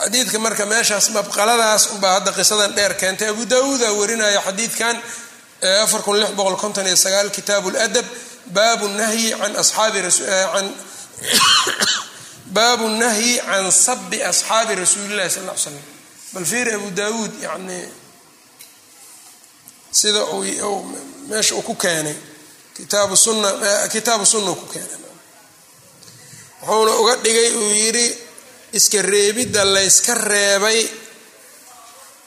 xadiidka 0.00 0.38
marka 0.38 0.64
meeshaas 0.66 1.06
mabqaladaas 1.16 1.82
unbaa 1.94 2.12
hadda 2.20 2.32
qisadan 2.38 2.72
dheer 2.76 2.94
keentay. 3.00 3.28
Abu 3.28 3.44
daawuuda 3.52 3.88
warinaya 3.98 4.40
xadiidkan 4.46 4.96
kitaabu 7.36 7.70
ladab 7.70 8.06
baabu 8.46 8.88
nahyi 8.88 9.30
can 13.46 13.70
sabi 13.70 14.18
asxaabi 14.30 14.74
rasuuli 14.74 15.14
llahi 15.18 15.30
sal 15.30 15.56
slam 15.56 15.82
bal 16.32 16.44
fiiri 16.44 16.72
abu 16.74 16.90
daawuud 16.90 17.32
yani 17.42 17.80
sida 19.92 20.22
meesha 21.28 21.54
uu 21.54 21.62
ku 21.62 21.74
keenay 21.74 22.16
kitaabu 22.76 23.16
sunna 23.16 24.52
ku 24.60 24.66
keenay. 24.72 24.98
Wuxuuna 26.62 26.92
uga 27.00 27.14
dhigay 27.24 27.50
uu 27.56 27.70
yidhi 27.82 28.06
iska 28.72 29.02
reebidda 29.02 29.64
layska 29.64 30.14
reebay 30.14 30.80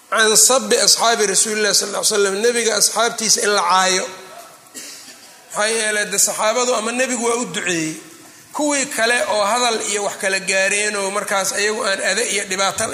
can 0.09 0.35
sabi 0.37 0.75
asxaabi 0.77 1.25
rasuuli 1.31 1.61
llahi 1.61 1.75
sal 1.75 1.89
l 1.95 2.03
slam 2.05 2.35
nebiga 2.41 2.75
asxaabtiisa 2.81 3.41
in 3.45 3.49
la 3.57 3.61
caayo. 3.61 4.05
Maxaa 5.53 5.67
yeelay 5.69 6.05
de 6.11 6.17
saxaabadu 6.27 6.73
ama 6.75 6.91
nebigu 6.91 7.25
waa 7.25 7.35
u 7.41 7.45
duceeyey. 7.45 7.93
Kuwii 8.53 8.85
kale 8.95 9.17
oo 9.33 9.43
hadal 9.51 9.81
iyo 9.91 10.03
wax 10.03 10.15
kala 10.21 10.39
gaareen 10.39 10.95
oo 10.95 11.09
markaas 11.11 11.53
ayagu 11.53 11.81
aan 11.85 12.01
ada 12.11 12.21
iyo 12.33 12.43
dhibaato 12.49 12.85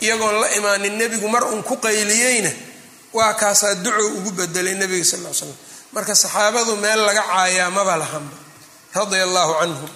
iyagoon 0.00 0.40
la 0.40 0.48
imaanin 0.58 0.94
nebigu 0.98 1.28
mar 1.28 1.44
uun 1.44 1.62
ku 1.62 1.76
qayliyeyna 1.76 2.50
waa 3.12 3.34
kaasaa 3.34 3.74
duco 3.74 4.06
ugu 4.18 4.30
bedelay 4.30 4.74
nebiga 4.74 5.04
sal 5.04 5.20
l 5.26 5.34
slam 5.34 5.54
marka 5.94 6.14
saxaabadu 6.22 6.76
meel 6.82 7.00
laga 7.08 7.22
caayaa 7.30 7.70
maba 7.76 7.94
lahanba 8.02 8.36
radia 8.94 9.22
allahu 9.28 9.52
canhum 9.60 9.90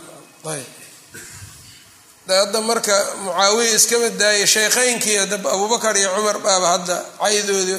hadda 2.28 2.60
marka 2.70 2.94
mucaawiya 3.24 3.74
iskama 3.78 4.08
daayay 4.20 4.46
sheekhaynkii 4.54 5.18
abubakar 5.54 5.94
iyo 6.00 6.10
cumar 6.16 6.38
baaba 6.46 6.66
hadda 6.78 6.96
caydooda 7.20 7.76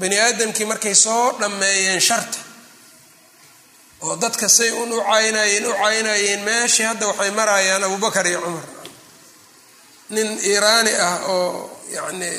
bani 0.00 0.16
aadamkii 0.26 0.64
markay 0.72 0.94
soo 0.94 1.32
dhammeeyeen 1.40 2.00
sharta. 2.00 2.38
Oo 4.02 4.16
dadka 4.16 4.48
say 4.48 4.70
un 4.82 4.92
u 4.92 5.00
caynayeen 5.10 5.66
u 5.66 5.72
caynayeen 5.82 6.40
meeshii 6.48 6.86
hadda 6.90 7.06
waxay 7.10 7.30
marayaan 7.38 7.84
abubakar 7.84 8.26
iyo 8.26 8.40
cumar. 8.44 8.64
Nin 10.14 10.28
iiraani 10.50 10.92
ah 11.08 11.16
oo 11.28 11.70
yacni 11.96 12.30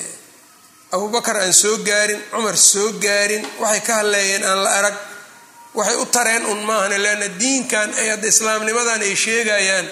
abubakar 0.95 1.35
aan 1.43 1.53
soo 1.53 1.77
gaarin 1.87 2.21
cumar 2.31 2.57
soo 2.57 2.89
gaarin 3.03 3.43
waxay 3.61 3.81
ka 3.87 3.93
hadleeyeen 4.01 4.43
aan 4.49 4.59
la 4.65 4.69
arag 4.79 4.97
waxay 5.77 5.95
u 5.95 6.05
tareen 6.15 6.45
un 6.45 6.59
maahane 6.69 6.97
leanna 7.05 7.27
diinkan 7.41 7.89
ay 7.99 8.07
hadda 8.13 8.27
islaamnimadan 8.33 9.01
ay 9.07 9.15
sheegayaan 9.15 9.87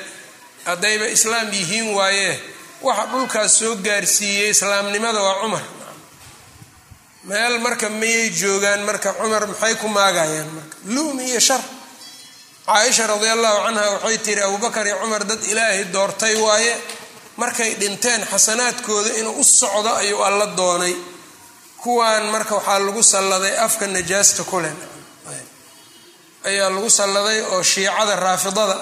haddayba 0.70 1.06
islaam 1.16 1.48
yihiin 1.58 1.88
waaye 1.98 2.32
waxa 2.88 3.06
dhulkaas 3.12 3.52
soo 3.60 3.76
gaarsiiyey 3.88 4.50
islaamnimada 4.56 5.20
waa 5.28 5.40
cumar. 5.42 5.64
Meel 7.30 7.60
marka 7.60 7.90
mayay 7.90 8.30
joogaan 8.40 8.82
marka 8.88 9.10
cumar 9.20 9.44
maxay 9.52 9.76
ku 9.82 9.88
maagayaan 9.88 10.50
marka? 10.56 10.76
Luumi 10.96 11.24
iyo 11.32 11.40
shar. 11.40 11.62
Caaisha 12.66 13.08
radia 13.08 13.34
allahu 13.34 13.58
canha 13.66 13.84
waxay 13.94 14.18
tiri 14.26 14.42
abubakar 14.42 14.86
iyo 14.88 14.98
cumar 15.04 15.24
dad 15.30 15.42
ilaahay 15.52 15.84
doortay 15.96 16.36
waaye 16.46 16.74
markay 17.42 17.72
dhinteen 17.82 18.22
xasanaadkooda 18.32 19.12
inuu 19.20 19.36
u 19.40 19.44
socdo 19.44 19.92
ayuu 20.02 20.24
alla 20.28 20.46
doonay. 20.60 20.96
Kuwaan 21.82 22.26
marka 22.34 22.56
waxaa 22.56 22.80
lagu 22.80 23.04
salladay 23.04 23.56
afka 23.66 23.88
najaasta 23.88 24.44
kuleh 24.44 24.72
ayaa 26.46 26.70
lagu 26.70 26.90
salladay 26.90 27.40
oo 27.54 27.64
shiicada 27.64 28.16
raafidada 28.16 28.78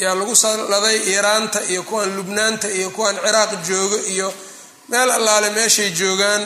ayaa 0.00 0.14
lagu 0.20 0.34
salladay 0.36 0.96
iiraanta 1.12 1.60
iyo 1.72 1.82
kuwan 1.82 2.08
lubnaanta 2.16 2.68
iyo 2.78 2.90
kuwan 2.96 3.16
ciraaq 3.24 3.52
jooga 3.68 3.96
iyo 4.14 4.28
meel 4.88 5.10
allaale 5.10 5.50
meeshay 5.50 5.90
joogaan. 5.90 6.44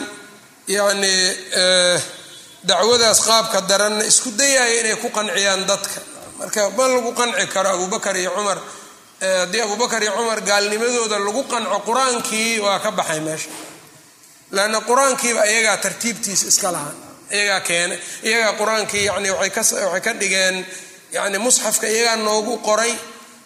Yacni 0.67 1.11
dacwadaas 2.63 3.19
qaabka 3.27 3.61
daranna 3.69 4.03
isku 4.11 4.29
dayaya 4.39 4.79
inay 4.79 4.95
ku 5.01 5.09
qanciyaan 5.09 5.65
dadka. 5.67 5.99
Marka 6.39 6.69
ma 6.77 6.87
lagu 6.87 7.11
qanci 7.19 7.47
karo 7.53 7.69
abubakar 7.75 8.15
iyo 8.17 8.31
cumar. 8.35 8.59
Haddii 9.21 9.61
abubakar 9.65 10.01
iyo 10.03 10.11
cumar 10.17 10.39
gaalnimadooda 10.41 11.19
lagu 11.19 11.43
qanco 11.51 11.77
qur'aankii 11.87 12.59
waa 12.65 12.79
ka 12.79 12.91
baxay 12.91 13.19
meesha. 13.27 13.49
Leanna 14.55 14.79
qur'aankiiba 14.87 15.43
iyagaa 15.51 15.77
tartiibtiisa 15.83 16.45
iska 16.47 16.71
lahaa 16.71 16.95
iyagaa 17.37 17.61
keenay 17.69 17.99
iyagaa 18.27 18.53
qur'aankii 18.59 19.05
yani 19.09 19.29
waxay 19.39 20.01
ka 20.05 20.11
dhigeen 20.21 20.57
yani 21.17 21.37
musxafka 21.45 21.87
iyagaa 21.95 22.15
noogu 22.27 22.53
qoray 22.67 22.93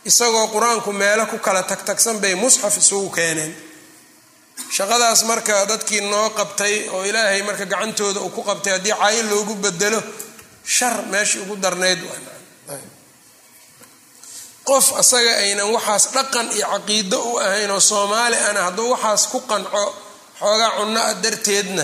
isagoo 0.09 0.47
qur'aanku 0.55 0.89
meelo 1.01 1.23
ku 1.31 1.37
kala 1.45 1.61
tagtagsan 1.71 2.15
bay 2.23 2.33
musxaf 2.43 2.73
isugu 2.81 3.09
keeneen. 3.17 3.53
Shaqadaas 4.75 5.21
marka 5.29 5.55
dadkii 5.71 6.01
noo 6.11 6.29
qabtay 6.39 6.75
oo 6.95 7.03
ilaahay 7.09 7.41
marka 7.47 7.65
gacantooda 7.71 8.19
uu 8.25 8.29
ku 8.35 8.41
qabtay 8.49 8.71
haddii 8.75 8.95
caayo 8.99 9.21
loogu 9.31 9.53
bedelo 9.63 9.99
shar 10.75 10.95
meeshii 11.11 11.41
ugu 11.43 11.55
darnayd 11.63 11.99
qof 14.69 14.85
asaga 15.01 15.31
aynan 15.43 15.69
waxaas 15.75 16.05
dhaqan 16.15 16.47
iyo 16.57 16.67
caqiido 16.73 17.17
u 17.31 17.37
ahayn 17.45 17.71
oo 17.75 17.79
soomaali 17.91 18.35
ana 18.49 18.61
hadduu 18.67 18.89
waxaas 18.93 19.23
ku 19.31 19.39
qanco 19.51 19.83
xoogaa 20.39 20.71
cunno 20.77 20.99
ah 21.09 21.13
darteedna 21.23 21.83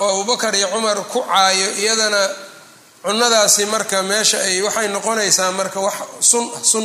oo 0.00 0.10
abubakar 0.20 0.54
iyo 0.54 0.68
cumar 0.74 0.98
ku 1.12 1.20
caayo 1.22 1.68
iyadana 1.82 2.22
cunadaasi 3.04 3.62
marka 3.66 4.02
meesha 4.02 4.38
ay 4.48 4.62
waxay 4.66 4.88
noqonaysaa 4.88 5.52
marka 5.58 5.78
wax 5.86 5.96
sun 6.30 6.44
ah 6.56 6.62
sun 6.72 6.84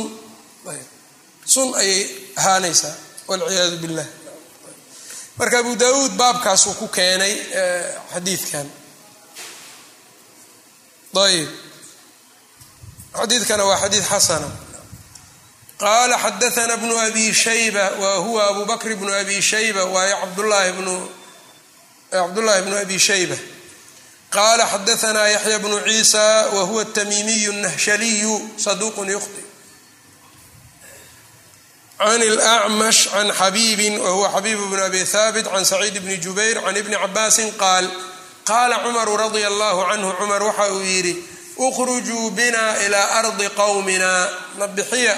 sun 1.54 1.68
ayay 1.80 2.00
ahaanaysaa 2.40 2.94
walciyaadu 3.28 3.76
billah. 3.82 4.06
Marka 5.38 5.58
abu 5.58 5.72
daawuud 5.76 6.12
baabkaasuu 6.20 6.74
ku 6.80 6.86
keenay 6.88 7.34
xadiidkan. 8.12 8.66
Ayb. 11.24 11.48
Xadiidkana 13.18 13.64
waa 13.64 13.80
xadiid 13.82 14.04
xasana. 14.12 14.48
Qaala 15.82 16.16
xadaana 16.24 16.76
bnu 16.76 16.94
abi 17.06 17.32
shayba 17.34 17.84
wa 18.02 18.10
huwa 18.24 18.42
abu 18.50 18.62
bakr 18.64 18.94
bnu 18.96 19.12
abi 19.20 19.42
shayba 19.42 19.84
waayo 19.84 20.16
cabdulaahi 20.22 20.72
bnu 20.78 20.94
cabdullaahi 22.12 22.62
bnu 22.62 22.76
abi 22.76 22.98
shayba 22.98 23.36
qaala 24.30 24.64
xadaanaa 24.72 25.28
yaxya 25.36 25.58
bnu 25.58 25.76
ciisa 25.88 26.24
wa 26.54 26.62
huwa 26.68 26.82
atamiimiyu 26.82 27.52
nahshaliyu 27.52 28.34
saduuqun 28.64 29.08
yukhti. 29.08 29.42
Can 31.98 32.20
اlأcmash 32.20 33.10
can 33.12 33.28
xabiibin 33.40 33.98
wa 33.98 34.10
huwa 34.10 34.28
xabiibu 34.34 34.64
bnu 34.70 34.82
abi 34.84 35.04
haabit 35.12 35.46
can 35.52 35.64
saciid 35.64 35.96
bni 36.02 36.16
jubayr 36.24 36.56
can 36.64 36.76
ibni 36.76 36.96
cabaasin 36.96 37.52
qaal 37.62 37.86
qaala 38.44 38.76
cumaru 38.84 39.16
radia 39.16 39.46
allahu 39.46 39.80
canhu 39.90 40.10
cumar 40.18 40.42
waxa 40.42 40.72
uu 40.72 40.82
yidhi 40.82 41.14
ukhrujuu 41.56 42.30
bina 42.30 42.64
ilaa 42.86 43.08
ardi 43.22 43.48
qowmina 43.60 44.12
na 44.58 44.66
bixiya? 44.66 45.16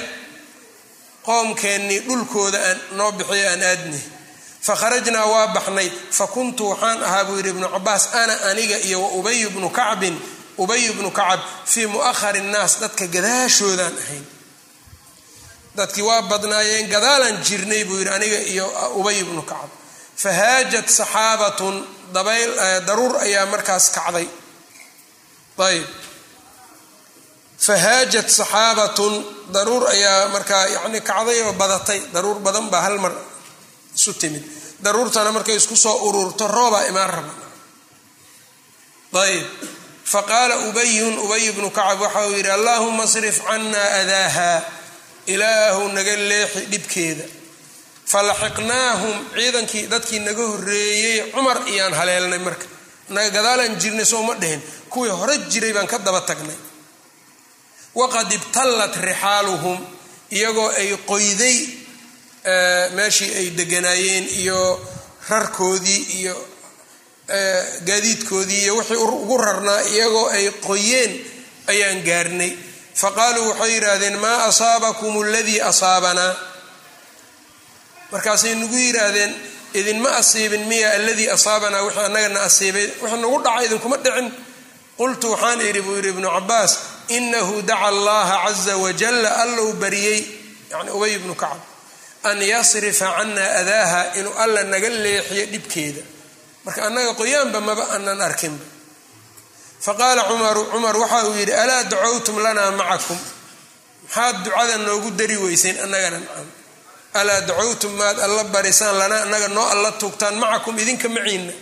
Qoomkeennii 1.26 2.01
dhulkooda 2.07 2.61
noo 2.99 3.12
bixiya 3.12 3.51
aan 3.53 3.62
aadni 3.62 4.01
fakharajnaa 4.67 5.27
waa 5.33 5.47
baxnay. 5.57 5.89
fakuntu 6.19 6.62
waxaan 6.71 6.99
ahaa 7.09 7.25
buu 7.29 7.37
yidhi 7.39 7.51
ibnu 7.55 7.69
cabaas 7.75 8.05
ana 8.21 8.35
aniga 8.51 8.77
iyo 8.89 8.99
wa 9.05 9.09
ubay 9.19 9.41
bnu 9.55 9.69
kacbin 9.79 10.17
ubay 10.62 10.85
bnu 10.97 11.11
kacab 11.19 11.41
fii 11.73 11.87
mu'ahari 11.95 12.41
nnaas 12.49 12.73
dadka 12.83 13.05
gadaashoodaan 13.15 13.95
ahayn 14.03 14.25
dadkii 15.79 16.03
waa 16.09 16.23
badnaayeen 16.31 16.87
gadaalaan 16.95 17.37
jirnay 17.47 17.83
buu 17.89 17.99
yidhi 18.01 18.11
aniga 18.17 18.39
iyo 18.53 18.67
ubay 19.01 19.19
bnu 19.29 19.43
kacab 19.51 19.71
fahaajat 20.23 20.89
saxaabatun 20.99 21.77
daruur 22.87 23.12
ayaa 23.27 23.47
markaas 23.53 23.87
kacday 23.97 24.27
ayb 25.69 25.87
fahaajat 27.67 28.29
saxaabatun 28.39 29.15
daruur 29.55 29.83
ayaa 29.95 30.29
markaa 30.35 30.65
yani 30.75 31.01
kacday 31.11 31.39
oo 31.47 31.53
badatay 31.61 32.01
daruur 32.15 32.39
badan 32.47 32.67
baa 32.73 32.83
hal 32.87 32.97
mar 33.05 33.12
isu 33.97 34.12
timid. 34.20 34.45
Daruurtana 34.82 35.32
markay 35.32 35.57
isku 35.57 35.76
soo 35.76 35.97
ururto 36.09 36.49
roobaa 36.49 36.86
imaan 36.90 37.11
raba. 37.11 37.32
Ayb 39.24 39.47
faqaala 40.05 40.68
ubayun 40.68 41.18
ubay 41.24 41.53
bnu 41.57 41.70
kacab 41.70 42.01
waxa 42.01 42.26
uu 42.28 42.34
yidhi 42.36 42.51
allahuma 42.51 43.07
srif 43.07 43.40
cannaa 43.47 43.88
adaaha 44.03 44.51
ilaahu 45.26 45.88
naga 45.97 46.16
leexi 46.16 46.66
dhibkeeda. 46.72 47.24
Falaxiqnaahum 48.12 49.14
ciidankii 49.34 49.86
dadkii 49.92 50.20
naga 50.26 50.42
horreeyey 50.51 51.32
cumar 51.32 51.59
iyaan 51.72 51.95
haleelnay 51.95 52.38
marka. 52.38 52.66
Naga 53.09 53.30
gadaalaan 53.36 53.78
jirnay 53.80 54.05
soo 54.05 54.22
ma 54.22 54.34
dhihin 54.34 54.61
kuwii 54.92 55.11
hore 55.18 55.38
jiray 55.53 55.72
baan 55.72 55.86
ka 55.86 55.99
daba 55.99 56.20
tagnay. 56.20 56.57
Waqad 57.95 58.32
ibtallat 58.32 58.95
rixaaluhum 59.09 59.78
iyagoo 60.30 60.68
ay 60.80 60.90
qoyday 61.11 61.57
meeshii 62.97 63.30
ay 63.40 63.47
deganaayeen 63.59 64.26
iyo 64.40 64.61
rarkoodii 65.28 66.03
iyo 66.20 66.34
gaadiidkoodii 67.88 68.62
iyo 68.62 68.76
wixii 68.76 68.97
ugu 68.97 69.38
rarnaa 69.38 69.80
iyagoo 69.92 70.28
ay 70.28 70.51
qoyeen 70.66 71.12
ayaan 71.66 72.03
gaarnay. 72.09 72.53
Faqaaluu 72.95 73.49
waxay 73.51 73.72
yidhaahdeen 73.74 74.16
maa 74.24 74.45
asaabakum 74.49 75.14
aladii 75.22 75.61
asaabanaa 75.70 76.34
markaasay 78.12 78.55
nagu 78.55 78.76
yidhaahdeen 78.76 79.32
idinma 79.74 80.11
asiibin 80.20 80.64
miya 80.70 80.90
aladii 80.99 81.28
asaabanaa 81.36 81.82
wixii 81.86 82.05
annagana 82.07 82.40
asiibay 82.49 82.86
wixii 83.03 83.20
nagu 83.22 83.38
dhaca 83.45 83.64
idinkuma 83.66 83.97
dhicin. 84.05 84.28
Qultu 84.99 85.26
waxaan 85.32 85.61
idhi 85.61 85.82
buu 85.82 85.97
yidhi 85.97 86.09
ibnu 86.14 86.28
cabaas 86.36 86.72
inahu 87.09 87.62
daca 87.62 87.86
allaha 87.90 88.36
caza 88.47 88.76
wajalla 88.76 89.30
allow 89.42 89.72
bariyey. 89.82 90.20
Yani 90.70 90.90
ubay 90.97 91.18
bnu 91.18 91.34
kacab 91.34 91.61
an 92.31 92.39
yasrifa 92.53 93.07
cana 93.16 93.45
adaaha 93.61 94.01
inuu 94.18 94.35
alla 94.43 94.61
naga 94.64 94.89
leexiyo 94.89 95.47
dhibkeeda. 95.53 96.03
Marka 96.64 96.81
annaga 96.87 97.12
qoyaanba 97.20 97.61
maba 97.61 97.85
aanan 97.95 98.20
arkinba. 98.29 98.64
Faqaala 99.85 100.22
cumaru 100.29 100.62
cumar 100.72 100.97
waxa 100.97 101.29
uu 101.29 101.37
yidhi 101.41 101.53
alaa 101.53 101.85
dacowtum 101.85 102.37
lanaa 102.45 102.70
macakum? 102.81 103.18
Maxaad 104.05 104.37
ducada 104.45 104.77
noogu 104.87 105.11
dari 105.18 105.37
weyseen 105.37 105.77
annagana 105.85 106.18
nacam 106.25 106.49
alaa 107.20 107.41
dacowtum 107.49 107.93
maad 108.01 108.18
alla 108.27 108.45
barisaan 108.55 108.97
lanaa 109.01 109.22
annaga 109.29 109.49
noo 109.49 109.66
alla 109.75 109.91
tuugtaan 110.01 110.37
macakum 110.43 110.79
idinka 110.83 111.09
maciina 111.09 111.53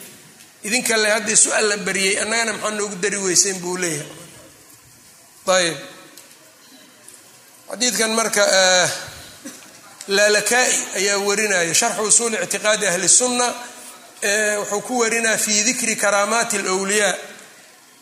idinka 0.67 0.97
le 1.03 1.09
hadda 1.15 1.33
isu 1.37 1.49
alla 1.59 1.77
bariyey 1.87 2.15
annagana 2.23 2.53
maxaa 2.53 2.71
noogu 2.79 2.97
dari 3.03 3.17
weyseen 3.25 3.57
buu 3.63 3.77
leeyahay. 3.83 4.07
Ayb 5.57 5.79
xadiidkan 7.71 8.11
marka 8.19 8.43
laalakaai 10.09 10.75
ayaa 10.97 11.19
warinaya. 11.19 11.75
Sharxu 11.75 12.03
usuuli 12.03 12.37
ictiqaadi 12.37 12.87
ahli 12.87 13.09
sunna 13.09 13.55
wuxuu 14.59 14.81
ku 14.81 14.99
warinaa 14.99 15.37
fi 15.39 15.63
dikri 15.65 15.97
karaamaati 15.97 16.57
alwliyaa 16.57 17.15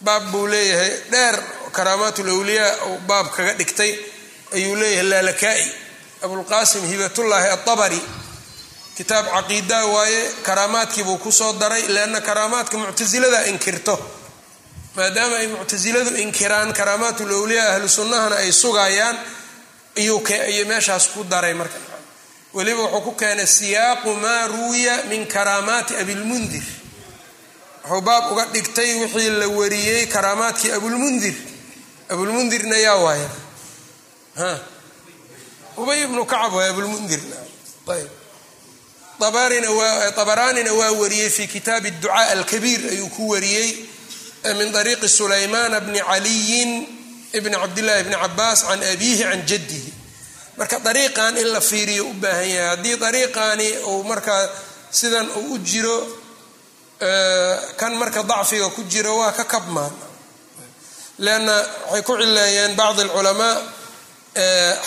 baab 0.01 0.31
buu 0.33 0.47
leeyahay. 0.47 0.93
Dheer 1.11 1.37
karaamaat 1.73 2.19
lwliyaa 2.19 2.77
uu 2.87 2.99
baab 3.07 3.27
kaga 3.31 3.53
dhigtay 3.55 3.93
ayuu 4.55 4.77
leeyahay 4.77 5.09
laalakaai. 5.11 5.73
Abulqaasim 6.23 6.87
hibatullaahi 6.87 7.49
aabari 7.49 8.01
kitaab 8.97 9.27
caqiida 9.35 9.87
waaye 9.87 10.31
karaamaadkiibuu 10.43 11.19
ku 11.19 11.33
soo 11.33 11.53
daray 11.53 11.83
leanna 11.89 12.21
karaamaadka 12.21 12.79
muctasilada 12.79 13.47
inkirto. 13.47 13.99
Maadaama 14.97 15.37
ay 15.37 15.47
muctasiladu 15.47 16.17
inkiraan 16.17 16.73
karaamaat 16.73 17.21
lwliyaa 17.21 17.75
ahlu 17.75 17.89
ay 18.37 18.53
sugayaan 18.53 19.19
iyuu 19.97 20.23
meeshaas 20.67 21.09
ku 21.15 21.25
daray 21.25 21.55
marka 21.55 21.90
weliba 22.55 22.83
wuxuu 22.83 23.01
ku 23.07 23.13
keenay 23.21 23.47
siyaaqu 23.47 24.11
maa 24.23 24.47
ruwiya 24.47 25.05
min 25.11 25.27
karaamaati 25.27 25.97
abilmundir 25.97 26.63
wuxuu 27.85 28.01
baab 28.01 28.33
uga 28.33 28.45
dhigtay 28.53 28.95
wixii 29.03 29.31
la 29.41 29.47
wariyey 29.49 30.07
karaamaadkii 30.07 30.73
abulmundir 30.73 31.35
abulmundirna 32.09 32.77
yaa 32.77 32.95
waaya 33.05 33.31
ubay 35.77 36.03
ibnu 36.05 36.25
kacab 36.27 36.53
waay 36.55 36.71
abulmundir 36.71 37.21
ayb. 37.91 38.09
Abaraanina 40.17 40.73
waa 40.73 40.91
wariyey 40.93 41.31
fi 41.31 41.47
kitaabi 41.49 41.91
ducaa 41.91 42.29
alkabiir 42.35 42.81
ayuu 42.93 43.09
ku 43.09 43.29
wariyey 43.29 43.87
min 44.59 44.75
ariiqi 44.77 45.09
sulaymaana 45.09 45.81
bni 45.81 46.01
caliyin 46.01 46.87
bni 47.43 47.57
cabdillahi 47.57 48.05
bni 48.05 48.17
cabaas 48.17 48.63
can 48.65 48.83
abiihi 48.83 49.23
can 49.23 49.43
jaddihi 49.47 49.93
marka 50.61 50.77
dariiqan 50.87 51.35
in 51.43 51.49
la 51.55 51.61
fiiriyo 51.61 52.05
u 52.05 52.13
baahan 52.23 52.49
yahay. 52.57 52.69
Haddii 52.77 52.97
dariiqaani 53.05 53.69
uu 53.91 54.03
markaa 54.11 54.43
sidan 54.99 55.27
uu 55.41 55.55
u 55.55 55.59
jiro 55.71 55.97
kan 57.81 57.93
marka 58.01 58.23
dacfiga 58.23 58.69
ku 58.77 58.83
jiro 58.93 59.17
waa 59.25 59.33
ka 59.33 59.45
kabmaan. 59.45 59.93
Leanna 61.25 61.57
waxay 61.89 62.03
ku 62.09 62.13
cileeyeen 62.21 62.73
bacdi 62.77 63.01
alculamaa 63.09 63.57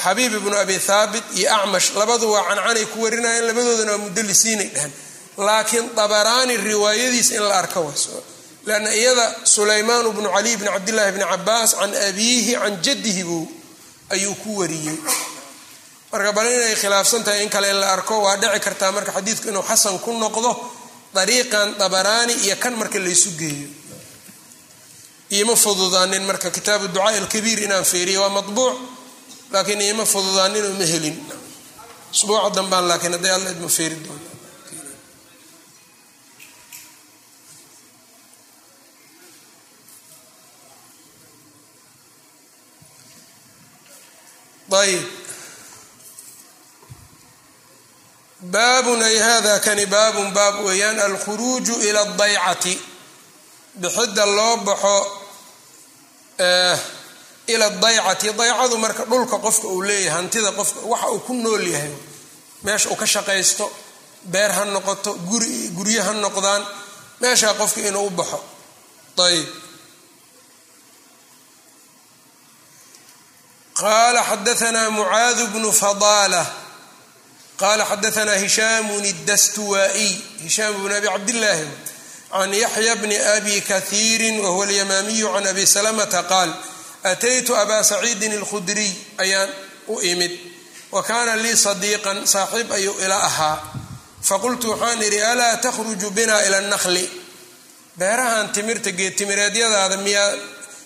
xabiib 0.03 0.34
ibnu 0.39 0.55
abi 0.63 0.78
thaabit 0.88 1.26
iyo 1.38 1.49
acmash. 1.57 1.88
Labadu 1.99 2.28
cancanay 2.47 2.86
ku 2.93 2.97
warinayeen 3.03 3.45
labadoodana 3.49 3.91
waa 3.97 4.03
mudalisiinay 4.05 4.69
dhehen 4.76 4.91
laakiin 5.38 5.86
dabaraani 5.97 6.57
riwaayadiis 6.57 7.30
in 7.38 7.41
la 7.49 7.55
arka 7.61 7.80
waas 7.86 8.03
leanna 8.67 8.89
iyada 8.99 9.26
sulaymaan 9.55 10.05
bnu 10.15 10.30
cali 10.36 10.51
bni 10.59 10.69
cabdillahi 10.76 11.11
bni 11.15 11.26
cabaas 11.32 11.71
can 11.80 11.91
abiihi 12.09 12.53
can 12.61 12.74
jaddihi 12.86 13.24
buu 13.30 13.45
ayuu 14.13 14.36
ku 14.43 14.49
wariyey 14.61 14.97
marka 16.14 16.32
bal 16.38 16.45
inay 16.55 16.76
khilaafsan 16.82 17.24
tahay 17.26 17.41
in 17.43 17.49
kale 17.49 17.68
in 17.74 17.80
la 17.82 17.88
arko 17.95 18.16
waa 18.26 18.38
dhici 18.41 18.59
kartaa 18.66 18.91
marka 18.97 19.11
xadiidku 19.18 19.45
inuu 19.51 19.66
xasan 19.70 19.95
ku 20.03 20.11
noqdo 20.24 20.51
dariiqan 21.16 21.68
dabaraani 21.82 22.34
iyo 22.45 22.55
kan 22.64 22.74
marka 22.82 22.97
laysu 23.05 23.30
geeyo. 23.39 23.70
Iima 25.36 25.55
fududaanin 25.64 26.24
marka 26.30 26.47
kitaabu 26.57 26.86
ducaa 26.93 27.14
alkabiir 27.22 27.59
inaan 27.66 27.86
feeriyo 27.91 28.20
waa 28.24 28.30
mabuuc 28.38 28.76
laakiin 29.53 29.82
iima 29.88 30.05
fududaanin 30.14 30.66
ma 30.80 30.86
helin. 30.93 31.18
Usbuuca 32.14 32.49
dambaan 32.57 32.86
laakiin 32.89 33.14
hadday 33.18 33.34
alla 33.38 33.49
idma 33.55 33.70
feeri 33.78 33.97
doona 34.05 34.30
ayb 44.84 45.05
baabun 48.51 49.01
ay 49.03 49.17
hada 49.19 49.59
kani 49.59 49.85
baabun 49.85 50.31
baab 50.33 50.55
weeyaan 50.65 50.99
alkhuruuju 50.99 51.75
ila 51.87 52.01
adaycati 52.01 52.81
bixidda 53.81 54.25
loo 54.25 54.57
baxo 54.57 54.97
ila 57.47 57.69
daycati 57.69 58.27
daycadu 58.33 58.77
marka 58.77 59.05
dhulka 59.05 59.37
qofka 59.45 59.67
uu 59.67 59.81
leeyahay 59.81 60.09
hantida 60.15 60.51
qofka 60.51 60.79
waxa 60.91 61.07
uu 61.11 61.19
ku 61.19 61.33
nool 61.33 61.67
yahay 61.67 61.93
meesha 62.63 62.89
uu 62.89 62.95
ka 62.95 63.05
shaqaysto 63.05 63.65
beer 64.23 64.51
ha 64.51 64.65
noqoto 64.65 65.13
guri 65.29 65.69
guryo 65.77 66.03
ha 66.03 66.13
noqdaan 66.13 66.63
meeshaa 67.21 67.53
qofka 67.53 67.79
inuu 67.87 68.07
u 68.07 68.09
baxo. 68.09 68.39
Ayb 69.25 69.47
qala 73.79 74.21
xadaanaa 74.29 74.89
mucaadu 74.89 75.47
bnu 75.53 75.71
fadaala 75.71 76.41
qala 77.62 77.84
xadaanaa 77.90 78.38
hishaamun 78.44 79.04
اdastuwaa'iy 79.12 80.12
hishaam 80.44 80.74
bn 80.82 80.92
abi 80.92 81.06
cabdillaahi 81.14 81.66
can 82.32 82.52
yaxya 82.64 82.96
bni 82.96 83.16
abi 83.36 83.61
kahiiri 83.70 84.40
wahuwa 84.40 84.64
alyamaamiyu 84.66 85.28
can 85.34 85.46
abi 85.46 85.66
salamata 85.66 86.22
qaal 86.22 86.50
ataytu 87.12 87.56
abaa 87.62 87.82
saciidin 87.90 88.32
اlkhudriy 88.38 88.92
ayaan 89.18 89.50
u 89.88 90.00
imid 90.11 90.32
wa 90.92 91.02
kaana 91.02 91.36
lii 91.36 91.56
sadiiqan 91.56 92.26
saaxiib 92.26 92.72
ayuu 92.72 92.94
ila 93.04 93.16
ahaa 93.28 93.56
faqultu 94.28 94.70
waxaan 94.70 95.02
idhi 95.02 95.20
alaa 95.32 95.56
takhruju 95.56 96.11
bina 96.11 96.36
ila 96.46 96.59
اnakli 96.59 97.04
beerahan 97.98 98.52
timirta 98.52 98.90
geedtimireedyadaada 98.98 99.96
miyaa 100.06 100.32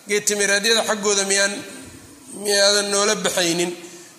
geedtimireedyada 0.08 0.82
xaggooda 0.88 1.24
miyaan 1.30 1.54
miyaadan 2.44 2.90
noola 2.90 3.14
baxaynin 3.24 3.70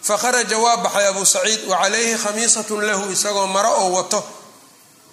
fakharaja 0.02 0.58
waa 0.58 0.76
baxay 0.76 1.06
abu 1.08 1.24
saciid 1.26 1.66
wa 1.70 1.76
calayhi 1.82 2.14
khamiisatun 2.18 2.86
lahu 2.86 3.10
isagoo 3.12 3.46
maro 3.46 3.70
oo 3.82 3.90
wato. 3.92 4.20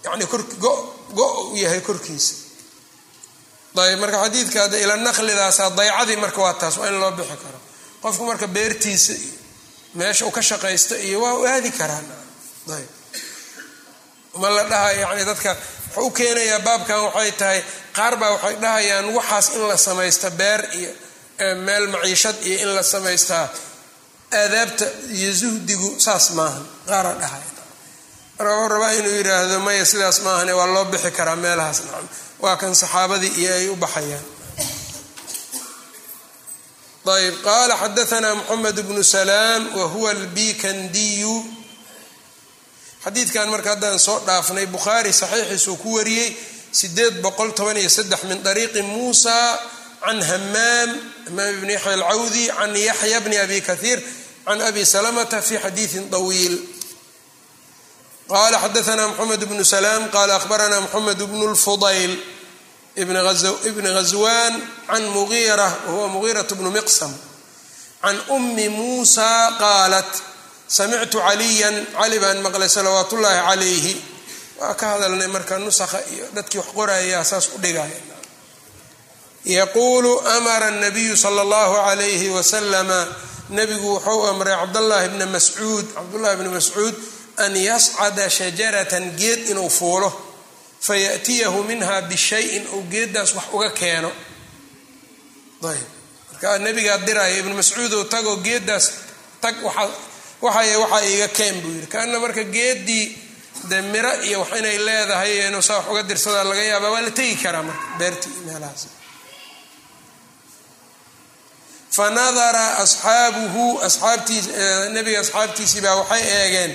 Yani 0.04 0.26
go 0.60 1.26
u 1.52 1.56
yahay 1.58 1.82
korkiisa. 1.82 2.34
Ayb 3.76 4.00
marka 4.00 4.18
xadiidka 4.24 4.60
hadda 4.62 4.78
ila 4.78 4.96
naqlidaasa 4.98 5.70
daycadii 5.70 6.16
marka 6.16 6.42
waa 6.42 6.54
taas 6.54 6.78
waa 6.78 6.88
in 6.88 7.00
loo 7.00 7.12
bixi 7.12 7.38
karo. 7.44 7.60
Qofku 8.02 8.24
marka 8.26 8.48
beertiisa 8.48 9.14
iyo 9.14 9.34
meesha 9.96 10.26
uu 10.26 10.32
ka 10.32 10.42
shaqaysto 10.42 10.96
iyo 10.96 11.20
waa 11.22 11.50
aadi 11.54 11.72
karaan. 11.72 12.06
Ayb 12.76 12.90
ma 14.36 14.50
la 14.50 14.64
dhahayo 14.64 15.00
yani 15.02 15.26
dadka 15.26 15.52
wuxuu 15.96 16.08
u 16.08 16.12
keenayaa 16.12 16.60
baabkan 16.60 17.00
waxay 17.08 17.32
tahay 17.32 17.60
qaar 17.96 18.14
baa 18.20 18.32
waxay 18.36 18.56
dhahayaan 18.64 19.06
waxaas 19.18 19.48
in 19.56 19.64
la 19.68 19.78
samaysta 19.78 20.30
beer 20.40 20.62
iyo 20.80 20.90
meel 21.66 21.88
maciishad 21.88 22.36
iyo 22.44 22.58
in 22.64 22.76
la 22.76 22.84
samaystaa 22.84 23.50
aadaabta 24.42 24.86
iyo 25.18 25.32
zuhdigu 25.42 25.90
saas 26.06 26.26
maahan. 26.38 26.66
Qaara 26.90 27.14
dhahay. 27.22 27.46
Marka 28.38 28.68
rabaa 28.74 28.92
inuu 29.00 29.16
yidhaahdo 29.20 29.60
maya 29.66 29.86
sidaas 29.92 30.18
maahane 30.26 30.54
waa 30.60 30.66
loo 30.76 30.86
bixi 30.92 31.12
karaa 31.18 31.36
meelahaas. 31.44 31.80
Nacam. 31.86 32.08
Waa 32.44 32.56
kan 32.62 32.74
saxaabadii 32.82 33.32
iyo 33.42 33.52
ay 33.60 33.68
u 33.70 33.76
baxayaan. 33.84 34.26
Ayb 37.16 37.36
qaala 37.46 37.76
xadaanaa 37.82 38.34
moxamed 38.40 38.78
bnu 38.88 39.04
salaam 39.04 39.62
wa 39.78 39.86
huwa 39.94 40.10
albikandiyu 40.16 41.36
xadiidkan 43.06 43.48
marka 43.54 43.70
haddaan 43.78 44.00
soo 44.08 44.20
dhaafnay 44.28 44.66
bukhaari 44.76 45.12
saxiixiisuu 45.22 45.78
ku 45.84 45.90
wariyey 45.98 46.30
sideed 46.80 47.16
boqol 47.24 47.50
toban 47.58 47.78
iyo 47.82 47.90
saddex 47.98 48.22
min 48.30 48.40
ariiqi 48.52 48.82
muusa 48.92 49.38
can 50.04 50.18
hamaam 50.30 50.90
hamaam 51.30 51.56
bni 51.62 51.74
yaxya 51.78 51.94
alcawdi 51.94 52.44
can 52.58 52.74
yaxya 52.90 53.18
bni 53.26 53.38
abi 53.46 53.58
kahiir 53.70 54.00
can 54.46 54.62
abi 54.62 54.82
salamata 54.86 55.42
fi 55.48 55.56
xadiidin 55.64 56.06
طawiil 56.14 56.56
qala 58.32 58.58
xadaanaa 58.64 59.08
mxamed 59.14 59.42
bnu 59.50 59.64
salaam 59.74 60.04
qala 60.16 60.34
ahbarana 60.40 60.78
mxamed 60.86 61.20
bnu 61.30 61.46
lfudayl 61.54 62.14
ibn 63.02 63.84
ghaswan 63.96 64.54
can 64.90 65.04
mugiira 65.16 65.68
wahuwa 65.88 66.08
mugiirat 66.16 66.50
bnu 66.60 66.70
miqsam 66.78 67.14
can 68.04 68.18
umi 68.36 68.70
muusa 68.78 69.30
qaalat 69.62 70.10
samictu 70.78 71.18
caliyan 71.28 71.76
cali 71.98 72.18
baan 72.24 72.40
maqlay 72.46 72.70
salawaat 72.78 73.10
ullaahi 73.16 73.42
calayhi 73.50 73.94
waa 74.60 74.74
ka 74.80 74.86
hadalnay 74.98 75.28
marka 75.36 75.56
nusakha 75.60 76.00
iyo 76.14 76.26
dadkii 76.36 76.58
wax 76.62 76.70
qorayaa 76.78 77.24
saas 77.32 77.46
u 77.56 77.58
dhigaya 77.64 78.00
yaquulu 79.46 80.12
amara 80.38 80.72
nabiyu 80.72 81.18
sala 81.18 81.42
allahu 81.46 81.74
calayhi 81.86 82.30
wasalama 82.38 83.00
nabigu 83.50 83.88
wuxuu 83.96 84.28
amray 84.28 84.56
cabdallaahi 84.56 85.10
bna 85.10 85.26
mascuud 85.26 85.86
cabdullahi 85.96 86.36
bni 86.40 86.50
mascuud 86.50 86.96
an 87.38 87.56
yascada 87.56 88.30
shajaratan 88.30 89.12
geed 89.20 89.50
inuu 89.52 89.70
fuulo 89.70 90.10
fayatiyahu 90.82 91.64
minha 91.64 92.02
bishayin 92.10 92.64
ou 92.74 92.82
geeddaas 92.92 93.34
wax 93.36 93.46
uga 93.54 93.70
keeno. 93.70 94.12
Ayb 95.66 95.88
marka 96.32 96.58
nabigaa 96.60 96.98
diraya 97.08 97.38
ibnu 97.42 97.56
mascuud 97.56 97.94
ou 97.94 98.04
tagoo 98.06 98.38
geeddaas 98.46 98.86
tag 99.42 99.56
waxay 100.42 100.76
waxaa 100.78 101.02
iga 101.14 101.28
keen 101.28 101.56
buu 101.62 101.72
yidhi. 101.76 101.88
Kaana 101.88 102.20
marka 102.20 102.44
geeddii 102.44 103.06
dee 103.70 103.82
miro 103.82 104.12
iyo 104.28 104.40
wax 104.42 104.52
inay 104.60 104.78
leedahay 104.78 105.48
inuu 105.48 105.62
saa 105.62 105.78
wax 105.80 105.88
uga 105.92 106.04
dirsadaa 106.04 106.44
laga 106.44 106.64
yaabaa 106.72 106.92
waa 106.92 107.02
la 107.02 107.12
tegi 107.12 107.36
karaa 107.44 107.64
marka 107.64 107.86
beertii 108.00 108.34
meelahaas 108.46 108.84
fanadara 111.96 112.66
asxaabuhu 112.84 113.80
asxaabtiis 113.88 114.46
nabiga 114.96 115.20
asxaabtiisii 115.20 115.82
baa 115.86 115.96
waxay 116.02 116.24
eegeen 116.40 116.72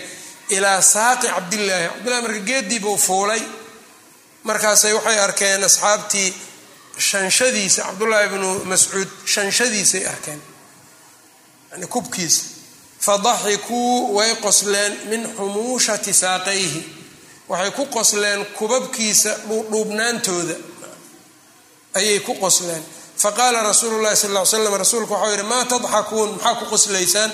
ilaa 0.57 0.81
saaqi 0.83 1.27
cabdillaahi 1.35 1.89
cabdillahi 1.89 2.23
marka 2.23 2.41
geeddii 2.51 2.81
buu 2.85 2.97
fuulay 3.07 3.43
markaasay 4.49 4.93
waxay 4.99 5.19
arkeen 5.27 5.65
asxaabtii 5.65 6.29
shanshadiisa 7.09 7.83
cabdullaahi 7.89 8.29
bnu 8.29 8.51
mascuud 8.65 9.09
shanshadiisay 9.35 10.07
arkeen 10.13 10.43
yani 11.71 11.87
kubkiisa 11.87 12.43
fadaxikuu 13.07 14.17
way 14.17 14.35
qosleen 14.45 14.93
min 15.11 15.23
xumuushati 15.37 16.13
saaqayhi 16.23 16.81
waxay 17.49 17.71
ku 17.71 17.87
qosleen 17.97 18.47
kubabkiisa 18.59 19.31
dhuudhuubnaantooda 19.49 20.55
ayay 21.95 22.21
ku 22.21 22.35
qosleen 22.35 22.83
faqaala 23.23 23.59
rasuulu 23.71 23.97
llahi 24.05 24.17
sal 24.17 24.33
ly 24.37 24.45
slam 24.53 24.75
rasuulku 24.83 25.13
waxau 25.15 25.31
yihi 25.35 25.43
maa 25.53 25.65
tadxakuun? 25.73 26.31
Maxaa 26.37 26.55
ku 26.61 26.65
qoslaysaan 26.73 27.31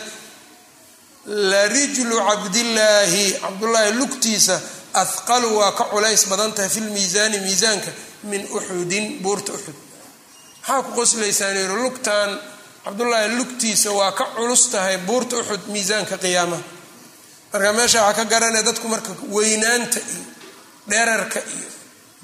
larijlu 1.53 2.16
cabdillaahi. 2.28 3.24
Cabdullaahi 3.43 3.93
lugtiisa 4.01 4.57
ahqalu 5.03 5.49
waa 5.59 5.72
ka 5.78 5.84
culays 5.93 6.22
badan 6.30 6.53
tahay 6.57 6.68
fi 6.74 6.80
lmiisaani 6.80 7.39
miisaanka 7.47 7.91
min 8.30 8.43
uxudin 8.57 9.05
buurta 9.22 9.53
uxud. 9.57 9.74
Maxaa 10.61 10.82
ku 10.87 10.91
qoslaysaan 10.99 11.57
yiri 11.61 11.74
lugtan 11.82 12.30
cabdullaahi 12.84 13.28
lugtiisa 13.39 13.91
waa 13.99 14.12
ka 14.18 14.24
culus 14.37 14.62
tahay 14.72 14.97
buurta 15.09 15.34
uxud 15.43 15.61
miisaanka 15.74 16.16
qiyaamaha 16.24 16.62
marka 17.53 17.72
meesha 17.78 18.01
waxaa 18.07 18.24
ka 18.24 18.30
garanaya 18.32 18.62
dadku 18.68 18.87
marka 18.95 19.11
weynaanta 19.37 19.99
iyo 20.12 20.24
dherarka 20.91 21.41
iyo 21.55 21.68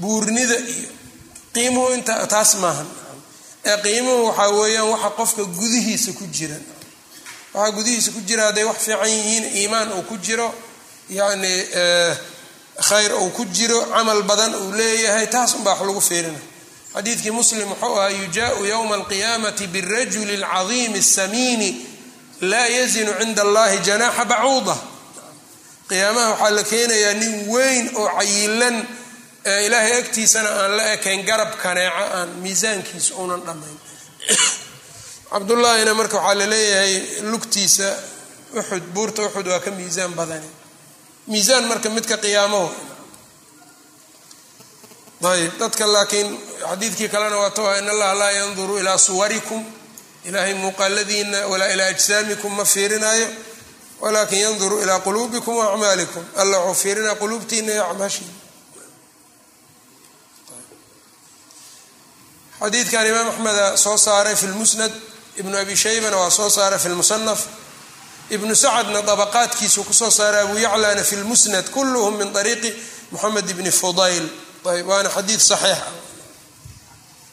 buurnida 0.02 0.56
iyo 0.74 0.88
qiimuhu 1.54 1.88
inta 1.96 2.14
taas 2.32 2.50
maahan 2.62 2.86
ee 3.64 3.76
qiimuhu 3.82 4.26
waxaa 4.26 4.48
weeyaan 4.50 4.88
waxa 4.88 5.10
qofka 5.10 5.44
gudihiisa 5.44 6.12
ku 6.12 6.24
jira. 6.26 6.56
Waxaa 7.54 7.70
gudihiisa 7.76 8.10
ku 8.10 8.20
jira 8.20 8.44
hadday 8.46 8.64
wax 8.64 8.76
fiican 8.84 9.08
yihiin 9.10 9.44
iimaan 9.56 9.92
uu 9.92 10.02
ku 10.02 10.16
jiro 10.18 10.54
yacni 11.10 11.52
khayr 12.88 13.12
uu 13.14 13.30
ku 13.30 13.44
jiro 13.44 13.80
camal 13.94 14.22
badan 14.22 14.54
uu 14.54 14.72
leeyahay 14.72 15.26
taas 15.26 15.54
unbaa 15.54 15.74
wax 15.74 15.86
lagu 15.86 16.00
fiirina. 16.00 16.38
Xadiidkii 16.94 17.30
muslim 17.30 17.68
wuxuu 17.70 17.96
ahaa 17.98 18.08
yujaau 18.10 18.64
yowma 18.66 18.94
alqiyaamati 18.94 19.66
birajuli 19.66 20.34
alcadiimi 20.44 20.98
asamiini 20.98 21.86
laa 22.40 22.66
yazinu 22.66 23.12
cinda 23.20 23.42
allahi 23.42 23.78
janaaxa 23.78 24.24
bacuuda 24.24 24.76
qiyaamaha 25.88 26.30
waxaa 26.30 26.50
la 26.50 26.62
keenayaa 26.62 27.14
nin 27.14 27.48
weyn 27.52 27.90
oo 27.96 28.08
cayilan 28.18 28.76
ilaahay 29.44 29.98
agtiisana 29.98 30.48
aan 30.48 30.76
la 30.76 30.92
ekayn 30.92 31.24
garab 31.26 31.56
kaneeco 31.62 32.04
aan 32.14 32.28
miisaankiisa 32.28 33.14
uunan 33.14 33.42
dhammayn. 33.46 33.80
Cabdullaahina 35.32 35.94
marka 35.94 36.16
waxaa 36.16 36.38
la 36.38 36.46
leeyahay 36.46 37.22
lugtiisa 37.22 37.88
uxud 38.54 38.82
buurta 38.94 39.22
uxud 39.22 39.46
waa 39.46 39.60
ka 39.60 39.70
miisaan 39.70 40.14
badani. 40.14 40.50
Miisaan 41.26 41.64
marka 41.64 41.90
midka 41.90 42.16
qiyaamaho 42.16 42.70
ayb 45.22 45.58
dadka 45.58 45.92
laakiin 45.92 46.28
xadiidkii 46.68 47.08
kalena 47.08 47.36
waato 47.36 47.74
in 47.78 47.88
allaha 47.88 48.14
laa 48.14 48.30
yanduru 48.30 48.78
ilaa 48.78 48.98
suwarikum. 48.98 49.64
Ilaahay 50.24 50.54
muuqaaladiina 50.54 51.46
walaa 51.46 51.68
ilaa 51.68 51.86
ajsaamikum 51.86 52.54
ma 52.54 52.64
fiirinaayo. 52.64 53.28
Walakin 54.00 54.38
yanduru 54.38 54.82
ilaa 54.82 55.00
quluubikum 55.00 55.56
wa 55.56 55.72
acmaalikum. 55.72 56.24
Alla 56.36 56.58
wuxuu 56.58 56.82
fiirinaa 56.82 57.14
quluubtiina 57.14 57.72
iyo 57.72 57.90
acmaashiina 57.90 58.41
xadiidkan 62.62 63.06
imaam 63.06 63.28
axmeda 63.28 63.76
soo 63.76 63.96
saaray 63.96 64.36
fi 64.36 64.46
lmusnad 64.46 64.92
ibnu 65.36 65.56
abi 65.58 65.76
shaybana 65.76 66.16
waa 66.16 66.30
soo 66.30 66.50
saaray 66.50 66.78
fi 66.78 66.88
lmusanaf 66.88 67.40
ibnu 68.30 68.54
sacadna 68.56 69.02
dabaqaadkiisuu 69.02 69.84
ku 69.84 69.92
soo 69.92 70.10
saaray 70.10 70.42
abu 70.42 70.58
yaclana 70.58 71.04
fi 71.04 71.16
lmusnad 71.16 71.70
kulluhum 71.70 72.16
min 72.16 72.36
ariiqi 72.36 72.70
moxamed 73.12 73.50
ibni 73.50 73.70
fudayl. 73.70 74.28
Ayb 74.64 74.86
waana 74.88 75.10
xadiid 75.10 75.40
saxiix. 75.40 75.78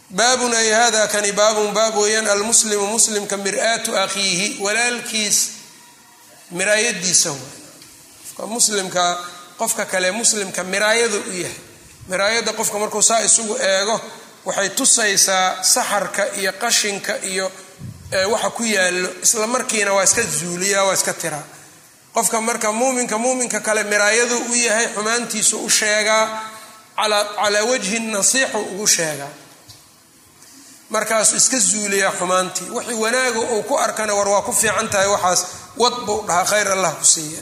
Baabun 0.10 0.54
ay 0.54 0.72
hada 0.72 1.08
kani 1.08 1.32
baabun 1.32 1.74
baab 1.74 1.96
weeyaan 1.96 2.28
almuslimu 2.28 2.88
muslimka 2.88 3.38
mir-aatu 3.38 3.94
akhiihi 3.98 4.58
walaalkiis 4.60 5.38
miraayadiisa 6.52 7.30
qofka 7.30 8.48
muslimka 8.48 9.06
qofka 9.60 9.86
kale 9.86 10.12
muslimka 10.12 10.64
miraayada 10.64 11.18
u 11.18 11.32
yahay. 11.32 11.58
Miraayada 12.10 12.54
qofka 12.54 12.80
markuu 12.80 13.02
saa 13.02 13.22
isugu 13.22 13.58
eego 13.62 14.02
waxay 14.46 14.70
tusaysaa 14.78 15.64
saxarka 15.74 16.24
iyo 16.40 16.52
qashinka 16.62 17.14
iyo 17.32 17.52
waxa 18.34 18.50
ku 18.58 18.64
yaallo 18.64 19.10
isla 19.24 19.48
markiina 19.48 19.92
waa 19.94 20.04
iska 20.04 20.22
zuuliyaa 20.24 20.84
waa 20.88 20.94
iska 20.94 21.14
tiraa 21.14 21.44
qofka 22.14 22.42
marka 22.42 22.72
muuminka 22.72 23.18
muuminka 23.18 23.60
kale 23.60 23.84
miraayadu 23.84 24.38
u 24.52 24.56
yahay 24.56 24.88
xumaantiisu 24.96 25.56
u 25.66 25.70
sheegaa 25.70 26.24
calaa 26.96 27.64
wajhi 27.70 28.00
nasiixu 28.00 28.58
ugu 28.60 28.88
sheegaa 28.88 29.30
markaasuu 30.90 31.38
iska 31.38 31.60
zuuliyaa 31.60 32.12
xumaantii. 32.20 32.70
Wixii 32.70 32.94
wanaaga 33.04 33.40
uu 33.40 33.64
ku 33.64 33.78
arkana 33.78 34.14
war 34.14 34.28
waa 34.30 34.42
ku 34.42 34.54
fiican 34.54 34.90
tahay 34.90 35.08
waxaas 35.08 35.42
wad 35.78 35.94
buu 36.06 36.24
dhahaa 36.28 36.46
khayr 36.46 36.68
allah 36.72 36.94
ku 37.00 37.06
siiya 37.06 37.42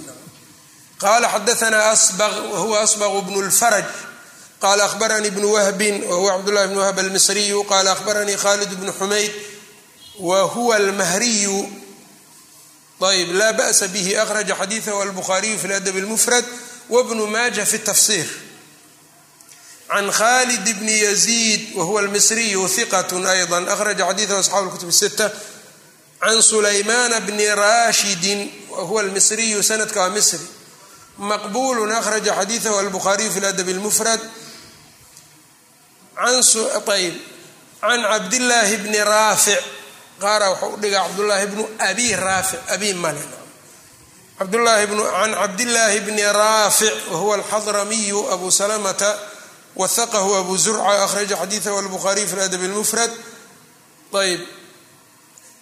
qaala 1.01 1.27
xadaanaa 1.33 1.89
asbaq 1.95 2.33
wahuwa 2.53 2.81
asbaqu 2.85 3.21
bnu 3.21 3.41
lfaraj 3.49 3.85
qala 4.60 4.84
ahbaranii 4.84 5.30
bnu 5.30 5.52
wahbin 5.52 6.04
wahuwa 6.04 6.32
cabdullahi 6.32 6.68
bn 6.68 6.76
wahb 6.76 6.98
almisriyu 6.98 7.64
qala 7.64 7.92
ahbaranii 7.92 8.36
khalid 8.36 8.68
bnu 8.68 8.92
xumayd 8.92 9.32
wa 10.20 10.42
huwa 10.42 10.76
almahriyu 10.76 11.68
ayb 13.02 13.34
laa 13.34 13.52
ba'sa 13.52 13.88
bihi 13.88 14.16
akhraja 14.16 14.54
xadiidahu 14.54 15.02
albukhaariyu 15.02 15.58
fi 15.58 15.68
ladab 15.68 15.96
اlmufrad 15.96 16.44
wbnu 16.90 17.26
maaja 17.26 17.66
fi 17.66 17.78
tafsir 17.78 18.26
can 19.88 20.10
khalid 20.10 20.62
bni 20.78 20.98
yaziid 20.98 21.74
wahuwa 21.74 22.00
almisriyu 22.00 22.66
hiqat 22.66 23.12
ayضa 23.12 23.58
akhraja 23.74 24.06
xadiidahu 24.06 24.38
asxaabu 24.40 24.68
اlkutub 24.70 24.88
الsita 24.88 25.32
can 26.20 26.42
sulaymana 26.42 27.20
bni 27.20 27.46
rashidin 27.54 28.50
wahuwa 28.70 29.00
almisriyu 29.00 29.62
sanadka 29.62 30.00
waa 30.00 30.10
misri 30.10 30.46
maqbulu 31.18 31.92
akhraja 31.92 32.34
xadiidahu 32.34 32.78
albukhaariyu 32.78 33.30
fi 33.32 33.40
ladab 33.40 33.68
اlmufrad 33.68 34.20
ayb 34.20 34.30
can 37.81 38.01
cabdillaahi 38.01 38.77
bni 38.77 38.99
raafic. 39.03 39.61
Qaara 40.19 40.49
waxau 40.49 40.73
u 40.73 40.77
dhigaa 40.81 41.03
cabdullaahi 41.07 41.45
bnu 41.47 41.63
abi 41.79 42.15
raafic. 42.15 42.59
Abi 42.73 42.93
male 42.93 43.21
can 44.37 44.49
cabdillaahi 45.33 45.99
bni 46.01 46.23
raafic 46.33 46.93
wahuwa 47.11 47.35
alxadramiyu 47.35 48.31
abu 48.33 48.51
salamata 48.51 49.19
wahaqahu 49.75 50.35
abu 50.41 50.57
zurca 50.57 51.03
akhraja 51.05 51.37
xadiidahu 51.37 51.77
albukhaariyu 51.77 52.27
fi 52.27 52.35
ladab 52.35 52.61
اlmufrad 52.61 53.11
ayb. 54.13 54.41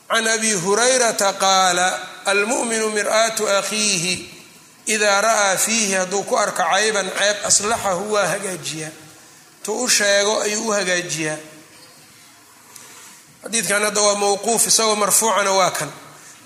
Can 0.08 0.28
abi 0.28 0.52
hurayrata 0.54 1.34
qaala 1.34 1.88
almu'minu 2.26 2.90
mir'aatu 2.96 3.44
akhiihi 3.60 4.14
idaa 4.88 5.22
ra'aa 5.22 5.58
fiihi 5.58 5.94
hadduu 6.00 6.24
ku 6.24 6.38
arka 6.38 6.64
cayban 6.64 7.10
ceeb 7.18 7.38
aslaxahu 7.50 8.14
waa 8.14 8.28
hagaajiyaa 8.28 8.92
tu 9.66 9.74
u 9.74 9.90
sheego 9.90 10.42
ayuu 10.42 10.68
u 10.68 10.72
hagaajiyaa. 10.72 11.38
Xadiidkan 13.44 13.84
hadda 13.84 14.02
waa 14.02 14.16
mawquuf 14.16 14.68
isagoo 14.68 14.96
marfuucana 14.96 15.52
waa 15.52 15.72
kan. 15.72 15.92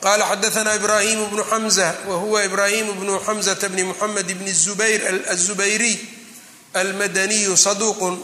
Qaala 0.02 0.26
xadaanaa 0.26 0.76
ibraahimu 0.76 1.26
bnu 1.28 1.44
xamza 1.44 1.96
wa 2.08 2.16
huwa 2.16 2.44
ibraahimu 2.44 2.94
bnu 2.94 3.20
xamzata 3.20 3.70
bni 3.70 3.84
muxamed 3.84 4.34
bni 4.38 4.54
zubayr 4.54 5.02
azubayriy 5.28 5.98
almadaniyu 6.74 7.58
saduuqun. 7.58 8.24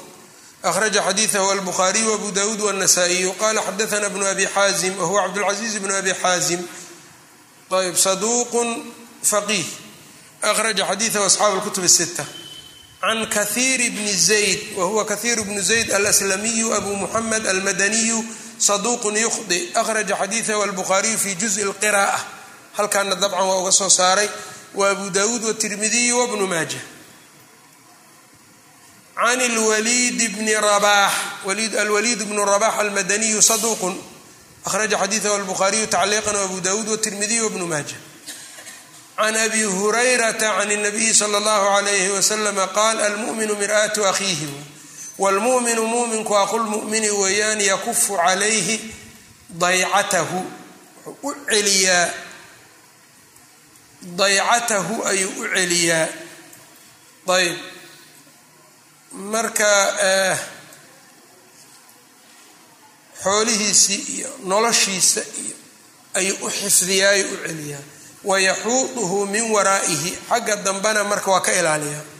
Akhraja 0.63 1.03
xadiidahu 1.03 1.51
albuhaariyu 1.51 2.13
abu 2.13 2.31
dawuud 2.31 2.61
wanasaa-iyu 2.61 3.33
qala 3.33 3.61
xadaana 3.61 4.09
bnu 4.09 4.25
abi 4.27 4.47
xaazim 4.47 4.97
wahuwa 4.99 5.21
cabdulcasiiz 5.23 5.79
bnu 5.79 5.95
abi 5.95 6.13
xaazim. 6.13 6.67
Ayb 7.71 7.95
saduuqun 7.95 8.93
faqiih. 9.23 9.67
Akhraja 10.41 10.85
xadiidahu 10.87 11.25
asxaab 11.25 11.53
alkutub 11.53 11.87
sita 11.87 12.25
can 13.05 13.25
kahiir 13.29 13.91
bni 13.91 14.13
zayd 14.13 14.59
wa 14.77 14.85
huwa 14.85 15.05
kahiir 15.05 15.43
bnu 15.43 15.61
zayd 15.61 15.91
alaslamiyu 15.91 16.73
abu 16.73 16.95
muxamed 16.95 17.47
almadaniyu 17.47 18.25
saduuqun 18.57 19.17
yukhdi 19.17 19.69
akhraja 19.75 20.15
xadiidahu 20.15 20.61
albukhaariyu 20.63 21.17
fi 21.17 21.35
juzi 21.35 21.63
lqira'a 21.63 22.19
halkaana 22.77 23.15
dabcan 23.15 23.45
waa 23.47 23.61
uga 23.61 23.71
soo 23.71 23.89
saaray 23.89 24.29
wa 24.73 24.89
abu 24.89 25.09
dawuud 25.09 25.43
watirmidiyu 25.43 26.17
wabnu 26.19 26.47
maaja 26.47 26.79
can 29.15 29.39
lwaliid 29.55 30.19
bni 30.37 30.53
rabax 30.53 31.13
alwaliid 31.79 32.23
bnu 32.23 32.45
rabax 32.45 32.73
almadaniyu 32.79 33.41
saduuqun 33.41 33.95
akhraja 34.65 34.97
xadiidahu 34.97 35.35
albukhaariyu 35.35 35.87
tacliiqan 35.87 36.35
abu 36.35 36.61
dawuud 36.61 36.89
watirmidiyu 36.89 37.43
wabnu 37.43 37.67
maaja 37.67 37.95
can 39.16 39.36
abi 39.36 39.62
hurayrata 39.62 40.48
can 40.58 40.70
الnabiyi 40.70 41.14
slى 41.14 41.36
اllahu 41.40 41.66
عalayh 41.76 42.12
waslama 42.14 42.66
qaal 42.78 42.98
almu'minu 43.00 43.54
mir'aatu 43.56 44.06
akhiihi 44.10 44.48
wاlmu'minu 45.18 45.82
mu'minku 45.94 46.34
aqulmu'mini 46.36 47.10
weeyaan 47.10 47.60
yakufu 47.60 48.16
calayhi 48.16 48.76
daycatahu 49.50 50.40
wuxuu 51.06 51.28
u 51.28 51.34
celiyaa 51.50 52.08
daycatahu 54.16 54.94
ayuu 55.10 55.32
u 55.42 55.48
celiyaa 55.54 56.08
ayb 57.36 57.56
marka 59.32 59.68
xoolihiisii 63.22 64.02
iyo 64.16 64.30
noloshiisa 64.44 65.20
iyo 65.44 65.56
ayuu 66.14 66.36
u 66.46 66.50
xifdiyaayo 66.50 67.24
u 67.34 67.36
celiyaa 67.46 67.84
wayaxuuduhu 68.29 69.25
min 69.33 69.45
waraa'ihi. 69.55 70.11
Xagga 70.29 70.55
dambena 70.65 71.03
marka 71.03 71.31
waa 71.31 71.41
ka 71.41 71.51
ilaaliyaa 71.59 72.15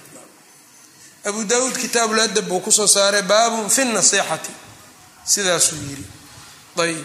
abu 1.26 1.42
dawuud 1.44 1.74
kitaabul 1.74 2.20
adab 2.22 2.46
buu 2.46 2.62
ku 2.62 2.72
soo 2.72 2.86
saaray 2.88 3.22
baabun 3.26 3.66
fi 3.70 3.82
nasixati 3.86 4.52
sidaasuu 5.26 5.82
yidhi 5.90 6.06
ayb 6.86 7.02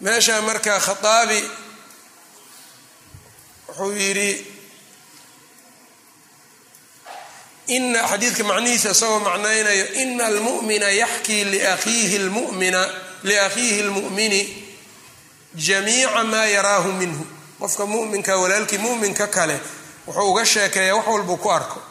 meesha 0.00 0.40
marka 0.42 0.78
khaaabi 0.86 1.40
wuxuu 3.68 3.92
yidhi 4.02 4.30
ina 7.76 8.00
xadiidka 8.10 8.44
macnihiisa 8.50 8.90
isagoo 8.94 9.20
macnaynayo 9.26 9.86
ina 10.02 10.24
almu'mina 10.30 10.88
yaxkii 11.02 11.44
liakhiihi 11.52 12.18
lmumina 12.30 12.82
liakhiihi 13.24 13.80
اlmu'mini 13.82 14.40
jamiica 15.66 16.24
maa 16.24 16.46
yaraahu 16.46 16.92
minhu 16.92 17.26
qofka 17.60 17.86
muminka 17.86 18.36
walaalkii 18.36 18.78
muminka 18.78 19.26
kale 19.26 19.56
wuxuu 20.06 20.30
uga 20.30 20.44
sheekeeyaa 20.46 20.94
wax 20.96 21.06
walbuu 21.06 21.36
ku 21.36 21.50
arko 21.52 21.82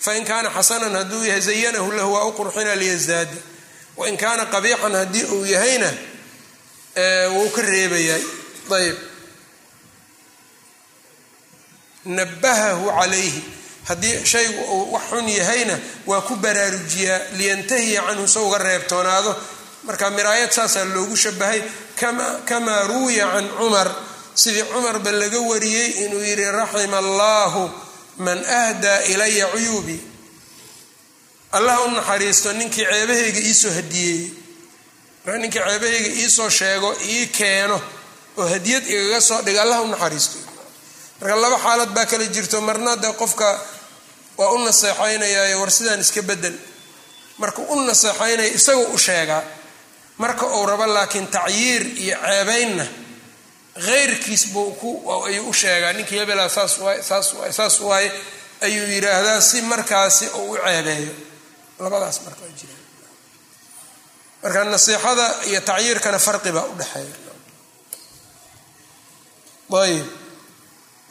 fain 0.00 0.24
kaana 0.24 0.50
xasanan 0.50 0.94
hadduu 0.96 1.24
yahay 1.24 1.40
zayanahu 1.40 1.92
lahu 1.92 2.12
waa 2.14 2.24
u 2.24 2.32
qurxina 2.32 2.74
liyasdaada 2.74 3.36
wain 3.96 4.16
kaana 4.16 4.44
qabiixan 4.46 4.92
haddii 5.00 5.24
uu 5.24 5.44
yahayna 5.46 5.90
wuu 7.34 7.50
ka 7.50 7.62
reebayaa 7.62 8.18
ayb 8.78 8.96
nabahahu 12.04 12.86
calayhi 12.98 13.42
haddii 13.88 14.24
shaygu 14.26 14.62
uu 14.74 14.92
wax 14.92 15.02
xun 15.10 15.28
yahayna 15.28 15.78
waa 16.06 16.20
ku 16.20 16.36
baraarujiyaa 16.36 17.20
liyantahiya 17.38 18.02
canhu 18.02 18.28
se 18.28 18.38
uga 18.38 18.58
reebtoonaado 18.58 19.36
marka 19.86 20.10
miraayad 20.10 20.50
saasaa 20.52 20.84
loogu 20.94 21.16
shabahay 21.16 21.60
kamaa 22.48 22.82
ruwiya 22.90 23.26
can 23.34 23.48
cumar 23.58 23.88
sidii 24.34 24.62
cumarba 24.72 25.10
laga 25.12 25.40
wariyey 25.50 25.88
inuu 26.06 26.22
yidhi 26.28 26.44
raxima 26.58 26.98
allaahu 26.98 27.62
man 28.18 28.38
ahdaa 28.44 29.00
ilaya 29.12 29.46
cuyuubii 29.52 30.00
allah 31.52 31.76
u 31.86 31.90
naxariisto 31.90 32.52
ninkii 32.52 32.84
ceebahayga 32.90 33.40
iisoo 33.48 33.70
hadiyeeyey 33.78 34.30
marka 35.24 35.38
ninkii 35.42 35.60
ceebahayga 35.60 36.10
iisoo 36.22 36.48
sheego 36.58 36.90
ii 37.14 37.26
keeno 37.26 37.78
oo 38.38 38.46
hadiyad 38.52 38.84
igaga 38.94 39.20
soo 39.20 39.42
dhiga 39.42 39.62
allah 39.62 39.82
u 39.82 39.86
naxariisto. 39.92 40.38
Marka 41.20 41.36
laba 41.36 41.58
xaalad 41.64 41.90
baa 41.96 42.06
kala 42.10 42.24
jirto 42.34 42.60
marna 42.60 42.96
de 42.96 43.08
qofka 43.20 43.48
waa 44.38 44.50
u 44.54 44.58
naseexaynayaayo 44.64 45.60
war 45.60 45.70
sidaan 45.70 46.00
iska 46.00 46.22
bedel. 46.22 46.54
Markuu 47.38 47.64
u 47.68 47.80
naseexaynaya 47.80 48.48
isagoo 48.58 48.88
u 48.94 48.98
sheegaa 48.98 49.42
marka 50.22 50.46
uu 50.56 50.66
rabo 50.70 50.86
laakiin 50.96 51.26
tacyiir 51.36 51.82
iyo 52.04 52.16
ceebaynna 52.26 52.86
ku 54.80 54.90
ayuu 55.26 55.48
u 55.48 55.52
sheegaa. 55.60 55.92
Ninkii 55.96 56.18
hebelaa 56.20 56.48
saas 56.56 56.78
waay 56.84 56.98
saas 57.10 57.28
waay 57.38 57.52
saas 57.58 57.76
waaye 57.80 58.08
ayuu 58.66 58.86
yidhaahdaa 58.94 59.40
si 59.40 59.58
markaasi 59.62 60.26
uu 60.40 60.50
u 60.52 60.56
ceebeeyo. 60.64 61.14
Labadaas 61.82 62.18
marka 62.24 62.40
waa 62.44 62.54
jira 62.60 62.74
marka 64.42 64.64
nasiixada 64.74 65.26
iyo 65.48 65.60
tacyiirkana 65.68 66.18
farqi 66.26 66.50
baa 66.56 66.66
u 66.66 66.74
dhexeeya. 66.78 67.16
Ayb 69.82 70.06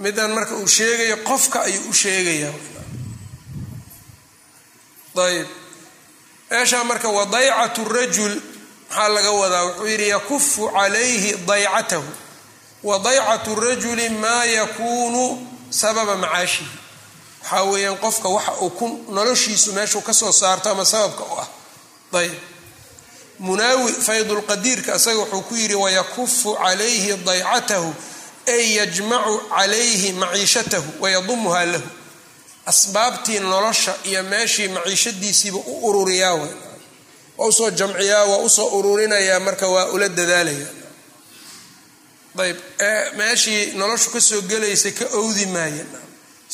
midan 0.03 0.31
marka 0.37 0.53
uu 0.61 0.67
sheegayo 0.77 1.17
qofka 1.29 1.57
ayuu 1.67 1.89
u 1.89 1.93
sheegayaa. 2.01 2.53
Ayb 5.25 5.47
meeshaa 6.51 6.83
marka 6.89 7.07
wadaycatu 7.17 7.81
rajul 7.95 8.33
maxaa 8.91 9.07
laga 9.09 9.31
wadaa 9.31 9.63
wuxuu 9.63 9.87
yidhi 9.87 10.09
yakufu 10.09 10.69
calayhi 10.69 11.35
daycatahu 11.47 12.03
wadaycatu 12.83 13.55
rajuli 13.55 14.09
maa 14.09 14.45
yakuunu 14.45 15.47
sababa 15.69 16.15
macaashihi. 16.15 16.69
Waxaa 17.43 17.63
weeyaan 17.63 17.97
qofka 17.97 18.29
waxa 18.29 18.51
uu 18.61 18.69
ku 18.69 19.05
noloshiisu 19.09 19.73
meeshuu 19.73 20.01
ka 20.01 20.13
soo 20.13 20.31
saarto 20.31 20.69
ama 20.69 20.85
sababka 20.85 21.23
u 21.23 21.39
ah. 21.39 21.47
Ayb 22.19 22.33
munaawi 23.39 23.93
faydulqadiirka 23.93 24.95
isaga 24.95 25.19
wuxuu 25.19 25.41
ku 25.41 25.55
yidhi 25.55 25.75
wayakufu 25.75 26.55
calayhi 26.55 27.17
daycatahu 27.17 27.93
ay 28.47 28.75
yajmacu 28.75 29.41
calayhi 29.49 30.11
maciishatahu 30.13 30.89
wayadumuhaa 30.99 31.65
lahu. 31.65 31.89
Asbaabtii 32.65 33.39
nolosha 33.39 33.95
iyo 34.03 34.23
meeshii 34.23 34.67
maciishadiisiiba 34.67 35.57
u 35.57 35.87
ururiyaa 35.89 36.33
w 36.33 36.70
waa 37.41 37.47
u 37.49 37.51
soo 37.57 37.69
jamciyaa 37.79 38.25
waa 38.31 38.41
u 38.45 38.49
soo 38.57 38.67
ururinayaa 38.77 39.39
marka 39.47 39.65
waa 39.75 39.85
ula 39.95 40.07
dadaalaya. 40.17 40.67
Ayb 42.43 42.57
meeshii 43.19 43.61
noloshu 43.79 44.09
ka 44.15 44.19
soo 44.29 44.41
gelaysay 44.51 44.93
ka 44.99 45.05
owdi 45.19 45.45
maaya 45.55 45.85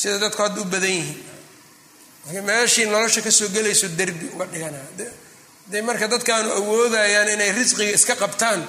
sida 0.00 0.16
dadku 0.22 0.40
hadda 0.44 0.60
u 0.60 0.64
badan 0.72 0.90
yihiin. 0.98 1.20
Meeshii 2.48 2.86
nolosha 2.92 3.20
ka 3.26 3.30
soo 3.38 3.48
gelayso 3.54 3.86
derbi 3.98 4.26
uga 4.34 4.46
dhiganaya 4.52 4.88
de 5.70 5.78
marka 5.88 6.06
dadkaanu 6.12 6.48
awoodayaan 6.58 7.28
inay 7.34 7.50
risqiga 7.58 7.92
iska 7.98 8.14
qabtaan 8.22 8.60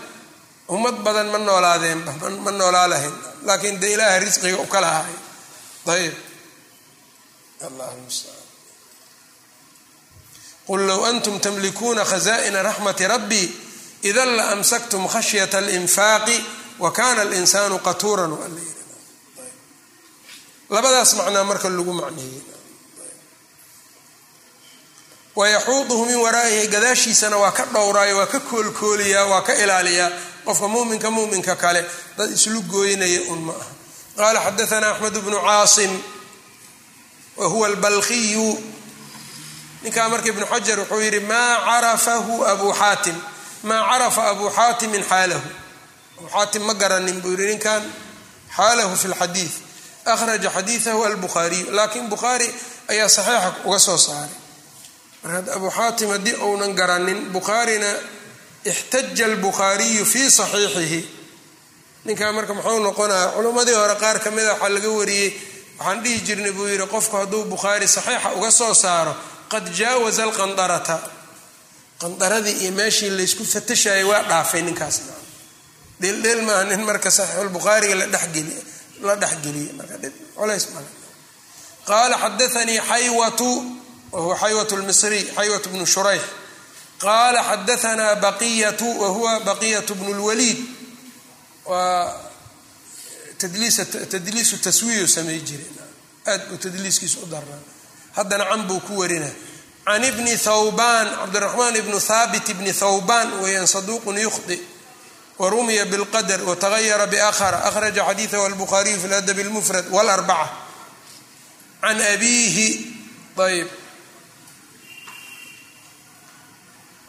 ummad 0.76 0.97
badan 1.05 1.28
ma 1.34 1.38
noolaadeenba 1.47 2.11
ma 2.45 2.51
noolaa 2.59 2.88
lahayn 2.93 3.15
laakiin 3.47 3.78
de 3.82 3.88
ilaaha 3.93 4.17
risqiga 4.26 4.57
u 4.59 4.67
kala 4.74 4.88
haay 4.95 5.15
ayb 5.95 6.15
allah 7.67 7.89
mustacaan 8.03 8.38
qul 10.70 10.82
low 10.89 11.01
antum 11.09 11.36
tamlikuuna 11.45 12.03
khaza'ina 12.11 12.59
raxmati 12.70 13.03
rabbii 13.13 13.47
idan 14.09 14.30
la 14.38 14.43
amsaktum 14.53 15.03
khashyata 15.13 15.57
alinfaaqi 15.63 16.38
wa 16.84 16.89
kana 16.97 17.22
alinsaanu 17.28 17.78
qatuuran 17.88 18.32
labadaas 20.74 21.11
macnaa 21.20 21.43
marka 21.49 21.70
lagu 21.70 21.93
macneeyey 22.01 22.41
wayaxuuduhu 25.36 26.05
min 26.05 26.15
waraa'ihi 26.26 26.67
gadaashiisana 26.67 27.38
waa 27.38 27.51
ka 27.51 27.65
dhowraayo 27.74 28.17
waa 28.17 28.26
ka 28.34 28.39
koolkooliyaa 28.39 29.26
waa 29.32 29.41
ka 29.41 29.53
ilaaliyaa 29.63 30.11
qofka 30.45 30.67
muminka 30.67 31.09
muminka 31.11 31.55
kale 31.55 31.82
dad 32.17 32.32
islu 32.32 32.61
gooynaya 32.61 33.22
un 33.34 33.39
ma 33.47 33.53
aha 33.53 33.67
qaala 34.17 34.39
xadaana 34.45 34.88
axmed 34.91 35.15
bnu 35.26 35.38
caasim 35.47 35.91
wa 37.38 37.47
huwa 37.47 37.67
albalkiyu 37.67 38.47
ninkaa 39.84 40.09
marka 40.09 40.27
ibnu 40.30 40.45
xajar 40.51 40.77
wuxuu 40.80 41.01
yidhi 41.05 41.19
maa 41.19 41.55
carafahu 41.67 42.34
abu 42.51 42.67
xaatim 42.82 43.15
maa 43.63 43.82
carafa 43.89 44.21
abu 44.32 44.45
xaatimin 44.57 45.03
xaalahu. 45.11 45.47
Abu 46.19 46.27
xaatim 46.34 46.61
ma 46.67 46.73
garanin 46.82 47.17
buu 47.21 47.32
yidhi 47.34 47.47
ninkan 47.53 47.84
xaalahu 48.57 48.95
fi 49.01 49.07
lxadiid 49.13 49.51
akhraja 50.13 50.49
xadiidahu 50.55 50.99
albukhaariyu 51.09 51.65
laakiin 51.77 52.07
bukhaari 52.13 52.47
ayaa 52.91 53.09
saxiixa 53.17 53.49
uga 53.67 53.80
soo 53.88 53.97
saaray. 53.97 54.30
Marka 55.23 55.51
abu 55.57 55.67
xaatim 55.77 56.09
haddii 56.13 56.36
uunan 56.47 56.71
garanin 56.80 57.19
bukhaarina 57.36 57.88
ixtaja 58.71 59.25
albukhaariyu 59.25 60.05
fii 60.05 60.30
saxiixihi. 60.39 61.01
Ninkaa 62.05 62.32
marka 62.38 62.53
muxuu 62.57 62.80
noqonaya 62.88 63.27
culimmadii 63.36 63.73
hore 63.82 63.95
qaar 64.03 64.17
ka 64.23 64.30
mida 64.36 64.51
waxaa 64.53 64.69
laga 64.75 64.89
wariyey 64.99 65.30
waxaan 65.80 65.99
dhihi 66.03 66.17
jirnay 66.27 66.51
buu 66.57 66.67
yidhi 66.71 66.88
qofku 66.93 67.15
hadduu 67.19 67.43
bukhaari 67.51 67.88
saxiixa 67.95 68.30
uga 68.38 68.51
soo 68.59 68.73
saaro 68.84 69.13
qad 69.52 69.66
jaawaza 69.80 70.24
alqandarata. 70.24 70.97
Qandaradii 72.02 72.56
iyo 72.64 72.72
meeshii 72.72 73.10
laysku 73.10 73.43
fatashayay 73.45 74.04
waa 74.04 74.24
dhaafay 74.30 74.62
ninkaas. 74.62 75.02
Dheeldheel 76.02 76.41
maaha 76.47 76.64
nin 76.64 76.82
marka 76.89 77.10
saxiixulbukhaariga 77.12 77.95
la 77.95 78.06
dhexgeliy 78.14 78.58
la 79.08 79.16
dhexgeliyey 79.16 79.74
marka 79.78 79.95
culays 80.36 80.66
male 80.74 80.88
qaala 81.89 82.16
xadaanii 82.24 82.80
xaywatu 82.89 83.50
wahuwa 84.12 84.36
xaywat 84.41 84.72
lmisriy 84.72 85.24
xaywat 85.38 85.68
bnu 85.72 85.86
shurayx. 85.86 86.22
Qaala 87.04 87.39
xadaanaa 87.50 88.16
baqiyatu 88.26 88.88
wahuwa 89.02 89.39
baqiyat 89.50 89.88
bnu 90.00 90.14
lwaliid 90.20 90.60
waa 91.66 92.16
tadliisu 94.12 94.58
taswiyu 94.58 95.08
samay 95.08 95.39
jire 95.47 95.66
aad 96.28 96.41
buu 96.50 96.58
tadliiskiisu 96.58 97.20
u 97.24 97.26
darnaa 97.26 97.60
haddana 98.20 98.45
can 98.51 98.67
buu 98.67 98.80
ku 98.84 98.99
warina. 98.99 99.30
Can 99.88 100.03
ibni 100.03 100.36
thawbaan 100.38 101.07
cabdiraxmaan 101.24 101.76
ibnu 101.82 101.97
thaabit 101.99 102.45
ibni 102.53 102.72
thawbaan 102.74 103.39
weeyaan 103.41 103.65
saduuqun 103.67 104.17
yukhdi 104.20 104.59
warumiya 105.39 105.86
bilqadr 105.88 106.43
watagayara 106.43 107.07
biakhara 107.07 107.63
akhraja 107.72 108.03
xadiidahu 108.05 108.43
albukhaariyu 108.45 108.99
fi 108.99 109.07
ladabi 109.07 109.43
lmufrad 109.47 109.86
wlarbaca 109.88 110.51
can 111.82 111.95
abiihi 112.13 112.67
ayb 113.39 113.67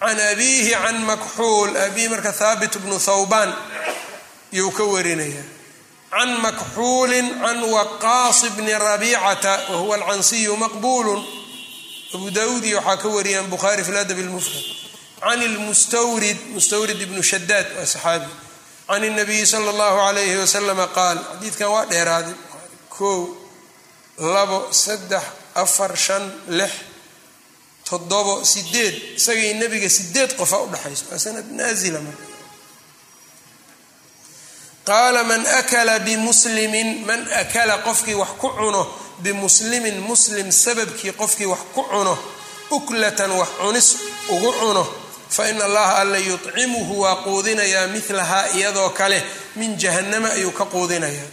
can 0.00 0.18
abiihi 0.32 0.70
can 0.70 0.96
makxuul 1.04 1.76
abihi 1.76 2.08
marka 2.08 2.32
thaabit 2.32 2.78
bnu 2.78 2.96
thawbaan 2.98 3.50
yuu 4.52 4.70
ka 4.70 4.84
warinaya 4.84 5.42
can 6.10 6.30
makxuulin 6.44 7.26
can 7.42 7.58
waqaas 7.76 8.40
bni 8.56 8.72
rabiicata 8.88 9.52
wahuwa 9.70 9.94
alcansiyu 9.96 10.56
maqbuulu 10.56 11.14
abu 12.14 12.30
daauudi 12.30 12.74
waxaa 12.74 12.96
ka 13.02 13.08
wariyaan 13.16 13.46
bukhaari 13.52 13.84
fi 13.86 13.92
ladab 13.92 14.18
lmufrad 14.18 14.64
can 15.22 15.40
lmustawrid 15.54 16.38
mustawrid 16.54 16.98
ibnu 17.06 17.22
shadaad 17.22 17.66
waa 17.76 17.86
saxaabi 17.94 18.26
can 18.88 19.02
اnabiyi 19.10 19.46
sala 19.52 19.70
اllahu 19.74 19.98
alayhi 20.10 20.36
wasalama 20.42 20.86
qaal 20.98 21.18
xadiidkan 21.30 21.68
waa 21.74 21.84
dheeraaday 21.92 22.34
kow 22.96 23.18
labo 24.34 24.58
saddex 24.84 25.22
afar 25.62 25.92
shan 26.06 26.24
lix 26.58 26.72
toddobo 27.88 28.34
sideed 28.52 28.94
isagay 29.18 29.54
nebiga 29.62 29.88
sideed 29.98 30.30
qofa 30.40 30.56
udhexayso 30.66 31.04
waa 31.10 31.18
sanad 31.24 31.46
naazila 31.58 32.00
marka 32.06 32.24
qaala 34.84 35.24
man 35.24 35.46
akala 35.46 35.98
bimuslimin 35.98 37.04
man 37.06 37.26
akala 37.32 37.78
qofkii 37.78 38.14
wax 38.14 38.28
ku 38.38 38.48
cuno 38.58 38.86
bimuslimin 39.18 40.00
muslim 40.00 40.50
sababkii 40.52 41.12
qofkii 41.12 41.46
wax 41.46 41.58
ku 41.74 41.82
cuno 41.90 42.18
uklatan 42.70 43.30
wax 43.30 43.48
cunis 43.60 43.96
ugu 44.28 44.52
cuno 44.60 44.86
fa 45.28 45.48
ina 45.50 45.64
allaha 45.64 45.94
alla 46.02 46.18
yucimuhu 46.18 47.00
waa 47.00 47.16
quudinayaa 47.16 47.86
milahaa 47.86 48.48
iyadoo 48.56 48.90
kale 48.90 49.22
min 49.56 49.76
jahannama 49.76 50.28
ayuu 50.30 50.50
ka 50.52 50.64
quudinayaa. 50.64 51.28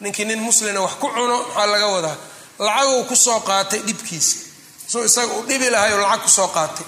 Ninkii 0.00 0.24
nin 0.24 0.40
muslina 0.40 0.80
wax 0.80 0.92
ku 1.00 1.08
cuno 1.08 1.36
maxaa 1.42 1.66
laga 1.66 1.86
wadaa? 1.86 2.16
Lacaguu 2.58 3.04
ku 3.04 3.16
soo 3.16 3.40
qaatay 3.40 3.78
dhibkiisa. 3.78 4.36
Soo 4.86 5.04
isaga 5.04 5.32
u 5.32 5.42
dhibi 5.48 5.70
lahaayuu 5.70 6.00
lacag 6.00 6.22
ku 6.22 6.28
soo 6.28 6.48
qaatay. 6.48 6.86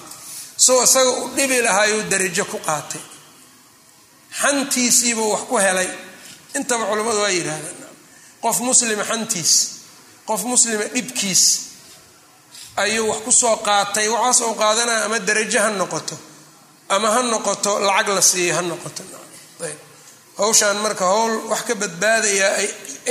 Soo 0.57 0.83
isaga 0.83 1.09
u 1.09 1.27
dhibi 1.35 1.61
lahaayuu 1.61 2.01
darajo 2.09 2.45
ku 2.45 2.57
qaatay 2.57 3.01
xantiisiibuu 4.41 5.29
wax 5.33 5.43
ku 5.49 5.57
helay. 5.57 5.89
Intaba 6.57 6.85
culimmadu 6.89 7.19
waa 7.23 7.29
yidhaahdeen 7.37 7.77
qof 8.43 8.57
muslima 8.59 9.03
xantiis 9.11 9.51
qof 10.27 10.41
muslima 10.51 10.83
dhibkiis 10.93 11.43
ayuu 12.83 13.07
wax 13.09 13.19
ku 13.25 13.31
soo 13.31 13.55
qaatay 13.67 14.07
waxaas 14.13 14.39
uu 14.47 14.55
qaadanaya 14.61 15.05
ama 15.05 15.19
darajo 15.27 15.59
ha 15.63 15.69
noqoto 15.81 16.15
ama 16.89 17.07
ha 17.15 17.21
noqoto 17.33 17.71
lacag 17.87 18.07
la 18.17 18.21
siiyo 18.21 18.53
ha 18.57 18.61
noqoto. 18.61 19.03
Hawshaan 20.37 20.77
marka 20.85 21.05
howl 21.05 21.33
wax 21.51 21.61
ka 21.67 21.73
badbaadayaa 21.75 22.53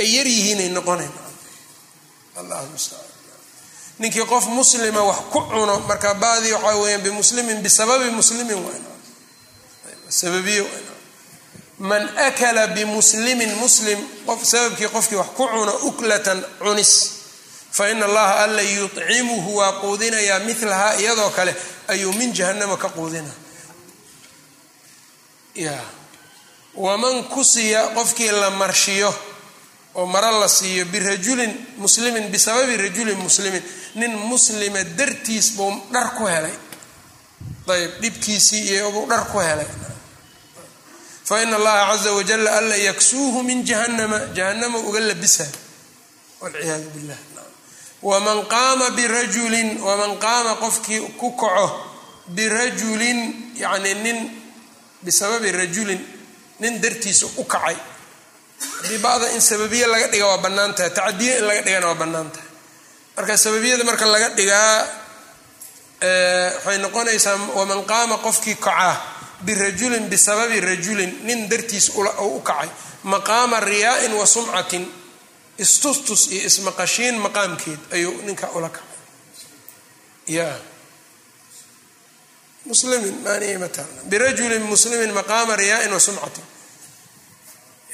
ay 0.01 0.07
yar 0.15 0.27
yihiinay 0.27 0.69
noqonayn 0.77 1.11
ninkii 3.99 4.25
qof 4.25 4.45
muslima 4.47 5.01
wax 5.09 5.19
ku 5.31 5.39
cuno 5.49 5.79
marka 5.89 6.13
baadii 6.13 6.51
waxaa 6.55 6.75
weeyaan 6.81 7.01
bimuslimin 7.05 7.61
bisababi 7.65 8.09
muslimin 8.11 8.59
sababiyo 10.09 10.65
man 11.89 12.03
akala 12.27 12.67
bimuslimin 12.75 13.51
muslim 13.63 13.99
qof 14.27 14.39
sababkii 14.51 14.87
qofkii 14.95 15.15
wax 15.21 15.27
ku 15.37 15.43
cuno 15.51 15.73
uklatan 15.89 16.39
cunis. 16.59 16.91
Fa 17.71 17.89
ina 17.91 18.05
allaha 18.05 18.43
alla 18.43 18.61
yucimuhu 18.61 19.55
waa 19.59 19.71
quudinayaa 19.81 20.39
milahaa 20.47 20.93
iyadoo 21.01 21.29
kale 21.37 21.55
ayuu 21.87 22.13
min 22.13 22.33
jahannama 22.33 22.77
ka 22.77 22.89
quudina. 22.89 23.31
Waman 26.75 27.23
kusiya 27.29 27.87
qofkii 27.95 28.31
la 28.31 28.49
marshiyo 28.49 29.13
oo 29.95 30.05
maro 30.05 30.39
la 30.39 30.47
siiyo 30.47 30.85
birajulin 30.85 31.53
muslimin 31.77 32.31
bisababi 32.31 32.77
rajulin 32.77 33.17
muslimin 33.17 33.63
nin 33.95 34.11
muslima 34.17 34.83
dartiis 34.97 35.51
buu 35.57 35.71
dhar 35.91 36.13
ku 36.17 36.25
helay. 36.27 36.53
Ayb 37.67 37.91
dhibkiisii 38.01 38.63
iyo 38.73 38.91
buu 38.91 39.05
dhar 39.09 39.25
ku 39.31 39.39
helay 39.39 39.67
fa 41.23 41.41
ina 41.43 41.55
allaha 41.55 41.91
caza 41.91 42.11
wajala 42.13 42.49
alla 42.57 42.75
yaksuuhu 42.75 43.43
min 43.43 43.63
jahannama 43.63 44.19
jahannama 44.35 44.77
uga 44.79 44.99
labisa. 44.99 45.47
Walciyaadu 46.41 46.89
billah. 46.95 47.17
Waman 48.03 48.45
qaama 48.51 48.89
birajulin 48.91 49.79
waman 49.79 50.19
qaama 50.19 50.55
qofkii 50.59 50.99
ku 51.19 51.31
kaco 51.39 51.67
birajulin 52.27 53.19
yacni 53.55 53.93
nin 54.03 54.17
bisababi 55.03 55.51
rajulin 55.51 56.01
nin 56.59 56.81
dartiisa 56.81 57.25
u 57.37 57.43
kacay. 57.47 57.75
Haddii 58.81 58.97
bacda 58.99 59.31
in 59.35 59.41
sababiye 59.41 59.87
laga 59.87 60.07
dhiga 60.11 60.27
waa 60.27 60.37
bannaan 60.43 60.75
tahay 60.75 60.89
tacadiye 60.91 61.37
in 61.39 61.45
laga 61.47 61.61
dhigana 61.61 61.87
waa 61.87 61.95
bannaan 61.99 62.29
tahay 62.31 62.49
marka 63.15 63.37
sababiyada 63.37 63.83
marka 63.83 64.05
laga 64.05 64.29
dhigaa 64.35 64.87
waxay 66.65 66.77
noqonaysaa 66.83 67.37
waman 67.55 67.81
qaama 67.91 68.17
qofkii 68.25 68.55
kacaa 68.55 68.95
birajulin 69.45 70.09
bisababi 70.09 70.59
rajulin 70.59 71.11
nin 71.23 71.49
dartiis 71.49 71.91
u 71.95 72.39
kacay 72.39 72.69
maqaama 73.03 73.59
riyaa'in 73.59 74.13
wa 74.13 74.25
sumcatin 74.25 74.87
istustus 75.57 76.27
iyo 76.31 76.47
ismaqashiin 76.49 77.15
maqaamkeed 77.19 77.79
ayuu 77.91 78.21
ninka 78.25 78.49
ula 78.55 78.69
kacay. 78.69 78.97
Ya. 80.27 80.49
Muslimin 82.65 83.21
maanimata 83.23 83.83
birajulin 84.09 84.63
muslimin 84.63 85.11
maqaama 85.13 85.55
riyaa'in 85.55 85.91
wa 85.93 85.99
sumcatin. 85.99 86.43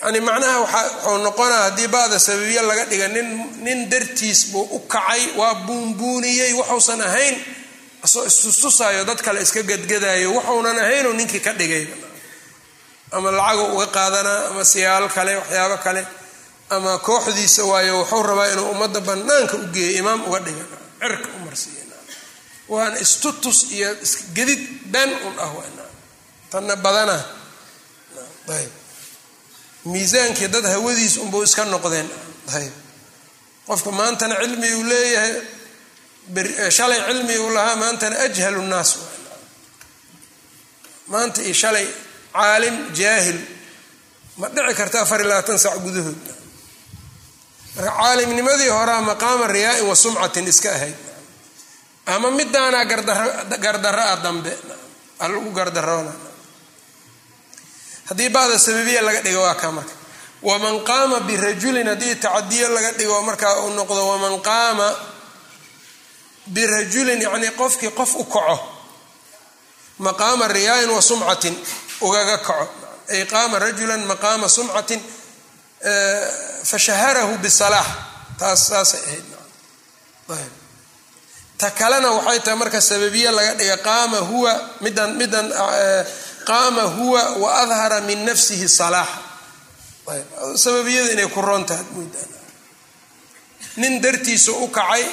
Yani 0.03 0.19
macnaha 0.21 0.59
waxuu 0.59 1.17
noqonaa 1.17 1.63
haddii 1.63 1.87
ba'da 1.87 2.19
sababiye 2.19 2.61
laga 2.61 2.85
dhiga 2.85 3.07
nin 3.07 3.27
nin 3.65 3.89
dartiis 3.91 4.51
buu 4.51 4.63
u 4.71 4.79
kacay 4.87 5.35
waa 5.35 5.55
buunbuuniyey 5.67 6.53
waxuusan 6.53 7.01
ahayn 7.01 7.35
asoo 8.03 8.25
istustusaayo 8.25 9.05
dad 9.05 9.21
kale 9.21 9.41
iska 9.41 9.63
gadgadaayo 9.63 10.33
waxuunan 10.35 10.79
ahaynuu 10.79 11.13
ninkii 11.13 11.39
ka 11.39 11.53
dhigay. 11.53 11.87
Ama 13.11 13.31
lacagu 13.31 13.75
uga 13.75 13.87
qaadanaa 13.87 14.47
ama 14.47 14.65
siyaalo 14.65 15.09
kale 15.09 15.35
waxyaabo 15.35 15.77
kale 15.77 16.07
ama 16.69 16.97
kooxdiisa 16.99 17.63
waayo 17.65 17.99
wuxuu 17.99 18.23
rabaa 18.23 18.51
inuu 18.53 18.69
ummadda 18.71 19.01
bannaanka 19.01 19.57
u 19.57 19.65
geeyo 19.73 19.99
imaam 19.99 20.21
uga 20.27 20.39
dhiga 20.39 20.63
cirka 21.01 21.29
u 21.35 21.39
marsiiya 21.45 21.83
waana 22.69 22.99
istutus 22.99 23.71
iyo 23.71 23.89
isgedid 24.01 24.61
been 24.85 25.09
un 25.27 25.35
ah 25.39 25.51
tanna 26.51 26.75
badana. 26.75 27.17
Ayb. 28.49 28.71
Miisaankii 29.85 30.47
dad 30.47 30.65
hawadiis 30.65 31.17
unbuu 31.17 31.43
iska 31.43 31.65
noqdeen. 31.65 32.09
Ayb. 32.53 32.73
Qofka 33.67 33.91
maantana 33.91 34.35
cilmi 34.41 34.69
leeyahay 34.89 35.33
shalay 36.77 36.99
cilmi 37.07 37.37
uu 37.37 37.49
lahaa 37.55 37.75
maantana 37.75 38.15
ajhalu 38.25 38.61
nnaas. 38.61 38.91
Maanta 41.07 41.41
iyo 41.41 41.53
shalay 41.53 41.87
caalim 42.33 42.75
jaahil 42.93 43.39
ma 44.37 44.47
dhici 44.49 44.73
karta 44.79 45.01
afar 45.01 45.19
iyo 45.21 45.29
labaatan 45.29 45.57
sac 45.59 45.75
gudahood. 45.85 46.19
Marka 47.75 47.91
caalimnimadii 47.97 48.69
horaa 48.77 49.01
maqaama 49.01 49.47
riyaa'in 49.47 49.85
wa 49.89 49.95
sumcatin 49.95 50.47
iska 50.47 50.69
ahayd. 50.75 50.95
Ama 52.05 52.31
midaanaa 52.31 52.85
gardaro 52.85 54.01
ah 54.11 54.17
dambe 54.23 54.53
alagu 55.19 55.51
gardaroona 55.51 56.13
haddii 58.09 58.29
bacda 58.29 58.57
sababiya 58.59 59.01
laga 59.01 59.21
dhigo 59.21 59.41
waa 59.41 59.55
kaa 59.55 59.71
marka. 59.71 59.93
Waman 60.41 60.75
qaama 60.89 61.19
birajulin 61.27 61.87
haddii 61.87 62.15
tacadiyo 62.15 62.69
laga 62.75 62.91
dhigo 62.97 63.21
markaa 63.21 63.53
uu 63.65 63.69
noqdo 63.77 64.01
waman 64.11 64.41
qaama 64.41 64.87
birajulin 66.47 67.21
yacnii 67.21 67.51
qofkii 67.57 67.91
qof 67.91 68.15
u 68.15 68.23
kaco. 68.23 68.59
Maqaama 69.99 70.47
riyaa'in 70.47 70.89
wa 70.89 71.01
sumcatin 71.01 71.55
ugaga 72.01 72.37
kaco. 72.37 72.67
Ay 73.09 73.25
qaama 73.25 73.59
rajulan 73.59 73.99
maqaama 74.05 74.47
sumcatin 74.49 75.01
fashaharahu 76.63 77.37
bisalaax 77.37 77.87
taas 78.39 78.67
saasay 78.67 78.99
ahayd 79.07 79.25
ta 81.57 81.71
kalena 81.71 82.11
waxay 82.11 82.39
tahay 82.39 82.57
marka 82.59 82.81
sababiye 82.81 83.31
laga 83.31 83.53
dhiga 83.59 83.77
qaama 83.77 84.17
huwa 84.17 84.53
midan 84.81 85.15
midan 85.17 85.47
qaama 86.45 86.81
huwa 86.81 87.23
wa 87.41 87.49
adhara 87.63 88.01
min 88.01 88.25
nafsihi 88.25 88.69
salaaxa 88.69 89.19
sababiyada 90.55 91.11
inay 91.15 91.27
ku 91.27 91.41
roontaha 91.41 91.83
moodaan 91.95 92.29
nin 93.77 94.01
dartiisa 94.03 94.51
u 94.51 94.67
kacay 94.67 95.03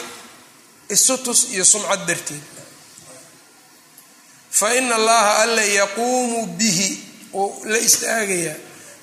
isutus 0.88 1.52
iyo 1.52 1.64
sumcad 1.64 2.06
darteed. 2.06 2.42
Fa 4.50 4.74
ina 4.74 4.94
allaha 4.94 5.42
alla 5.42 5.62
yaquumu 5.62 6.46
bihi 6.46 6.88
oo 7.34 7.62
la 7.64 7.78
istaagayaa 7.78 8.56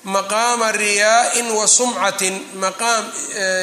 maqaama 0.04 0.72
riyaa'in 0.72 1.50
wa 1.50 1.66
sumcatin 1.68 2.34
maqaam 2.54 3.04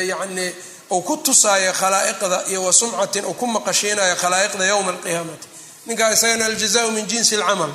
yacni 0.10 0.48
uu 0.92 1.02
ku 1.02 1.18
tusaayo 1.18 1.74
khalaa'iqda 1.74 2.38
iyo 2.50 2.64
wa 2.64 2.74
sumcatin 2.74 3.26
uu 3.26 3.34
ku 3.34 3.48
maqashiinayo 3.48 4.16
khalaa'iqda 4.16 4.66
yowma 4.66 4.92
alqiyaamati. 4.92 5.48
Ninkaa 5.86 6.12
isagana 6.14 6.46
aljazaau 6.46 6.92
min 6.92 7.06
jinsi 7.08 7.36
alcamal 7.36 7.72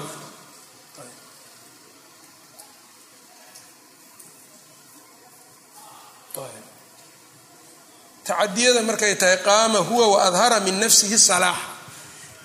tacadiyada 8.26 8.82
markay 8.82 9.14
tahay 9.20 9.38
qaama 9.46 9.78
huwa 9.78 10.06
wa 10.12 10.18
adhara 10.28 10.60
min 10.60 10.74
nafsihi 10.80 11.18
salaax. 11.18 11.56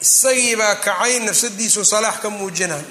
Isagiibaa 0.01 0.75
kacay 0.75 1.19
nafsadiisu 1.19 1.85
salaax 1.85 2.17
ka 2.21 2.29
muujinay 2.29 2.83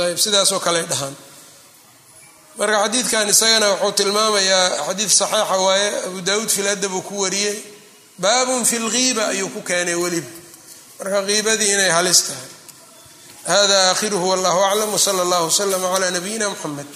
ayb 0.00 0.16
sidaasoo 0.24 0.60
kale 0.60 0.82
dhahaan. 0.90 1.14
Marka 2.58 2.76
xadiidkan 2.82 3.28
isagana 3.28 3.66
wuxuu 3.72 3.92
tilmaamayaa 3.98 4.86
xadiid 4.86 5.10
saxiixa 5.20 5.56
waaye 5.66 5.88
abu 6.06 6.18
daawuud 6.28 6.50
fil 6.50 6.68
adab 6.74 6.92
uu 6.94 7.02
ku 7.08 7.20
wariyey 7.22 7.56
baabun 8.18 8.64
fi 8.64 8.78
lghiiba 8.78 9.24
ayuu 9.32 9.48
ku 9.54 9.60
keenay 9.68 9.94
weliba. 9.94 10.30
Marka 10.98 11.22
kiibadii 11.28 11.72
inay 11.74 11.90
halis 11.96 12.20
tahay. 12.26 12.48
Hada 13.46 13.78
aakhiruhu 13.90 14.26
wallahu 14.30 14.60
aclam 14.64 14.90
wsala 14.94 15.22
allahu 15.22 15.46
wslama 15.52 15.88
cala 15.92 16.10
nabiyina 16.10 16.48
muxamed 16.52 16.86